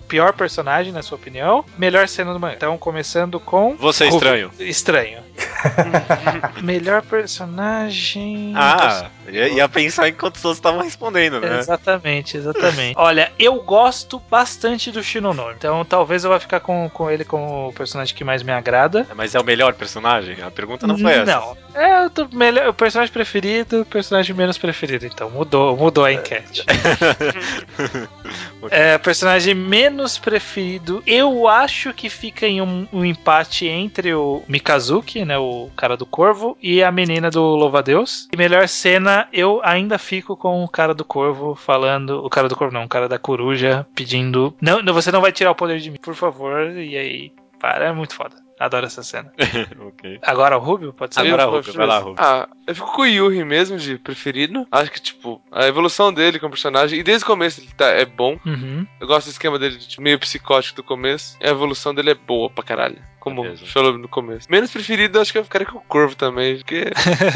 [0.08, 2.56] pior personagem, na sua opinião, melhor cena do mangá.
[2.56, 3.76] Então, começando com.
[3.78, 4.52] Você é estranho.
[4.60, 5.20] Estranho.
[6.62, 8.54] melhor personagem.
[8.56, 11.60] Ah, ia, ia pensar enquanto os outros estavam respondendo, né?
[11.60, 12.96] Exatamente, exatamente.
[12.98, 15.56] Olha, eu gosto bastante do Shinonori.
[15.58, 18.52] Então, talvez eu vá ficar com, com ele como o personagem personagem que mais me
[18.52, 19.08] agrada.
[19.16, 20.42] Mas é o melhor personagem?
[20.42, 21.26] A pergunta não foi essa.
[21.26, 21.58] Não.
[21.74, 25.06] É o, melhor, o personagem preferido, o personagem menos preferido.
[25.06, 26.66] Então, mudou, mudou a enquete.
[28.70, 35.26] é, personagem menos preferido, eu acho que fica em um, um, empate entre o Mikazuki,
[35.26, 38.28] né, o cara do corvo, e a menina do Louva-Deus.
[38.34, 42.26] E melhor cena, eu ainda fico com o cara do corvo falando.
[42.26, 44.56] O cara do corvo não, o cara da coruja pedindo.
[44.62, 46.72] Não, você não vai tirar o poder de mim, por favor.
[46.72, 47.32] E aí
[47.62, 48.36] para, é muito foda.
[48.62, 49.34] Adoro essa cena.
[49.88, 50.20] okay.
[50.22, 50.94] Agora o Rubio?
[50.94, 51.22] Pode ser?
[51.22, 52.16] Agora o Rubio, vai lá, Rubio.
[52.20, 54.68] Ah, eu fico com o Yuri mesmo de preferido.
[54.72, 58.06] Acho que, tipo, a evolução dele como personagem, e desde o começo ele tá, é
[58.06, 58.38] bom.
[58.46, 58.86] Uhum.
[59.00, 61.38] Eu gosto do esquema dele de tipo, meio psicótico do começo.
[61.42, 63.02] A evolução dele é boa pra caralho.
[63.22, 63.68] Como Beleza.
[63.68, 64.48] falou no começo.
[64.50, 66.86] Menos preferido, acho que eu ficaria com o Corvo também, porque.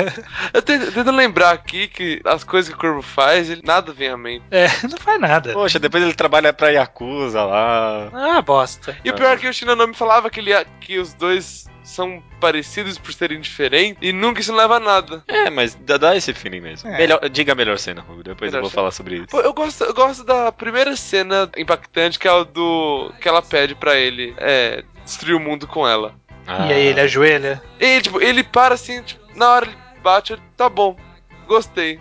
[0.52, 4.10] eu tento, tento, lembrar aqui que as coisas que o Corvo faz, ele, nada vem
[4.10, 4.44] à mente.
[4.50, 5.54] É, não faz nada.
[5.54, 8.10] Poxa, depois ele trabalha pra Yakuza lá.
[8.12, 8.98] Ah, bosta.
[9.06, 10.52] E o pior é que o Shinonami falava que, ele,
[10.82, 15.24] que os dois são parecidos por serem diferentes e nunca isso leva a nada.
[15.28, 16.90] É, mas dá, dá esse feeling mesmo.
[16.90, 16.98] É.
[16.98, 18.82] Melhor, diga a melhor cena, Hugo, depois melhor eu vou cena.
[18.82, 19.28] falar sobre isso.
[19.28, 23.14] Pô, eu gosto, eu gosto da primeira cena impactante, que é o do.
[23.22, 26.14] que ela pede para ele é, destruir o mundo com ela.
[26.46, 26.68] Ah.
[26.68, 27.62] E aí ele ajoelha.
[27.80, 30.98] E tipo, ele para assim, tipo, na hora ele bate, ele, tá bom,
[31.48, 32.00] gostei.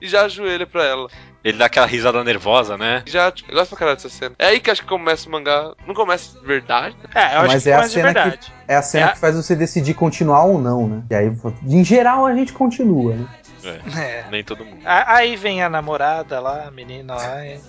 [0.00, 1.08] E já ajoelha pra ela.
[1.44, 3.02] Ele dá aquela risada nervosa, né?
[3.04, 4.34] Já, tipo, eu gosto pra caralho dessa cena.
[4.38, 5.74] É aí que acho que começa o mangá.
[5.86, 6.96] Não começa de verdade.
[6.96, 7.10] Né?
[7.14, 9.36] É, eu acho Mas que é a cena que É a cena é que faz
[9.36, 11.02] você decidir continuar ou não, né?
[11.10, 11.30] E aí,
[11.66, 13.26] em geral, a gente continua, né?
[13.68, 14.24] É, é.
[14.30, 14.78] Nem todo mundo.
[14.84, 17.46] Aí vem a namorada lá, a menina lá.
[17.46, 17.60] E...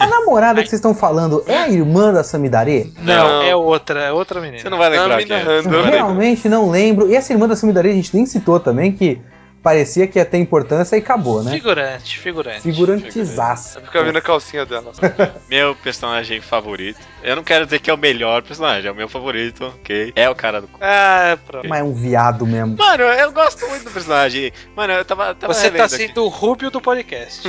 [0.00, 2.92] A namorada que vocês estão falando é a irmã da Samidare?
[2.98, 4.58] Não, não, é outra, é outra menina.
[4.58, 5.18] Você não vai lembrar.
[5.64, 5.90] Não, é.
[5.90, 7.08] Realmente não lembro.
[7.10, 9.20] E essa irmã da Samidare a gente nem citou também, que
[9.62, 11.52] parecia que ia ter importância e acabou, né?
[11.52, 12.62] Figurante, figurante.
[12.62, 13.80] Figurantezaço.
[13.80, 14.92] Fica vendo a calcinha dela.
[15.48, 17.00] meu personagem favorito.
[17.22, 20.12] Eu não quero dizer que é o melhor personagem, é o meu favorito, ok?
[20.14, 20.68] É o cara do.
[20.80, 21.68] Ah, pronto.
[21.68, 22.76] Mas é um viado mesmo.
[22.76, 24.52] Mano, eu gosto muito do personagem.
[24.76, 25.34] Mano, eu tava.
[25.34, 27.48] tava Você tá sendo o Rubio do podcast.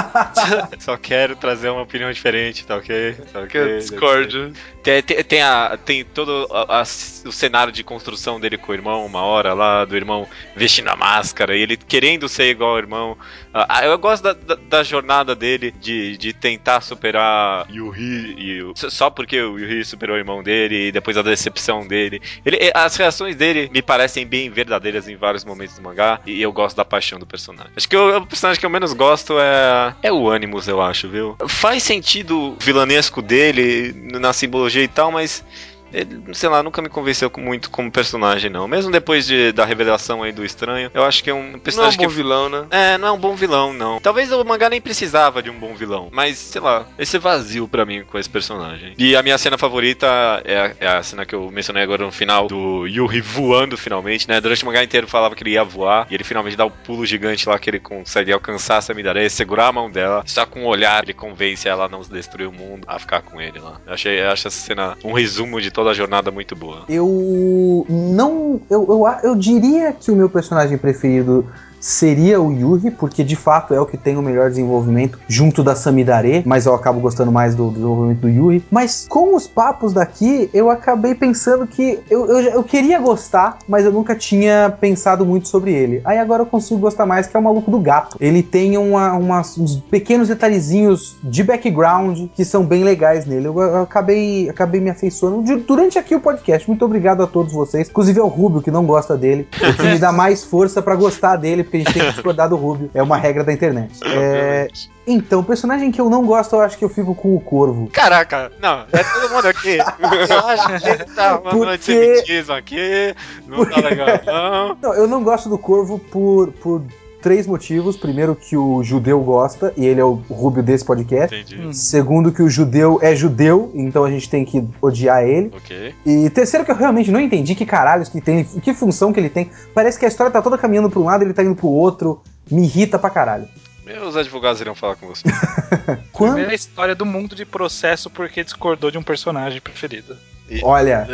[0.78, 3.14] Só quero trazer uma opinião diferente, tá ok?
[3.32, 3.78] Tá ok.
[3.78, 4.52] Discord.
[4.82, 8.74] Tem, tem, tem, a, tem todo a, a, o cenário de construção dele com o
[8.74, 10.26] irmão, uma hora lá, do irmão
[10.56, 13.16] vestindo a máscara, e ele querendo ser igual ao irmão.
[13.54, 19.10] Uh, eu gosto da, da, da, jornada dele de, de tentar superar Yuhi, e, só
[19.10, 22.22] porque o Yuhi superou o irmão dele, e depois a decepção dele.
[22.44, 26.52] Ele, as reações dele me parecem bem verdadeiras em vários momentos do mangá, e eu
[26.52, 27.72] gosto da paixão do personagem.
[27.76, 31.08] Acho que o, o personagem que eu menos gosto é, é o Animus, eu acho,
[31.08, 31.36] viu?
[31.48, 35.44] Faz sentido o vilanesco dele na simbologia e tal, mas
[35.92, 38.66] ele, sei lá, nunca me convenceu muito como personagem, não.
[38.66, 41.98] Mesmo depois de, da revelação aí do estranho, eu acho que é um personagem.
[41.98, 42.66] Não é um bom que, vilão, né?
[42.70, 44.00] É, não é um bom vilão, não.
[44.00, 47.84] Talvez o mangá nem precisava de um bom vilão, mas sei lá, esse vazio para
[47.84, 48.94] mim com esse personagem.
[48.98, 50.06] E a minha cena favorita
[50.44, 54.28] é a, é a, cena que eu mencionei agora no final, do Yuri voando finalmente,
[54.28, 54.40] né?
[54.40, 56.70] Durante o mangá inteiro falava que ele ia voar, e ele finalmente dá o um
[56.84, 60.62] pulo gigante lá que ele consegue alcançar essa Midare, segurar a mão dela, só com
[60.62, 63.80] um olhar ele convence ela a não destruir o mundo, a ficar com ele lá.
[63.86, 66.84] Eu achei, eu acho essa cena um resumo de toda a jornada muito boa.
[66.90, 68.60] Eu não.
[68.68, 71.50] Eu, eu, eu diria que o meu personagem preferido
[71.80, 75.74] seria o Yuhi, porque de fato é o que tem o melhor desenvolvimento junto da
[75.74, 78.64] Samidare, mas eu acabo gostando mais do, desenvolvimento do Yuhi.
[78.70, 83.84] Mas com os papos daqui, eu acabei pensando que eu, eu, eu, queria gostar, mas
[83.84, 86.02] eu nunca tinha pensado muito sobre ele.
[86.04, 88.16] Aí agora eu consigo gostar mais, que é o maluco do gato.
[88.20, 93.48] Ele tem uma, uma, uns pequenos detalhezinhos de background que são bem legais nele.
[93.48, 96.68] Eu, eu acabei, acabei me afeiçoando durante aqui o podcast.
[96.68, 99.98] Muito obrigado a todos vocês, inclusive ao Rubio, que não gosta dele, o que me
[99.98, 102.90] dá mais força para gostar dele porque a gente tem que discordar do Rubio.
[102.92, 104.00] É uma regra da internet.
[104.04, 104.68] É...
[105.06, 107.88] Então, personagem que eu não gosto, eu acho que eu fico com o Corvo.
[107.88, 109.78] Caraca, não, é todo mundo aqui.
[110.30, 111.70] Eu acho que ele tá porque...
[111.70, 113.14] antissemitismo aqui,
[113.46, 114.76] não tá tá legal, não.
[114.80, 116.82] Não, eu não gosto do Corvo por, por
[117.20, 117.96] três motivos.
[117.96, 121.34] Primeiro, que o judeu gosta, e ele é o Rubio desse podcast.
[121.34, 121.60] Entendi.
[121.60, 121.72] Hum.
[121.72, 125.52] Segundo, que o judeu é judeu, então a gente tem que odiar ele.
[125.54, 125.94] Ok.
[126.04, 129.30] E terceiro, que eu realmente não entendi que caralhos que tem, que função que ele
[129.30, 129.50] tem.
[129.74, 132.22] Parece que a história tá toda caminhando pra um lado, ele tá indo pro outro.
[132.50, 133.48] Me irrita pra caralho.
[133.84, 135.24] Meus advogados iriam falar com você.
[136.12, 136.34] Quando...
[136.34, 140.16] Primeira história do mundo de processo porque discordou de um personagem preferido.
[140.62, 141.06] Olha,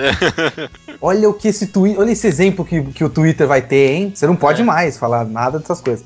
[1.00, 4.12] olha o que esse tweet, olha esse exemplo que, que o Twitter vai ter, hein?
[4.14, 4.64] Você não pode é.
[4.64, 6.04] mais falar nada dessas coisas.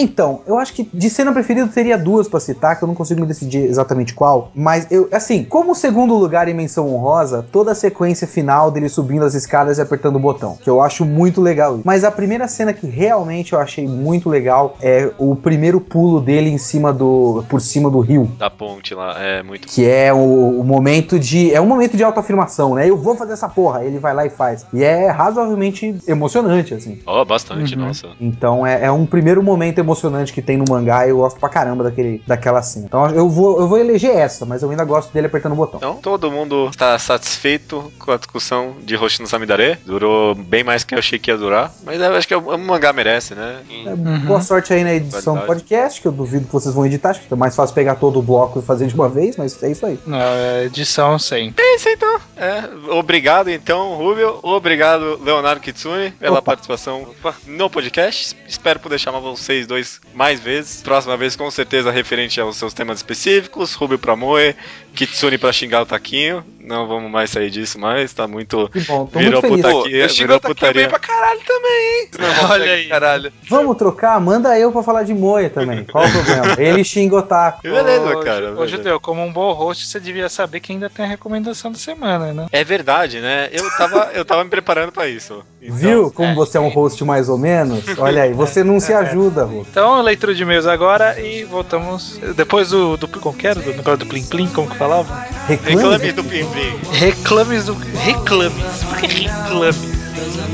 [0.00, 3.20] Então, eu acho que de cena preferida teria duas para citar, que eu não consigo
[3.20, 4.50] me decidir exatamente qual.
[4.54, 9.26] Mas eu, assim, como segundo lugar em menção honrosa, toda a sequência final dele subindo
[9.26, 11.80] as escadas e apertando o botão, que eu acho muito legal.
[11.84, 16.48] Mas a primeira cena que realmente eu achei muito legal é o primeiro pulo dele
[16.48, 18.24] em cima do, por cima do rio.
[18.38, 19.68] Da ponte lá, é muito.
[19.68, 22.88] Que é o, o momento de, é um momento de autoafirmação, né?
[22.88, 23.84] Eu vou fazer essa porra.
[23.84, 24.64] Ele vai lá e faz.
[24.72, 26.98] E é razoavelmente emocionante, assim.
[27.06, 27.82] Oh, bastante, uhum.
[27.82, 28.08] nossa.
[28.18, 31.38] Então é, é um primeiro momento emocionante emocionante que tem no mangá e eu gosto
[31.38, 32.86] pra caramba daquele, daquela cena.
[32.86, 35.78] Então eu vou, eu vou eleger essa, mas eu ainda gosto dele apertando o botão.
[35.78, 39.78] Então todo mundo está satisfeito com a discussão de Hoshino Samidare.
[39.84, 42.92] Durou bem mais que eu achei que ia durar, mas eu acho que o, mangá
[42.92, 43.60] merece, né?
[43.86, 44.20] É, uhum.
[44.20, 47.20] Boa sorte aí na edição do podcast, que eu duvido que vocês vão editar, acho
[47.20, 49.70] que é mais fácil pegar todo o bloco e fazer de uma vez, mas é
[49.70, 49.98] isso aí.
[50.06, 51.54] Não, é edição sem.
[51.56, 52.20] É isso então.
[52.36, 54.38] É, obrigado então, Rubio.
[54.42, 56.42] Obrigado, Leonardo Kitsune, pela Opa.
[56.42, 57.08] participação
[57.46, 58.36] no podcast.
[58.46, 60.82] Espero poder chamar vocês dois mais vezes.
[60.82, 63.72] Próxima vez, com certeza, referente aos seus temas específicos.
[63.72, 64.54] Rubio pra Moe,
[64.94, 66.44] Kitsune pra xingar o Taquinho.
[66.62, 68.68] Não vamos mais sair disso mais, tá muito.
[68.68, 69.74] Que bom, tô virou muito feliz.
[69.74, 70.82] Putaquia, Pô, virou putaria.
[70.82, 72.08] bem pra caralho também, hein?
[72.18, 72.88] Não, Olha aí.
[72.88, 73.32] Caralho.
[73.48, 74.20] Vamos trocar?
[74.20, 75.84] Manda eu pra falar de Moe também.
[75.84, 76.54] Qual o problema?
[76.62, 77.62] Ele xinga o Taco.
[77.62, 78.54] Beleza, cara.
[78.60, 81.78] Ô, Judeu, como um bom host, você devia saber que ainda tem a recomendação da
[81.78, 82.46] semana, né?
[82.52, 83.48] É verdade, né?
[83.52, 85.42] Eu tava, eu tava me preparando pra isso.
[85.60, 87.84] Então, Viu como é, você é um host mais ou menos?
[87.98, 89.64] Olha aí, você não se ajuda, Rô.
[89.68, 92.18] Então, leitura de e-mails agora e voltamos.
[92.36, 92.96] Depois do.
[92.96, 93.60] do como que era?
[93.60, 95.26] Do negócio do Plim Plim, como que falava?
[95.46, 96.80] Reclame, do Plim Plim.
[96.92, 97.74] Reclames do.
[97.74, 98.84] Reclames.
[98.88, 100.00] Por que reclame?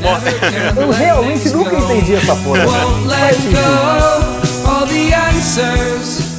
[0.77, 2.65] Eu realmente nunca entendi essa porra.
[4.67, 6.37] All the answers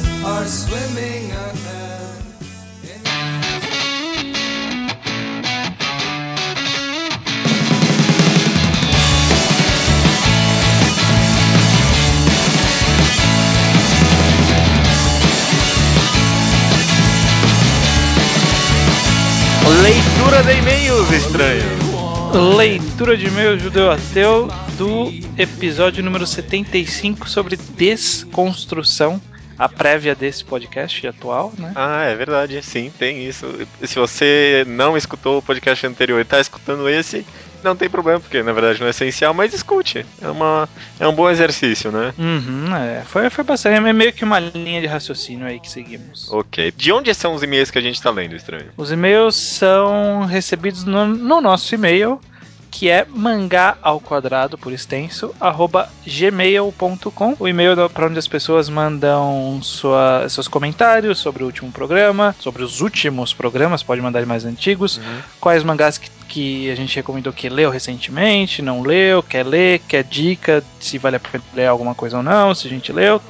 [19.68, 22.56] Leitura de e-mails, estranho.
[22.56, 29.20] Leitura de e-mails judeu ateu do episódio número 75 sobre desconstrução
[29.58, 31.72] a prévia desse podcast atual, né?
[31.74, 33.46] Ah, é verdade, sim, tem isso.
[33.82, 37.26] Se você não escutou o podcast anterior e está escutando esse,
[37.62, 40.04] não tem problema, porque na verdade não é essencial, mas escute.
[40.20, 40.68] É, uma,
[40.98, 42.12] é um bom exercício, né?
[42.18, 43.02] Uhum, é.
[43.04, 43.76] Foi, foi bastante.
[43.76, 46.30] É meio que uma linha de raciocínio aí que seguimos.
[46.30, 46.72] Ok.
[46.76, 48.70] De onde são os e-mails que a gente está lendo, estranho?
[48.76, 52.20] Os e-mails são recebidos no, no nosso e-mail
[52.70, 57.36] que é mangá ao quadrado, por extenso, arroba gmail.com.
[57.38, 62.62] O e-mail para onde as pessoas mandam sua, seus comentários sobre o último programa, sobre
[62.62, 65.20] os últimos programas, pode mandar mais antigos, uhum.
[65.40, 70.04] quais mangás que, que a gente recomendou que leu recentemente, não leu, quer ler, quer
[70.04, 73.20] dica, se vale a pena ler alguma coisa ou não, se a gente leu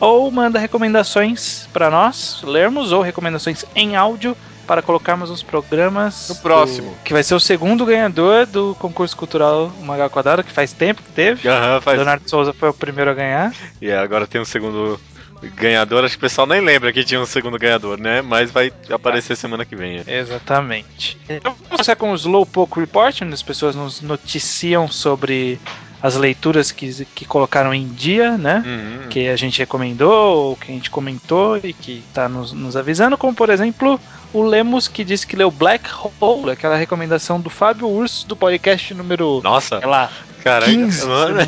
[0.00, 4.36] ou manda recomendações para nós lermos ou recomendações em áudio
[4.72, 6.30] para colocarmos nos programas.
[6.30, 6.92] No próximo.
[6.92, 11.02] Do, que vai ser o segundo ganhador do concurso cultural Magal Quadrado, que faz tempo
[11.02, 11.46] que teve.
[11.46, 11.98] Uhum, faz...
[11.98, 13.54] Leonardo Souza foi o primeiro a ganhar.
[13.82, 14.98] E agora tem um segundo
[15.54, 16.06] ganhador.
[16.06, 18.22] Acho que o pessoal nem lembra que tinha um segundo ganhador, né?
[18.22, 20.02] Mas vai aparecer semana que vem.
[20.06, 20.20] É.
[20.20, 21.18] Exatamente.
[21.28, 25.60] Então vamos começar com o Slowpoke Report, onde as pessoas nos noticiam sobre
[26.02, 28.62] as leituras que, que colocaram em dia, né?
[28.66, 29.08] Uhum.
[29.10, 33.18] Que a gente recomendou, ou que a gente comentou e que está nos, nos avisando,
[33.18, 34.00] como por exemplo
[34.32, 35.88] o Lemos que disse que leu Black
[36.20, 39.40] Hole, aquela recomendação do Fábio Urso do podcast número.
[39.42, 39.78] Nossa!
[39.78, 40.10] Sei lá.
[40.42, 41.38] Caraca, 15, mano.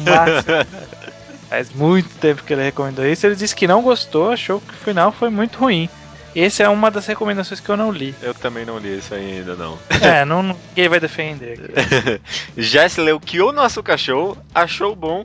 [1.48, 3.26] Faz muito tempo que ele recomendou isso.
[3.26, 5.88] Ele disse que não gostou, achou que o final foi muito ruim.
[6.34, 8.12] Essa é uma das recomendações que eu não li.
[8.20, 9.78] Eu também não li isso ainda, não.
[10.02, 11.60] É, não, ninguém vai defender.
[12.58, 15.24] Jess leu que o nosso cachorro achou bom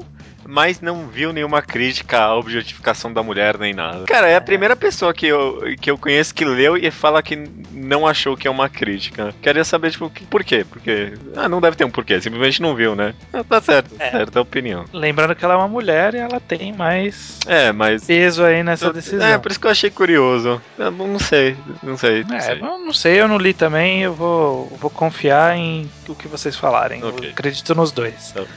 [0.49, 4.05] mas não viu nenhuma crítica à objetificação da mulher nem nada.
[4.05, 7.35] Cara, é a primeira pessoa que eu, que eu conheço que leu e fala que
[7.71, 9.33] não achou que é uma crítica.
[9.43, 10.65] Queria saber, tipo, por quê?
[10.67, 11.13] Porque.
[11.35, 13.13] Ah, não deve ter um porquê, simplesmente não viu, né?
[13.31, 14.09] Ah, tá certo, é.
[14.09, 14.85] certa opinião.
[14.91, 18.05] Lembrando que ela é uma mulher e ela tem mais é, mas...
[18.05, 19.27] peso aí nessa decisão.
[19.27, 20.59] É, por isso que eu achei curioso.
[20.79, 22.23] Eu não sei, não sei.
[22.23, 22.59] Não é, sei.
[22.59, 27.03] não sei, eu não li também, eu vou, vou confiar em o que vocês falarem.
[27.03, 27.27] Okay.
[27.27, 28.31] Eu acredito nos dois.
[28.31, 28.47] Então,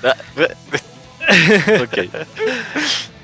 [1.82, 2.10] ok.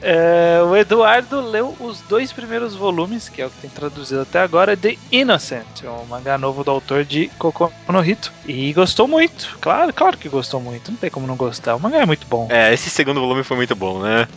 [0.01, 4.41] É, o Eduardo leu os dois primeiros volumes, que é o que tem traduzido até
[4.41, 8.33] agora, de Innocent, um mangá novo do autor de Kokono no Hito.
[8.47, 11.75] E gostou muito, claro, claro que gostou muito, não tem como não gostar.
[11.75, 12.47] O mangá é muito bom.
[12.51, 14.29] É, esse segundo volume foi muito bom, né?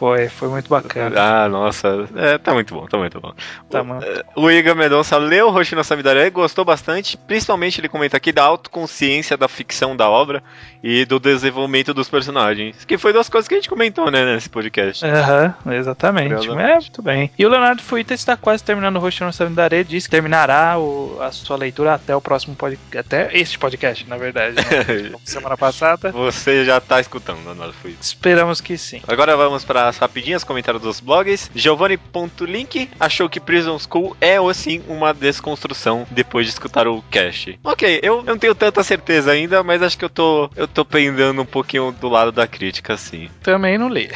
[0.00, 1.14] Foi, foi muito bacana.
[1.14, 2.08] Ah, nossa.
[2.16, 3.34] É, tá muito bom, tá muito bom.
[3.68, 7.18] Tá, o, é, o Igor Mendonça leu Hoshino Samidare e gostou bastante.
[7.18, 10.42] Principalmente ele comenta aqui da autoconsciência da ficção da obra
[10.82, 12.82] e do desenvolvimento dos personagens.
[12.86, 15.04] Que foi duas coisas que a gente comentou, né, nesse podcast.
[15.04, 16.48] Aham, uhum, exatamente.
[16.48, 17.30] É, muito bem.
[17.38, 19.84] E o Leonardo Fuita está quase terminando o Hoshino Samidare.
[19.84, 22.96] Diz que terminará o, a sua leitura até o próximo podcast.
[22.96, 24.56] Até este podcast, na verdade.
[24.56, 25.12] Né?
[25.26, 26.10] semana passada.
[26.10, 27.98] Você já tá escutando, Leonardo Fuita.
[28.00, 29.02] Esperamos que sim.
[29.06, 31.50] Agora vamos para as rapidinhas, comentários dos blogs.
[31.54, 37.58] Giovanni.link achou que Prison School é, assim, uma desconstrução depois de escutar o cast.
[37.62, 41.42] Ok, eu não tenho tanta certeza ainda, mas acho que eu tô, eu tô pendendo
[41.42, 43.28] um pouquinho do lado da crítica, sim.
[43.42, 44.08] Também não li.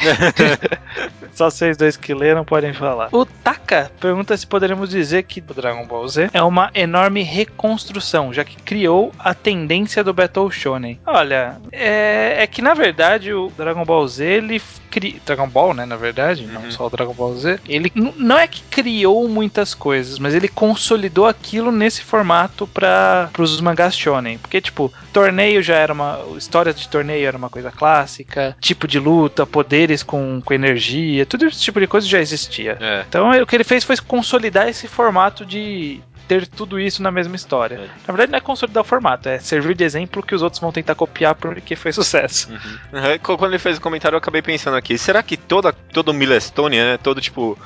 [1.33, 3.09] Só vocês dois que leram podem falar.
[3.11, 8.33] O Taka pergunta se poderíamos dizer que o Dragon Ball Z é uma enorme reconstrução,
[8.33, 10.99] já que criou a tendência do Battle Shonen.
[11.05, 15.21] Olha, é, é que na verdade o Dragon Ball Z ele cri...
[15.25, 16.53] Dragon Ball, né, na verdade, uhum.
[16.53, 20.47] não só o Dragon Ball Z, ele não é que criou muitas coisas, mas ele
[20.47, 26.73] consolidou aquilo nesse formato para os mangás shonen, porque tipo, torneio já era uma história
[26.73, 31.61] de torneio era uma coisa clássica, tipo de luta, poderes com, com energia, tudo esse
[31.61, 32.77] tipo de coisa já existia.
[32.79, 33.05] É.
[33.07, 37.35] Então o que ele fez foi consolidar esse formato de ter tudo isso na mesma
[37.35, 37.75] história.
[37.75, 37.87] É.
[38.07, 40.71] Na verdade, não é consolidar o formato, é servir de exemplo que os outros vão
[40.71, 42.49] tentar copiar porque foi sucesso.
[42.51, 43.37] Uhum.
[43.37, 46.97] Quando ele fez o comentário, eu acabei pensando aqui: será que toda, todo Milestone, né?
[46.97, 47.57] Todo tipo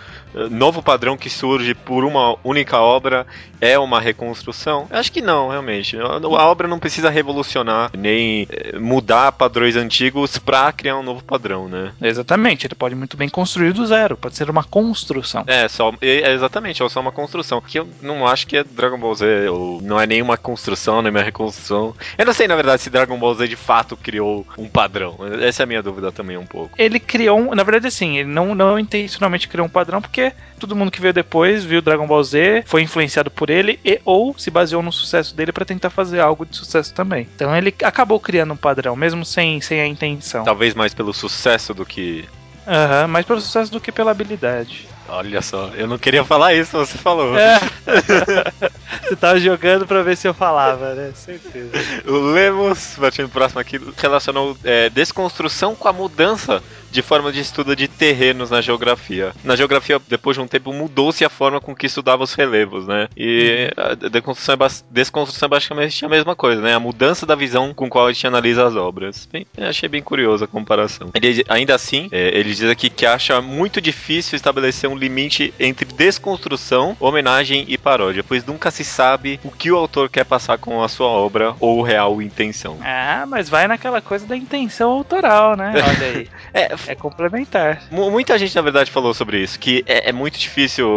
[0.49, 3.25] novo padrão que surge por uma única obra
[3.61, 4.87] é uma reconstrução?
[4.89, 5.97] Acho que não, realmente.
[5.97, 11.67] A obra não precisa revolucionar nem eh, mudar padrões antigos para criar um novo padrão,
[11.67, 11.91] né?
[12.01, 15.43] Exatamente, ele pode muito bem construir do zero, pode ser uma construção.
[15.47, 17.61] É, só, é, exatamente, é só uma construção.
[17.61, 21.11] Que eu não acho que é Dragon Ball Z, ou não é nenhuma construção, nem
[21.11, 21.95] uma reconstrução.
[22.17, 25.17] Eu não sei, na verdade, se Dragon Ball Z de fato criou um padrão.
[25.41, 26.71] Essa é a minha dúvida também um pouco.
[26.77, 30.75] Ele criou, na verdade, assim, ele não, não intencionalmente criou um padrão, porque porque todo
[30.75, 34.51] mundo que veio depois viu Dragon Ball Z, foi influenciado por ele e ou se
[34.51, 37.27] baseou no sucesso dele para tentar fazer algo de sucesso também.
[37.35, 40.43] Então ele acabou criando um padrão, mesmo sem, sem a intenção.
[40.43, 42.27] Talvez mais pelo sucesso do que.
[42.67, 44.87] Aham, uhum, mais pelo sucesso do que pela habilidade.
[45.07, 47.35] Olha só, eu não queria falar isso, você falou.
[47.35, 47.59] É.
[49.07, 51.11] você tava jogando pra ver se eu falava, né?
[51.15, 51.71] Certeza.
[52.05, 57.75] O Lemos, partindo próximo aqui, relacionou é, desconstrução com a mudança de forma de estudo
[57.75, 59.33] de terrenos na geografia.
[59.43, 63.07] Na geografia, depois de um tempo, mudou-se a forma com que estudava os relevos, né?
[63.15, 63.83] E uhum.
[63.83, 66.73] a desconstrução é, desconstrução é basicamente a mesma coisa, né?
[66.73, 69.27] A mudança da visão com qual a gente analisa as obras.
[69.31, 71.09] Bem, achei bem curiosa a comparação.
[71.13, 75.85] Ele, ainda assim, é, ele diz aqui que acha muito difícil estabelecer um limite entre
[75.85, 80.83] desconstrução, homenagem e paródia, pois nunca se sabe o que o autor quer passar com
[80.83, 82.77] a sua obra ou real intenção.
[82.81, 85.73] Ah, mas vai naquela coisa da intenção autoral, né?
[85.75, 86.29] Olha aí.
[86.53, 87.81] é, é complementar.
[87.91, 90.87] Muita gente, na verdade, falou sobre isso, que é, é, muito difícil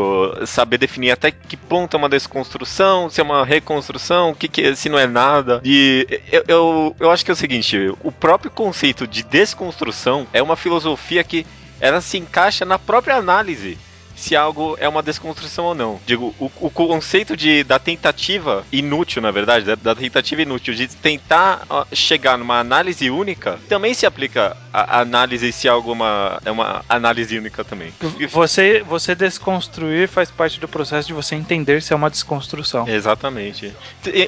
[0.47, 4.89] saber definir até que ponto é uma desconstrução, se é uma reconstrução, que, que se
[4.89, 5.61] não é nada.
[5.65, 10.43] E eu, eu, eu acho que é o seguinte, o próprio conceito de desconstrução é
[10.43, 11.47] uma filosofia que
[11.81, 13.79] ela se encaixa na própria análise
[14.23, 16.01] se algo é uma desconstrução ou não.
[16.07, 20.87] Digo, o, o conceito de, da tentativa inútil, na verdade, da, da tentativa inútil de
[20.87, 27.37] tentar chegar numa análise única, também se aplica a, análise se alguma é uma análise
[27.37, 27.93] única também.
[28.31, 32.89] Você, você desconstruir faz parte do processo de você entender se é uma desconstrução.
[32.89, 33.75] Exatamente.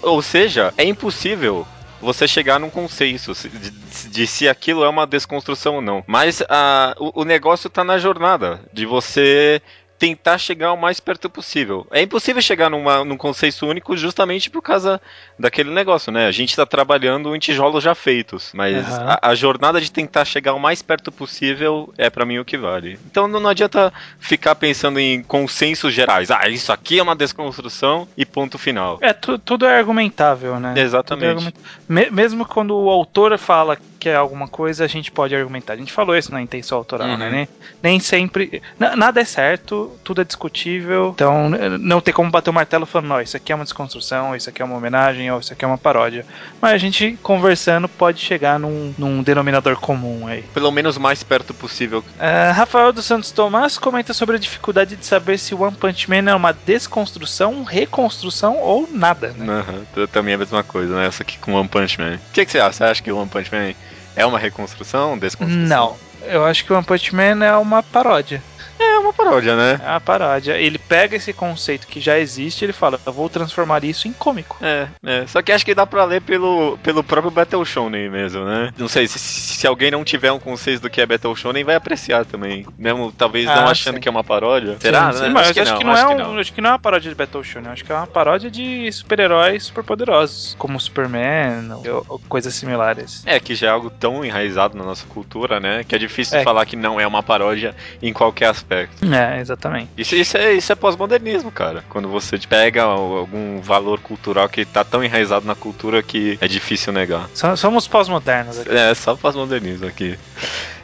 [0.03, 1.65] Ou seja, é impossível
[2.05, 3.71] você chegar num consenso de,
[4.11, 6.05] de, se aquilo é uma desconstrução ou não.
[6.07, 9.61] Mas a, o, o negócio está na jornada de você
[10.05, 11.87] tentar chegar o mais perto possível.
[11.91, 15.01] É impossível chegar numa, num conceito único justamente por causa
[15.39, 16.27] daquele negócio, né?
[16.27, 19.05] A gente está trabalhando em tijolos já feitos, mas uhum.
[19.07, 22.59] a, a, jornada de tentar chegar o mais perto possível é para mim o que
[22.59, 22.99] vale.
[23.07, 26.31] Então não, não, adianta ficar pensando em consensos gerais.
[26.31, 28.99] Ah, isso aqui é uma desconstrução e ponto final.
[29.01, 30.75] É, tu, tudo é argumentável, né?
[30.77, 31.49] Exatamente.
[31.49, 31.53] É
[31.89, 35.73] Me, mesmo quando o autor fala que é alguma coisa, a gente pode argumentar.
[35.73, 37.17] A gente falou isso na intenção autoral, uhum.
[37.17, 37.49] né?
[37.83, 38.61] Nem sempre.
[38.79, 41.13] Nada é certo, tudo é discutível.
[41.15, 41.49] Então,
[41.81, 44.61] não tem como bater o martelo falando, não, isso aqui é uma desconstrução, isso aqui
[44.61, 46.27] é uma homenagem, ou isso aqui é uma paródia.
[46.61, 50.43] Mas a gente, conversando, pode chegar num, num denominador comum aí.
[50.53, 52.01] Pelo menos o mais perto possível.
[52.01, 56.31] Uh, Rafael dos Santos Tomás comenta sobre a dificuldade de saber se One Punch Man
[56.31, 59.65] é uma desconstrução, reconstrução ou nada, né?
[59.97, 61.07] Uhum, também é a mesma coisa, né?
[61.07, 62.17] Essa aqui com One Punch Man.
[62.17, 62.73] O que, que você acha?
[62.73, 63.73] Você acha que One Punch Man
[64.16, 65.66] é uma reconstrução, desconstrução?
[65.66, 65.97] Não.
[66.27, 68.43] Eu acho que One Punch Man é uma paródia.
[68.79, 69.81] É uma paródia, né?
[69.83, 70.59] É uma paródia.
[70.59, 74.13] Ele pega esse conceito que já existe e ele fala, eu vou transformar isso em
[74.13, 74.57] cômico.
[74.61, 75.27] É, é.
[75.27, 78.73] Só que acho que dá pra ler pelo, pelo próprio Battle Shonen mesmo, né?
[78.77, 81.75] Não sei, se, se alguém não tiver um conceito do que é Battle Shonen, vai
[81.75, 82.67] apreciar também.
[82.77, 84.01] Mesmo talvez ah, não achando sim.
[84.01, 84.77] que é uma paródia.
[84.81, 85.13] Será?
[85.13, 85.29] Sim, sim, né?
[85.31, 86.39] mas acho, que, acho não, que não acho é não.
[86.39, 88.91] Acho que não é uma paródia de Battle Shonen, acho que é uma paródia de
[88.93, 91.71] super-heróis superpoderosos, como Superman
[92.09, 93.23] ou, coisas similares.
[93.27, 95.85] É, que já é algo tão enraizado na nossa cultura, né?
[95.85, 96.43] Que é difícil é.
[96.43, 98.64] falar que não é uma paródia em qualquer aspecto.
[98.70, 99.91] É, exatamente.
[99.97, 101.85] Isso, isso é, isso é pós-modernismo, cara.
[101.89, 106.93] Quando você pega algum valor cultural que tá tão enraizado na cultura que é difícil
[106.93, 107.28] negar.
[107.57, 108.70] Somos pós-modernos aqui.
[108.70, 110.19] É, só pós-modernismo aqui.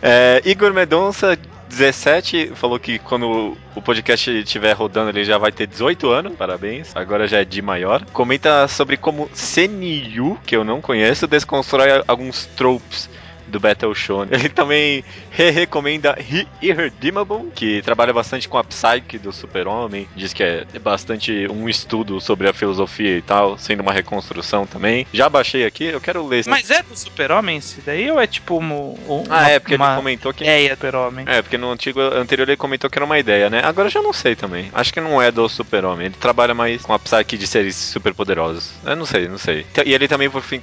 [0.03, 1.39] É, Igor Medonça
[1.71, 6.95] 17 falou que quando o podcast estiver rodando ele já vai ter 18 anos, parabéns.
[6.97, 8.05] Agora já é de maior.
[8.13, 13.09] Comenta sobre como Senyu, que eu não conheço, desconstrói alguns tropes
[13.51, 14.29] do Battle Shonen.
[14.33, 16.17] Ele também re recomenda
[16.63, 20.09] Irredeemable, que trabalha bastante com a psyche do super-homem.
[20.17, 25.07] Diz que é bastante um estudo sobre a filosofia e tal, sendo uma reconstrução também.
[25.13, 26.45] Já baixei aqui, eu quero ler.
[26.47, 29.83] Mas é do super-homem esse daí ou é tipo um, um, Ah, é, porque ele
[29.97, 30.45] comentou que...
[30.45, 31.25] Do super-homem.
[31.29, 33.61] É, porque no antigo, anterior ele comentou que era uma ideia, né?
[33.65, 34.71] Agora eu já não sei também.
[34.73, 36.07] Acho que não é do super-homem.
[36.07, 38.73] Ele trabalha mais com a psyche de seres super poderosos.
[38.85, 39.67] Eu não sei, não sei.
[39.85, 40.61] E ele também, por fim,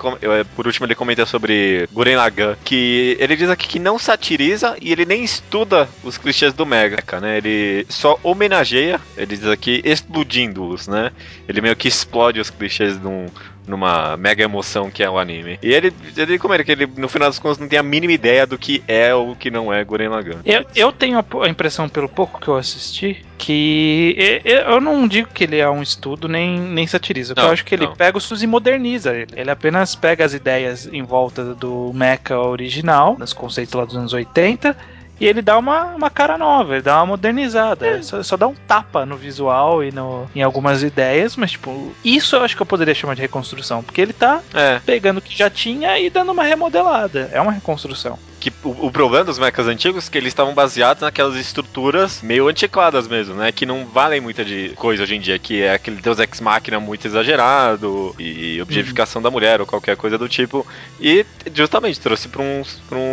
[0.55, 4.77] por último, ele comenta sobre Guren Lagann, que que ele diz aqui que não satiriza
[4.79, 7.37] e ele nem estuda os clichês do Mega, né?
[7.37, 11.11] Ele só homenageia, ele diz aqui, explodindo-os, né?
[11.47, 13.25] Ele meio que explode os clichês num,
[13.67, 15.59] numa mega emoção que é o anime.
[15.61, 18.13] E ele, ele como é que ele, no final das contas, não tem a mínima
[18.13, 20.39] ideia do que é ou que não é Guren Lagann.
[20.45, 25.43] Eu, eu tenho a impressão, pelo pouco que eu assisti, que eu não digo que
[25.43, 27.33] ele é um estudo nem, nem satiriza.
[27.35, 27.95] Não, eu acho que ele não.
[27.95, 29.31] pega os e moderniza ele.
[29.35, 34.13] Ele apenas pega as ideias em volta do mecha original, nos conceitos lá dos anos
[34.13, 34.75] 80,
[35.19, 37.87] e ele dá uma, uma cara nova, ele dá uma modernizada.
[37.87, 38.01] É.
[38.01, 42.35] Só, só, dá um tapa no visual e no, em algumas ideias, mas, tipo, isso
[42.35, 44.79] eu acho que eu poderia chamar de reconstrução, porque ele tá é.
[44.85, 47.29] pegando o que já tinha e dando uma remodelada.
[47.31, 51.01] É uma reconstrução que o, o, problema dos mechas antigos é que eles estavam baseados
[51.01, 53.51] naquelas estruturas meio antiquadas mesmo, né?
[53.51, 56.79] Que não valem muita de coisa hoje em dia, que é aquele Deus Ex Machina
[56.79, 59.23] muito exagerado e objetificação uhum.
[59.23, 60.65] da mulher ou qualquer coisa do tipo.
[60.99, 62.63] E justamente trouxe para um,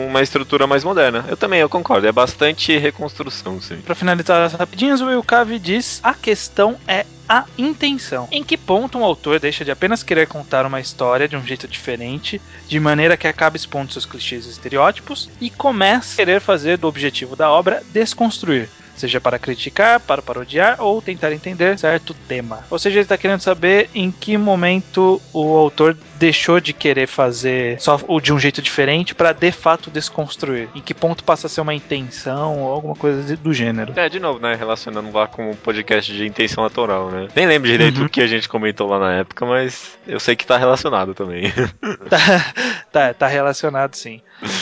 [0.09, 1.24] uma estrutura mais moderna.
[1.28, 2.06] Eu também, eu concordo.
[2.06, 3.78] É bastante reconstrução, sim.
[3.78, 8.28] Pra finalizar rapidinho, o Will Cave diz: a questão é a intenção.
[8.30, 11.66] Em que ponto um autor deixa de apenas querer contar uma história de um jeito
[11.66, 16.78] diferente, de maneira que acabe expondo seus clichês e estereótipos, e começa a querer fazer
[16.78, 22.65] do objetivo da obra desconstruir, seja para criticar, para parodiar ou tentar entender certo tema.
[22.71, 27.81] Ou seja, ele está querendo saber em que momento o autor deixou de querer fazer
[27.81, 30.69] só o de um jeito diferente para de fato desconstruir.
[30.75, 33.93] Em que ponto passa a ser uma intenção ou alguma coisa do gênero.
[33.97, 34.55] É, de novo, né?
[34.55, 37.29] Relacionando lá com o podcast de intenção natural, né?
[37.35, 38.05] Nem lembro direito uhum.
[38.05, 41.53] do que a gente comentou lá na época, mas eu sei que tá relacionado também.
[42.09, 42.53] tá,
[42.93, 44.21] tá, tá relacionado sim.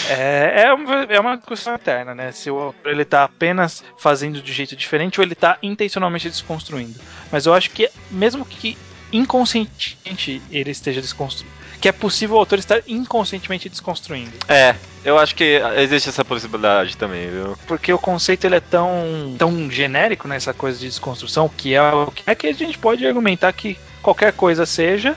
[0.09, 2.33] É, é, uma, é uma questão eterna, né?
[2.33, 6.99] Se o autor ele tá apenas fazendo de jeito diferente ou ele tá intencionalmente desconstruindo.
[7.31, 8.77] Mas eu acho que, mesmo que
[9.13, 14.33] inconscientemente ele esteja desconstruindo, que é possível o autor estar inconscientemente desconstruindo.
[14.49, 14.75] É,
[15.05, 17.59] eu acho que existe essa possibilidade também, viu?
[17.67, 22.11] Porque o conceito ele é tão, tão genérico nessa coisa de desconstrução, que é o
[22.11, 25.17] que é que a gente pode argumentar que qualquer coisa seja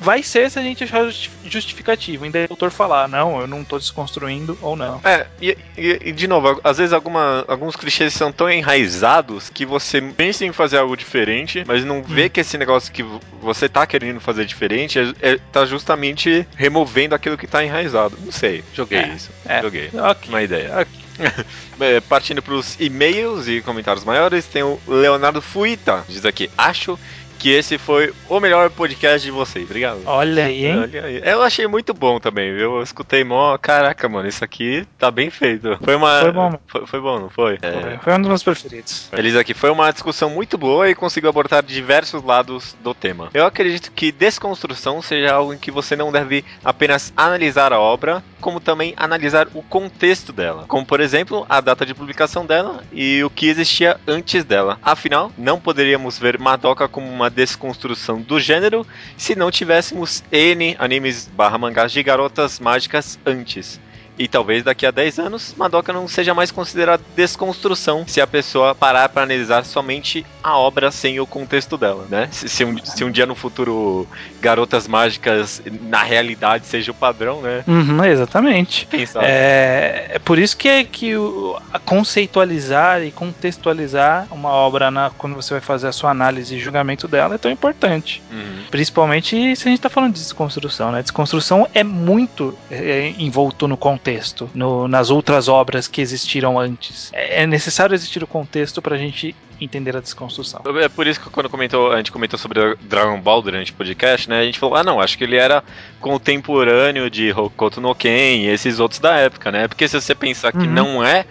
[0.00, 1.08] vai ser se a gente achar
[1.44, 2.24] justificativo.
[2.24, 5.00] Ainda o autor falar, não, eu não tô desconstruindo ou não.
[5.04, 10.00] É, e, e, de novo, às vezes alguma, alguns clichês são tão enraizados que você
[10.00, 12.30] pensa em fazer algo diferente, mas não vê hum.
[12.30, 13.04] que esse negócio que
[13.40, 18.16] você tá querendo fazer diferente é, é, tá justamente removendo aquilo que tá enraizado.
[18.24, 19.30] Não sei, joguei é, isso.
[19.44, 19.60] É.
[19.62, 19.88] Joguei.
[19.88, 20.28] Okay.
[20.28, 20.80] Uma ideia.
[20.80, 21.10] Okay.
[21.80, 26.04] É, partindo para os e-mails e comentários maiores, tem o Leonardo Fuita.
[26.06, 26.98] Diz aqui: Acho
[27.40, 29.64] que esse foi o melhor podcast de vocês.
[29.64, 30.02] Obrigado.
[30.04, 30.78] Olha aí, hein?
[30.78, 31.22] Olha aí.
[31.24, 32.76] Eu achei muito bom também, viu?
[32.76, 33.56] Eu escutei mó.
[33.56, 35.78] Caraca, mano, isso aqui tá bem feito.
[35.82, 36.20] Foi uma.
[36.20, 36.58] Foi bom.
[36.66, 37.58] Foi, foi bom, não foi?
[37.62, 37.98] É...
[38.02, 39.08] Foi um dos meus preferidos.
[39.12, 43.30] Eles aqui foi uma discussão muito boa e conseguiu abordar diversos lados do tema.
[43.32, 48.22] Eu acredito que desconstrução seja algo em que você não deve apenas analisar a obra,
[48.38, 50.66] como também analisar o contexto dela.
[50.68, 54.78] Como, por exemplo, a data de publicação dela e o que existia antes dela.
[54.82, 58.86] Afinal, não poderíamos ver Madoka como uma desconstrução do gênero
[59.16, 63.80] se não tivéssemos N animes barra mangás de garotas mágicas antes.
[64.20, 68.74] E talvez daqui a 10 anos, Madoka não seja mais considerada desconstrução se a pessoa
[68.74, 72.28] parar para analisar somente a obra sem o contexto dela, né?
[72.30, 74.06] Se, se, um, se um dia no futuro
[74.38, 77.64] garotas mágicas na realidade seja o padrão, né?
[77.66, 78.86] Uhum, exatamente.
[79.26, 85.34] É, é, por isso que é que o, conceitualizar e contextualizar uma obra na, quando
[85.34, 88.22] você vai fazer a sua análise e julgamento dela é tão importante.
[88.30, 88.64] Uhum.
[88.70, 91.00] Principalmente se a gente está falando de desconstrução, né?
[91.00, 97.10] Desconstrução é muito é, envolto no contexto contexto no, nas outras obras que existiram antes.
[97.12, 100.62] É, é necessário existir o contexto para a gente entender a desconstrução.
[100.80, 104.28] É por isso que quando comentou, a gente comentou sobre Dragon Ball durante o podcast,
[104.28, 104.40] né?
[104.40, 105.62] A gente falou, ah não, acho que ele era
[106.00, 109.68] contemporâneo de Hokuto no Ken e esses outros da época, né?
[109.68, 110.72] Porque se você pensar que uhum.
[110.72, 111.26] não é,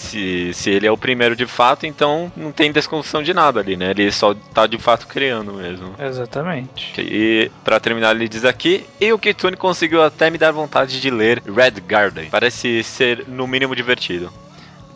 [0.00, 3.76] se, se ele é o primeiro de fato, então não tem desconstrução de nada ali,
[3.76, 3.90] né?
[3.90, 5.94] Ele só tá de fato criando mesmo.
[5.98, 6.94] Exatamente.
[6.98, 11.10] E para terminar, ele diz aqui: E o Kitsune conseguiu até me dar vontade de
[11.10, 12.30] ler Red Garden.
[12.30, 14.32] Parece ser no mínimo divertido.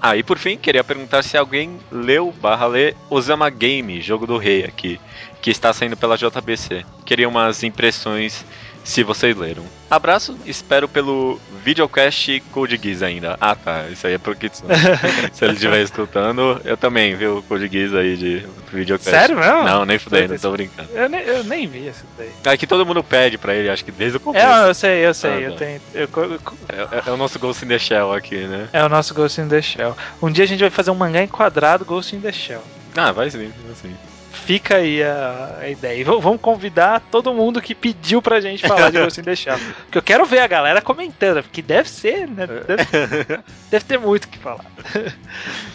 [0.00, 4.36] Ah, e por fim, queria perguntar se alguém leu barra lê Osama Game, jogo do
[4.36, 5.00] rei aqui,
[5.40, 6.84] que está saindo pela JBC.
[7.04, 8.44] Queria umas impressões
[8.84, 9.64] se vocês leram.
[9.90, 13.36] Abraço, espero pelo videocast Code Geass ainda.
[13.40, 14.68] Ah tá, isso aí é pro Kitsune.
[15.32, 19.10] se ele estiver escutando, eu também vi o Code Geass aí de videocast.
[19.10, 19.62] Sério mesmo?
[19.64, 20.90] Não, nem fudendo, tô brincando.
[20.94, 22.30] Eu nem, eu nem vi esse daí.
[22.44, 24.46] É que todo mundo pede pra ele, acho que desde o começo.
[24.46, 25.58] É, eu sei, eu sei, ah, eu tá.
[25.58, 25.80] tenho...
[25.94, 28.68] Eu, eu, é, é, o nosso Ghost in the Shell aqui, né?
[28.72, 29.96] É o nosso Ghost in the Shell.
[30.20, 32.62] Um dia a gente vai fazer um mangá enquadrado Ghost in the Shell.
[32.96, 33.96] Ah, vai sim, vai sim
[34.44, 36.00] fica aí a, a ideia.
[36.00, 39.58] E vamos convidar todo mundo que pediu pra gente falar de Ghost in the Shell.
[39.84, 42.46] Porque eu quero ver a galera comentando, porque deve ser, né?
[42.46, 44.64] Deve, deve ter muito o que falar.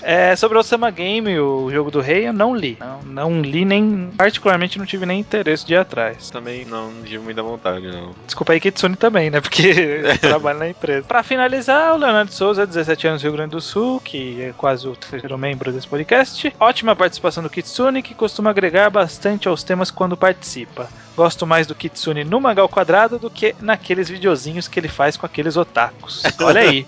[0.01, 2.77] É, sobre o Osama Game, o jogo do rei, eu não li.
[2.79, 4.11] Não, não li nem.
[4.15, 6.29] Particularmente não tive nem interesse de ir atrás.
[6.29, 8.13] Também não, não tive muita vontade, não.
[8.25, 9.41] Desculpa aí, Kitsune também, né?
[9.41, 11.05] Porque trabalho na empresa.
[11.07, 14.95] Pra finalizar, o Leonardo Souza, 17 anos, Rio Grande do Sul, que é quase o
[14.95, 16.53] terceiro membro desse podcast.
[16.59, 20.89] Ótima participação do Kitsune, que costuma agregar bastante aos temas quando participa.
[21.19, 25.25] Gosto mais do Kitsune no Mangal Quadrado do que naqueles videozinhos que ele faz com
[25.25, 26.23] aqueles otakus.
[26.39, 26.87] Olha aí.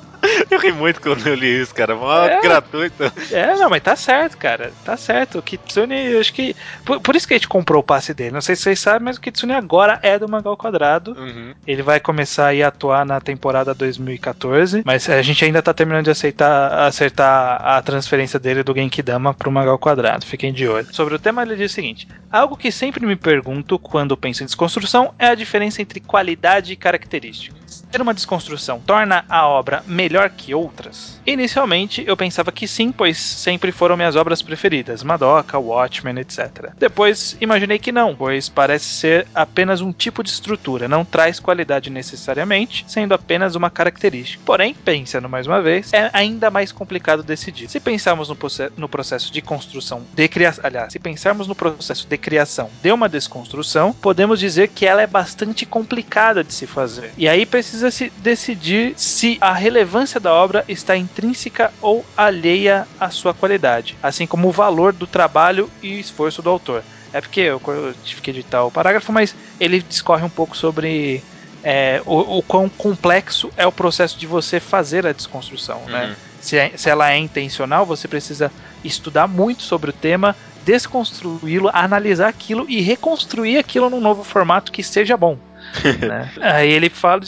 [0.50, 1.96] Eu ri muito quando eu li isso, cara.
[1.96, 3.12] Mó é, gratuito.
[3.32, 4.72] É, não, mas tá certo, cara.
[4.86, 5.40] Tá certo.
[5.40, 6.56] O Kitsune, eu acho que.
[6.86, 8.32] Por, por, isso que a gente comprou o passe dele.
[8.32, 11.14] Não sei se vocês sabem, mas o Kitsune agora é do Mangal Quadrado.
[11.18, 11.54] Uhum.
[11.66, 14.84] Ele vai começar a atuar na temporada 2014.
[14.86, 19.52] Mas a gente ainda tá terminando de aceitar, acertar a transferência dele do Genkidama pro
[19.52, 20.26] Mangal Quadrado.
[20.26, 20.88] Fiquem de olho.
[20.94, 24.46] Sobre o tema, ele diz o seguinte: Algo que sempre me pergunto quando penso em
[24.46, 27.62] desconstrução é a diferença entre qualidade e características
[27.92, 31.20] ter uma desconstrução torna a obra melhor que outras?
[31.26, 36.72] Inicialmente eu pensava que sim, pois sempre foram minhas obras preferidas, Madoka, Watchmen, etc.
[36.78, 41.90] Depois imaginei que não, pois parece ser apenas um tipo de estrutura, não traz qualidade
[41.90, 44.42] necessariamente, sendo apenas uma característica.
[44.46, 47.70] Porém, pensando mais uma vez, é ainda mais complicado decidir.
[47.70, 48.38] Se pensarmos no,
[48.78, 53.10] no processo de construção de criação, aliás, se pensarmos no processo de criação de uma
[53.10, 57.14] desconstrução, podemos dizer que ela é bastante complicada de se fazer.
[57.18, 63.10] E aí precisa se decidir se a relevância da obra está intrínseca ou alheia à
[63.10, 66.84] sua qualidade, assim como o valor do trabalho e esforço do autor.
[67.14, 71.24] É porque eu, eu tive que editar o parágrafo, mas ele discorre um pouco sobre
[71.64, 76.02] é, o, o, quão complexo é o processo de você fazer a desconstrução, né?
[76.02, 76.10] uhum.
[76.10, 76.16] né?
[76.42, 78.52] Se, é, se ela é intencional, você precisa
[78.84, 80.36] estudar muito sobre o tema,
[80.66, 85.38] desconstruí-lo, analisar aquilo e reconstruir aquilo num novo formato que seja bom.
[86.08, 86.32] né?
[86.42, 87.22] Aí ele fala,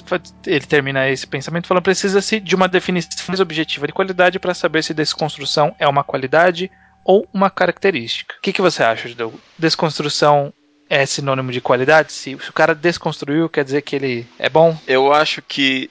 [0.45, 4.84] ele termina esse pensamento falando: precisa-se de uma definição mais objetiva de qualidade para saber
[4.84, 6.69] se desconstrução é uma qualidade
[7.05, 8.35] ou uma característica.
[8.38, 9.15] O que, que você acha, de
[9.57, 10.53] Desconstrução
[10.89, 12.14] é sinônimo de qualidade?
[12.14, 14.77] Se, se, o cara desconstruiu, quer dizer que ele é bom?
[14.88, 15.89] Eu acho que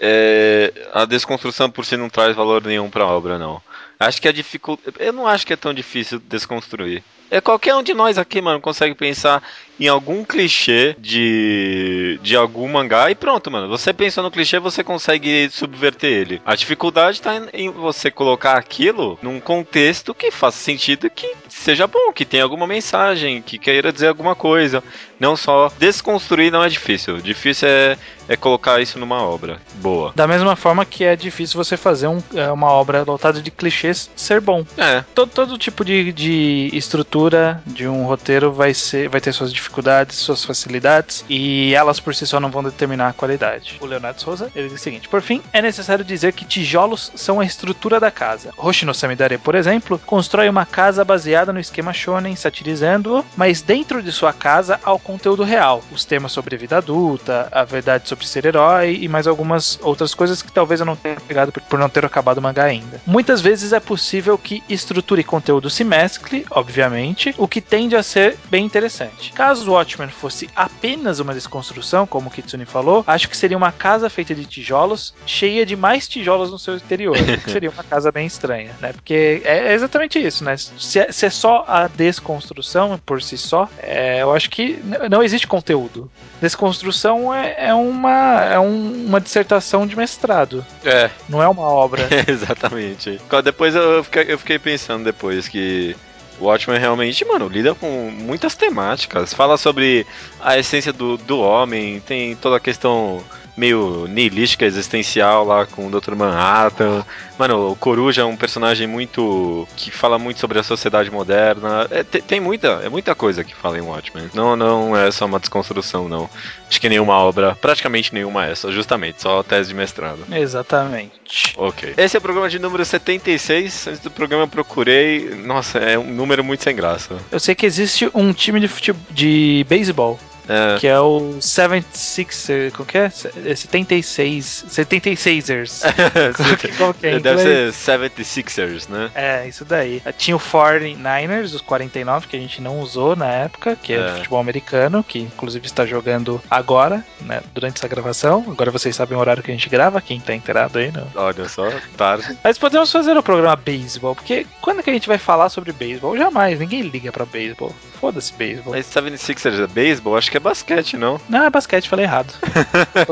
[0.00, 3.60] é, a desconstrução por si não traz valor nenhum para a obra, não.
[3.98, 4.96] Acho que a dificuldade.
[4.98, 7.02] Eu não acho que é tão difícil desconstruir.
[7.32, 9.42] É qualquer um de nós aqui, mano, consegue pensar
[9.80, 13.68] em algum clichê de, de algum mangá e pronto, mano.
[13.68, 16.42] Você pensa no clichê, você consegue subverter ele.
[16.44, 22.12] A dificuldade tá em você colocar aquilo num contexto que faça sentido que seja bom,
[22.12, 24.84] que tenha alguma mensagem, que queira dizer alguma coisa.
[25.18, 27.18] Não só desconstruir não é difícil.
[27.18, 27.96] Difícil é,
[28.28, 30.12] é colocar isso numa obra boa.
[30.14, 34.10] Da mesma forma que é difícil você fazer um, é, uma obra lotada de clichês
[34.16, 34.66] ser bom.
[34.76, 35.04] É.
[35.14, 37.21] Todo, todo tipo de, de estrutura
[37.66, 42.26] de um roteiro vai, ser, vai ter suas dificuldades, suas facilidades, e elas por si
[42.26, 43.78] só não vão determinar a qualidade.
[43.80, 47.40] O Leonardo Souza, ele diz o seguinte: Por fim, é necessário dizer que tijolos são
[47.40, 48.50] a estrutura da casa.
[48.56, 54.12] Hoshino Samidare, por exemplo, constrói uma casa baseada no esquema shonen, satirizando-o, mas dentro de
[54.12, 58.46] sua casa há o conteúdo real, os temas sobre vida adulta, a verdade sobre ser
[58.46, 62.04] herói e mais algumas outras coisas que talvez eu não tenha pegado por não ter
[62.04, 63.00] acabado o mangá ainda.
[63.06, 68.02] Muitas vezes é possível que estrutura e conteúdo se mescle, obviamente, o que tende a
[68.02, 69.32] ser bem interessante.
[69.32, 73.72] Caso o Watchmen fosse apenas uma desconstrução, como o Kitsune falou, acho que seria uma
[73.72, 77.16] casa feita de tijolos, cheia de mais tijolos no seu exterior.
[77.46, 78.92] seria uma casa bem estranha, né?
[78.92, 80.56] Porque é exatamente isso, né?
[80.56, 84.78] Se é, se é só a desconstrução por si só, é, eu acho que
[85.10, 86.10] não existe conteúdo.
[86.40, 90.64] Desconstrução é, é uma, é um, uma dissertação de mestrado.
[90.84, 91.10] É.
[91.28, 92.08] Não é uma obra.
[92.26, 93.20] exatamente.
[93.44, 95.96] Depois eu fiquei, eu fiquei pensando depois que
[96.42, 99.32] o Watchmen realmente, mano, lida com muitas temáticas.
[99.32, 100.04] Fala sobre
[100.40, 103.22] a essência do, do homem, tem toda a questão
[103.56, 106.14] meio niilística, existencial lá com o Dr.
[106.14, 107.04] Manhattan.
[107.38, 109.66] Mano, o Coruja é um personagem muito.
[109.76, 111.86] que fala muito sobre a sociedade moderna.
[111.90, 114.30] É, tem, tem, muita, é muita coisa que fala em Watchmen.
[114.34, 116.28] Não, não é só uma desconstrução, não.
[116.68, 120.24] Acho que nenhuma obra, praticamente nenhuma é essa, justamente, só tese de mestrado.
[120.30, 121.54] Exatamente.
[121.56, 121.94] Ok.
[121.96, 123.88] Esse é o programa de número 76.
[123.88, 125.34] Antes do programa eu procurei.
[125.34, 127.16] Nossa, é um número muito sem graça.
[127.30, 130.78] Eu sei que existe um time de, futebol, de beisebol é.
[130.78, 132.72] Que é o 76er.
[132.72, 133.10] Como que é?
[133.10, 134.66] 76.
[134.68, 135.82] 76ers.
[136.78, 137.18] Como que é?
[137.18, 139.10] Deve ser 76ers, né?
[139.14, 140.02] É, isso daí.
[140.16, 144.12] Tinha o 49ers, os 49, que a gente não usou na época, que é, é.
[144.16, 147.40] futebol americano, que inclusive está jogando agora, né?
[147.54, 148.44] Durante essa gravação.
[148.48, 151.06] Agora vocês sabem o horário que a gente grava, quem tá inteirado aí, não?
[151.14, 152.36] Olha só, tarde.
[152.42, 156.16] Mas podemos fazer o programa beisebol, porque quando que a gente vai falar sobre beisebol?
[156.16, 157.74] Jamais, ninguém liga pra beisebol.
[158.00, 158.72] Foda-se beisebol.
[158.72, 160.16] Mas 76ers é beisebol?
[160.16, 161.20] Acho que é basquete, não?
[161.28, 162.32] Não, é basquete, falei errado.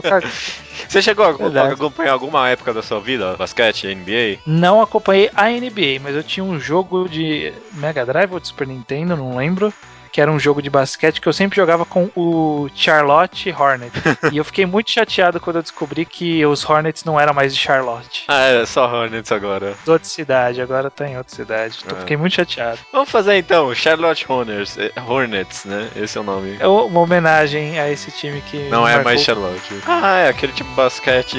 [0.89, 4.41] Você chegou a, a acompanhar alguma época da sua vida basquete, NBA?
[4.47, 8.67] Não acompanhei a NBA, mas eu tinha um jogo de Mega Drive ou de Super
[8.67, 9.73] Nintendo, não lembro
[10.13, 14.03] que era um jogo de basquete que eu sempre jogava com o Charlotte Hornets.
[14.33, 17.61] e eu fiquei muito chateado quando eu descobri que os Hornets não eram mais de
[17.61, 18.25] Charlotte.
[18.29, 19.75] Ah, é só Hornets agora.
[19.85, 21.79] De outra cidade, agora tá em outra cidade.
[21.85, 22.01] Então ah.
[22.01, 22.79] fiquei muito chateado.
[22.93, 25.89] Vamos fazer então, Charlotte Hornets, eh, Hornets, né?
[25.97, 26.57] Esse é o nome.
[26.59, 28.69] É uma homenagem a esse time que.
[28.69, 29.81] Não é mais Charlotte.
[29.87, 31.39] Ah, é aquele tipo de basquete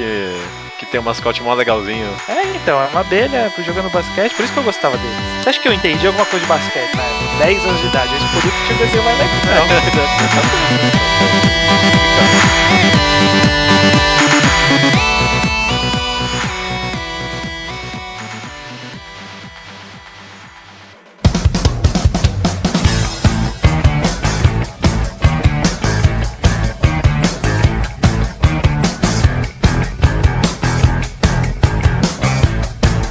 [0.82, 2.10] que tem um mascote mó legalzinho.
[2.28, 5.14] É, então, é uma abelha jogando basquete, por isso que eu gostava dele.
[5.42, 7.04] Você acha que eu entendi alguma coisa de basquete, né?
[7.38, 8.16] 10 anos de idade.
[8.16, 9.32] Esse produto desenho mais legal.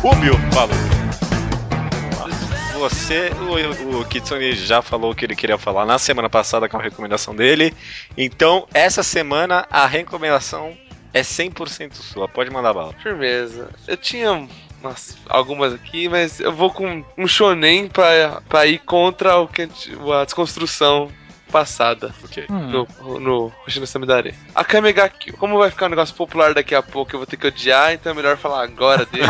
[0.03, 0.90] Rubio falou
[2.81, 3.31] você,
[3.93, 6.83] o, o Kitsune já falou o que ele queria falar na semana passada com a
[6.83, 7.75] recomendação dele.
[8.17, 10.75] Então, essa semana a recomendação
[11.13, 12.27] é 100% sua.
[12.27, 12.95] Pode mandar bala.
[13.03, 13.69] Firmeza.
[13.87, 14.49] Eu tinha
[14.81, 20.25] umas, algumas aqui, mas eu vou com um shonen pra, pra ir contra o a
[20.25, 21.13] desconstrução
[21.51, 22.47] passada okay.
[22.49, 22.87] no,
[23.19, 24.35] no Hoshino Samidare.
[24.55, 25.37] A Kamega Kill.
[25.37, 28.13] Como vai ficar um negócio popular daqui a pouco, eu vou ter que odiar, então
[28.13, 29.27] é melhor falar agora dele.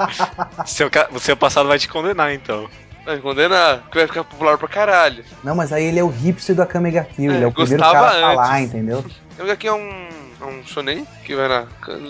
[0.66, 2.68] seu, o seu passado vai te condenar, então.
[3.04, 5.24] Vai me condenar, que vai ficar popular pra caralho.
[5.42, 7.82] Não, mas aí ele é o hipster da Kamega Kill, é, ele é o primeiro
[7.82, 9.04] cara a falar, entendeu?
[9.36, 10.08] Kamega Kill é um,
[10.40, 11.66] é um shonen que vai na...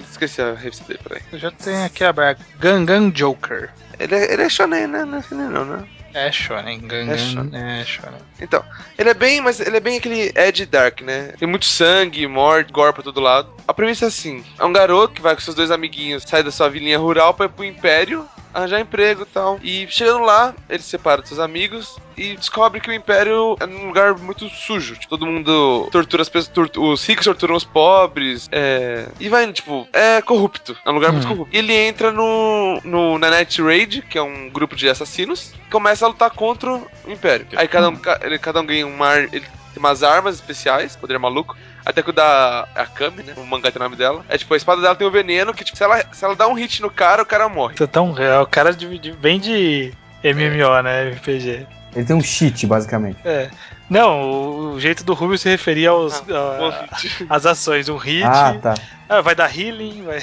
[0.09, 1.23] Esqueci a revista dele, peraí.
[1.33, 2.45] Eu já tenho aqui aberto.
[2.61, 3.71] Gangan Joker.
[3.99, 5.05] Ele é, ele é shonen, né?
[5.05, 5.85] Não é shonen não, né?
[6.15, 7.51] É shonen, Gangan é shonen.
[7.61, 8.21] é shonen.
[8.41, 8.65] Então,
[8.97, 11.35] ele é bem, mas ele é bem aquele Ed Dark, né?
[11.39, 13.51] Tem muito sangue, morte, gore pra todo lado.
[13.67, 16.53] A premissa é assim: é um garoto que vai com seus dois amiguinhos sair da
[16.53, 19.59] sua vilinha rural pra ir pro Império arranjar emprego e tal.
[19.63, 23.67] E chegando lá, ele se separa dos seus amigos e descobre que o Império é
[23.67, 24.95] um lugar muito sujo.
[24.95, 29.09] Tipo, todo mundo tortura as pessoas, tortura, os ricos torturam os pobres, é...
[29.19, 30.77] e vai, tipo, é corrupto.
[30.85, 31.15] É um lugar hum.
[31.15, 31.55] muito corrupto.
[31.55, 35.71] E ele entra no, no, na Night Raid, que é um grupo de assassinos, e
[35.71, 37.47] começa a lutar contra o Império.
[37.57, 39.19] Aí cada um, ele, cada um ganha um mar.
[39.19, 41.57] Ele tem umas armas especiais, poder maluco.
[41.85, 43.35] Até que o da Akami, né?
[43.37, 44.25] O mangá tem o nome dela.
[44.29, 46.49] É tipo, a espada dela tem um veneno que, tipo, se ela, se ela dá
[46.49, 47.75] um hit no cara, o cara morre.
[47.75, 48.45] Isso é tão real.
[48.45, 49.93] O cara de, de, vem de
[50.25, 51.11] MMO, né?
[51.11, 51.67] RPG.
[51.95, 53.19] Ele tem um cheat, basicamente.
[53.25, 53.51] É.
[53.89, 56.87] Não, o, o jeito do Rubio se referia aos, ah,
[57.29, 57.89] a, às ações.
[57.89, 58.25] Um hit.
[58.25, 58.75] Ah, tá.
[59.09, 60.19] Ah, vai dar healing, vai.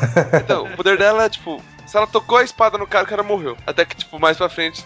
[0.42, 1.62] então, o poder dela é tipo.
[1.86, 3.54] Se ela tocou a espada no cara, o cara morreu.
[3.66, 4.82] Até que, tipo, mais pra frente,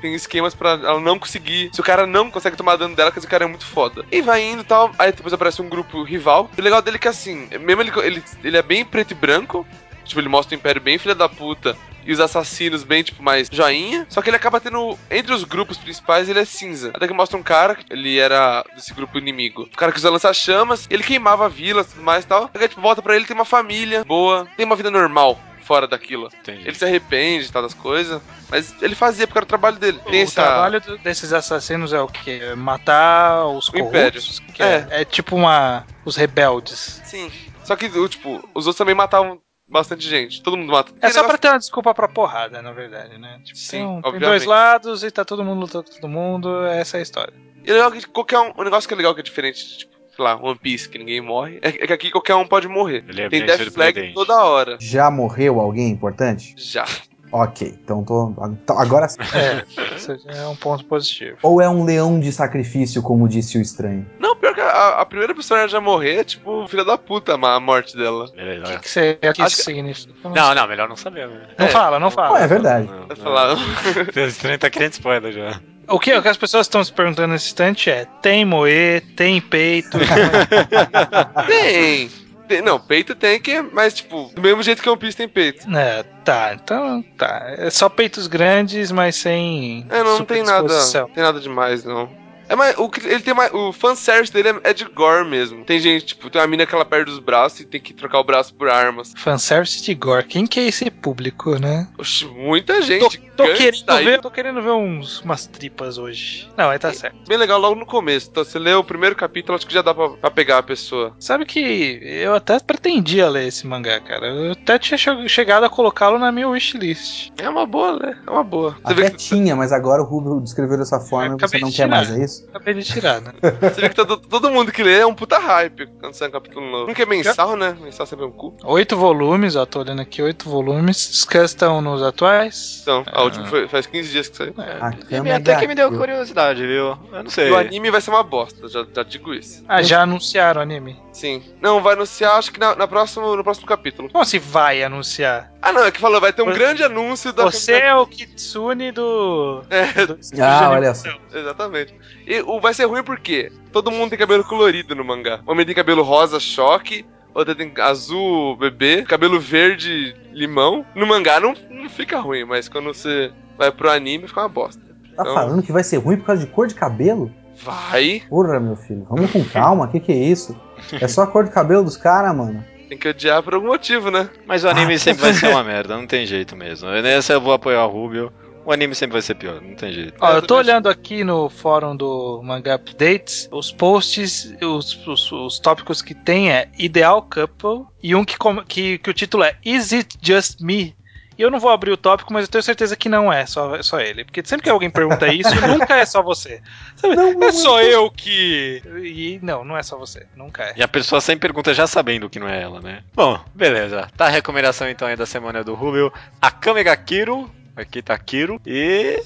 [0.00, 1.70] tem esquemas para ela não conseguir.
[1.72, 4.04] Se o cara não consegue tomar dano dela, quer dizer o cara é muito foda.
[4.10, 4.92] E vai indo e tal.
[4.98, 6.50] Aí depois aparece um grupo rival.
[6.56, 9.14] E o legal dele é que assim, mesmo ele, ele, ele é bem preto e
[9.14, 9.66] branco.
[10.04, 11.76] Tipo, ele mostra o Império bem filha da puta
[12.08, 14.06] e os assassinos bem, tipo, mais joinha.
[14.08, 14.98] Só que ele acaba tendo.
[15.10, 16.90] Entre os grupos principais, ele é cinza.
[16.94, 19.64] Até que mostra um cara, ele era desse grupo inimigo.
[19.64, 22.50] O cara que usa lança-chamas, ele queimava vilas e tudo mais e tal.
[22.54, 25.38] Aí, tipo, volta pra ele, tem uma família boa, tem uma vida normal
[25.68, 26.30] fora daquilo.
[26.40, 26.66] Entendi.
[26.66, 28.22] Ele se arrepende e tal das coisas.
[28.48, 30.00] Mas ele fazia porque era o trabalho dele.
[30.10, 30.42] Tem o essa...
[30.42, 32.54] trabalho desses assassinos é o quê?
[32.56, 34.88] Matar os o corruptos, Império.
[34.90, 35.02] É, é.
[35.02, 35.86] é tipo uma.
[36.06, 37.02] os rebeldes.
[37.04, 37.30] Sim.
[37.62, 39.38] Só que, tipo, os outros também matavam
[39.68, 40.42] bastante gente.
[40.42, 40.90] Todo mundo mata.
[41.02, 43.38] É só pra ter uma desculpa pra porrada, na verdade, né?
[43.44, 46.96] Tipo, Sim, tem, tem, dois lados e tá todo mundo lutando com todo mundo, essa
[46.96, 47.34] é a história.
[47.62, 48.54] E é legal que qualquer um.
[48.56, 51.20] O negócio que é legal que é diferente, tipo, sei lá, One Piece, que ninguém
[51.20, 53.04] morre, é, é que aqui qualquer um pode morrer.
[53.16, 54.76] É tem Death Flag toda hora.
[54.80, 56.54] Já morreu alguém importante?
[56.58, 56.84] Já.
[57.30, 58.32] Ok, então tô.
[58.62, 59.18] Então agora sim.
[59.34, 61.36] É, é um ponto positivo.
[61.42, 64.06] Ou é um leão de sacrifício, como disse o estranho?
[64.18, 67.34] Não, pior que a, a primeira pessoa a já morrer é tipo filha da puta
[67.34, 68.24] a morte dela.
[68.24, 70.10] O que, que, você, que isso significa?
[70.24, 71.28] Não, não, melhor não saber.
[71.58, 71.68] Não é.
[71.68, 72.30] fala, não fala.
[72.30, 72.86] Não, é verdade.
[72.86, 73.56] Não, não, falar.
[74.16, 75.60] O estranho tá querendo spoiler já.
[75.88, 79.40] O que, o que as pessoas estão se perguntando nesse instante é: tem moe, tem
[79.40, 79.98] peito?
[81.46, 82.10] tem.
[82.48, 85.68] Tem, não, peito tem que, mas tipo, do mesmo jeito que One Piece tem peito.
[85.76, 87.54] É, tá, então tá.
[87.58, 89.86] É só peitos grandes, mas sem.
[89.90, 90.74] É, não, não tem nada.
[91.14, 92.08] Tem nada demais, não.
[92.48, 95.64] É mais, o, ele tem mais, o fanservice dele é, é, de gore mesmo.
[95.64, 98.18] Tem gente, tipo, tem uma mina que ela perde os braços e tem que trocar
[98.20, 99.12] o braço por armas.
[99.16, 100.24] Fanservice de gore.
[100.24, 101.86] Quem que é esse público, né?
[101.98, 103.18] Oxe, muita gente.
[103.36, 106.48] Tô, tô querendo ver, tô querendo ver uns, umas tripas hoje.
[106.56, 107.16] Não, aí tá certo.
[107.28, 108.28] Bem legal logo no começo.
[108.30, 111.14] Então, você lê o primeiro capítulo, acho que já dá pra, pra pegar a pessoa.
[111.18, 114.26] Sabe que eu até pretendia ler esse mangá, cara.
[114.26, 114.98] Eu até tinha
[115.28, 117.30] chegado a colocá-lo na minha wishlist.
[117.36, 118.18] É uma boa, né?
[118.26, 118.76] É uma boa.
[118.84, 119.16] Você até que...
[119.16, 122.37] tinha, mas agora o Rubio descreveu dessa forma e você não quer mais, é isso?
[122.38, 122.48] Isso?
[122.48, 123.32] Acabei de tirar, né?
[123.60, 126.32] Você vê que todo, todo mundo que lê é um puta hype quando sai um
[126.32, 126.86] capítulo novo.
[126.86, 127.76] Nunca é mensal, né?
[127.80, 128.56] Mensal sempre é um cu.
[128.64, 131.08] Oito volumes, ó, tô olhando aqui, oito volumes.
[131.10, 132.80] Os que estão nos atuais?
[132.82, 134.54] Então, a última foi, faz 15 dias que saiu.
[134.58, 135.34] É.
[135.34, 136.96] até que me deu curiosidade, viu?
[137.12, 137.50] Eu não sei.
[137.50, 139.64] O anime vai ser uma bosta, já, já digo isso.
[139.68, 141.00] Ah, já anunciaram o anime?
[141.12, 141.42] Sim.
[141.60, 144.08] Não, vai anunciar, acho que na, na próximo, no próximo capítulo.
[144.08, 145.52] Como se vai anunciar?
[145.60, 146.58] Ah, não, é que falou, vai ter um Você...
[146.58, 147.44] grande anúncio da.
[147.44, 149.64] Você é o Kitsune do.
[149.68, 150.18] É, do...
[150.40, 151.08] ah, olha só.
[151.34, 151.94] Exatamente.
[152.28, 155.40] E o, vai ser ruim porque todo mundo tem cabelo colorido no mangá.
[155.46, 157.06] O homem tem cabelo rosa, choque.
[157.32, 159.02] Outra tem azul, bebê.
[159.02, 160.84] Cabelo verde, limão.
[160.94, 164.82] No mangá não, não fica ruim, mas quando você vai pro anime fica uma bosta.
[165.16, 165.34] Tá então...
[165.34, 167.32] falando que vai ser ruim por causa de cor de cabelo?
[167.64, 168.22] Vai.
[168.28, 169.06] Porra, meu filho.
[169.08, 169.86] Vamos com calma.
[169.86, 170.54] O que, que é isso?
[171.00, 172.62] É só a cor de cabelo dos caras, mano.
[172.90, 174.28] Tem que odiar por algum motivo, né?
[174.46, 174.98] Mas o anime ah.
[174.98, 176.88] sempre vai ser uma merda, não tem jeito mesmo.
[176.90, 178.32] Nessa eu vou apoiar o Rubio.
[178.68, 180.12] O anime sempre vai ser pior, não tem jeito.
[180.20, 185.58] Ó, eu tô olhando aqui no fórum do Manga Updates, os posts, os, os, os
[185.58, 188.36] tópicos que tem é Ideal Couple e um que,
[188.68, 190.94] que, que o título é Is It Just Me?
[191.38, 193.80] E eu não vou abrir o tópico, mas eu tenho certeza que não é só,
[193.80, 194.24] só ele.
[194.24, 196.60] Porque sempre que alguém pergunta isso, nunca é só você.
[196.96, 197.16] Sabe?
[197.16, 198.82] Não, é só eu que.
[199.02, 200.26] E não, não é só você.
[200.36, 200.74] Nunca é.
[200.76, 203.02] E a pessoa sempre pergunta já sabendo que não é ela, né?
[203.14, 204.10] Bom, beleza.
[204.14, 206.12] Tá a recomendação então aí da semana do Rubio.
[206.42, 207.48] A Kamega Kiro,
[207.78, 208.60] Aqui tá Kiro.
[208.66, 209.22] E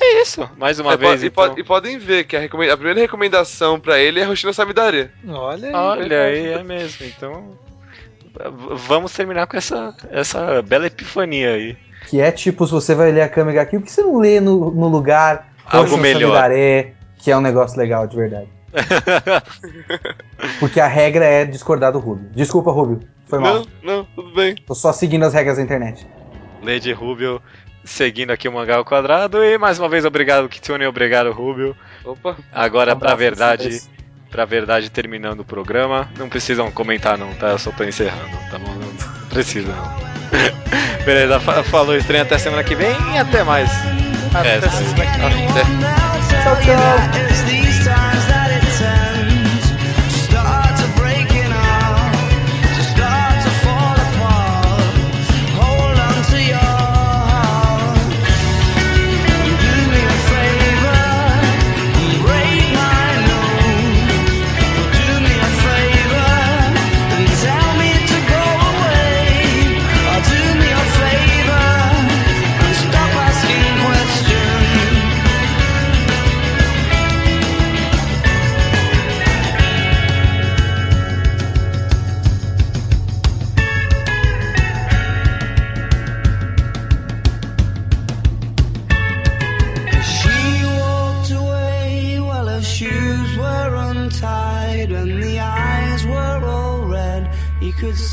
[0.00, 0.48] é isso.
[0.56, 1.22] Mais uma é, vez.
[1.22, 1.54] E, então.
[1.58, 5.10] e, podem ver que a, a, primeira recomendação pra ele é a Roshina Samidare.
[5.28, 5.74] Olha aí.
[5.74, 7.04] Olha aí, é mesmo.
[7.04, 7.58] Então.
[8.88, 11.76] Vamos terminar com essa, essa bela epifania aí.
[12.08, 14.40] Que é tipo, se você vai ler a Kamiga aqui, por que você não lê
[14.40, 16.34] no, no lugar Algo melhor.
[16.34, 18.48] Samidare, que é um negócio legal de verdade?
[20.58, 22.30] Porque a regra é discordar do Rubio.
[22.32, 23.00] Desculpa, Rubio.
[23.26, 23.56] Foi mal.
[23.56, 24.54] Não, não, tudo bem.
[24.54, 26.06] Tô só seguindo as regras da internet.
[26.62, 27.40] Lady Rubio
[27.90, 29.42] seguindo aqui o Mangá ao Quadrado.
[29.44, 31.76] E mais uma vez, obrigado, Kitsune, obrigado, Rubio.
[32.04, 32.36] Opa.
[32.52, 33.80] Agora, um pra verdade,
[34.30, 36.08] pra verdade terminando o programa.
[36.16, 37.48] Não precisam comentar não, tá?
[37.48, 38.72] Eu só tô encerrando, tá bom?
[38.72, 40.10] Não precisa não.
[41.04, 43.70] Beleza, falou estranho até semana que vem e até mais.
[44.34, 45.64] Até é, semana que vem.
[46.42, 47.59] Tchau, tchau.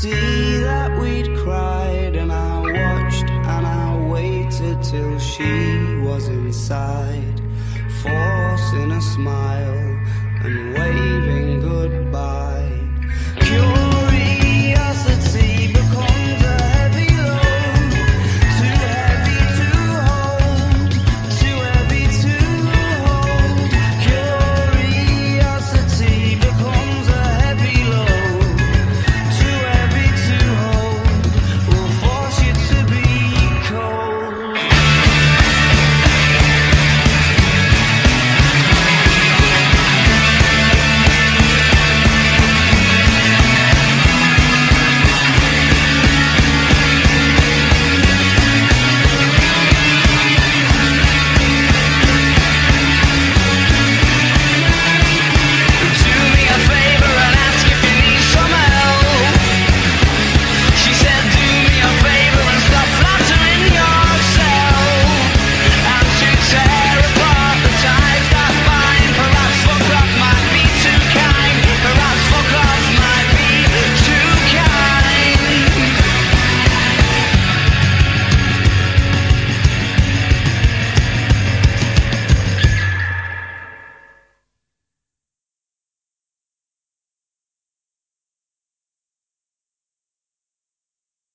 [0.00, 7.40] See that we'd cried and I watched and I waited till she was inside
[8.02, 9.67] forcing a smile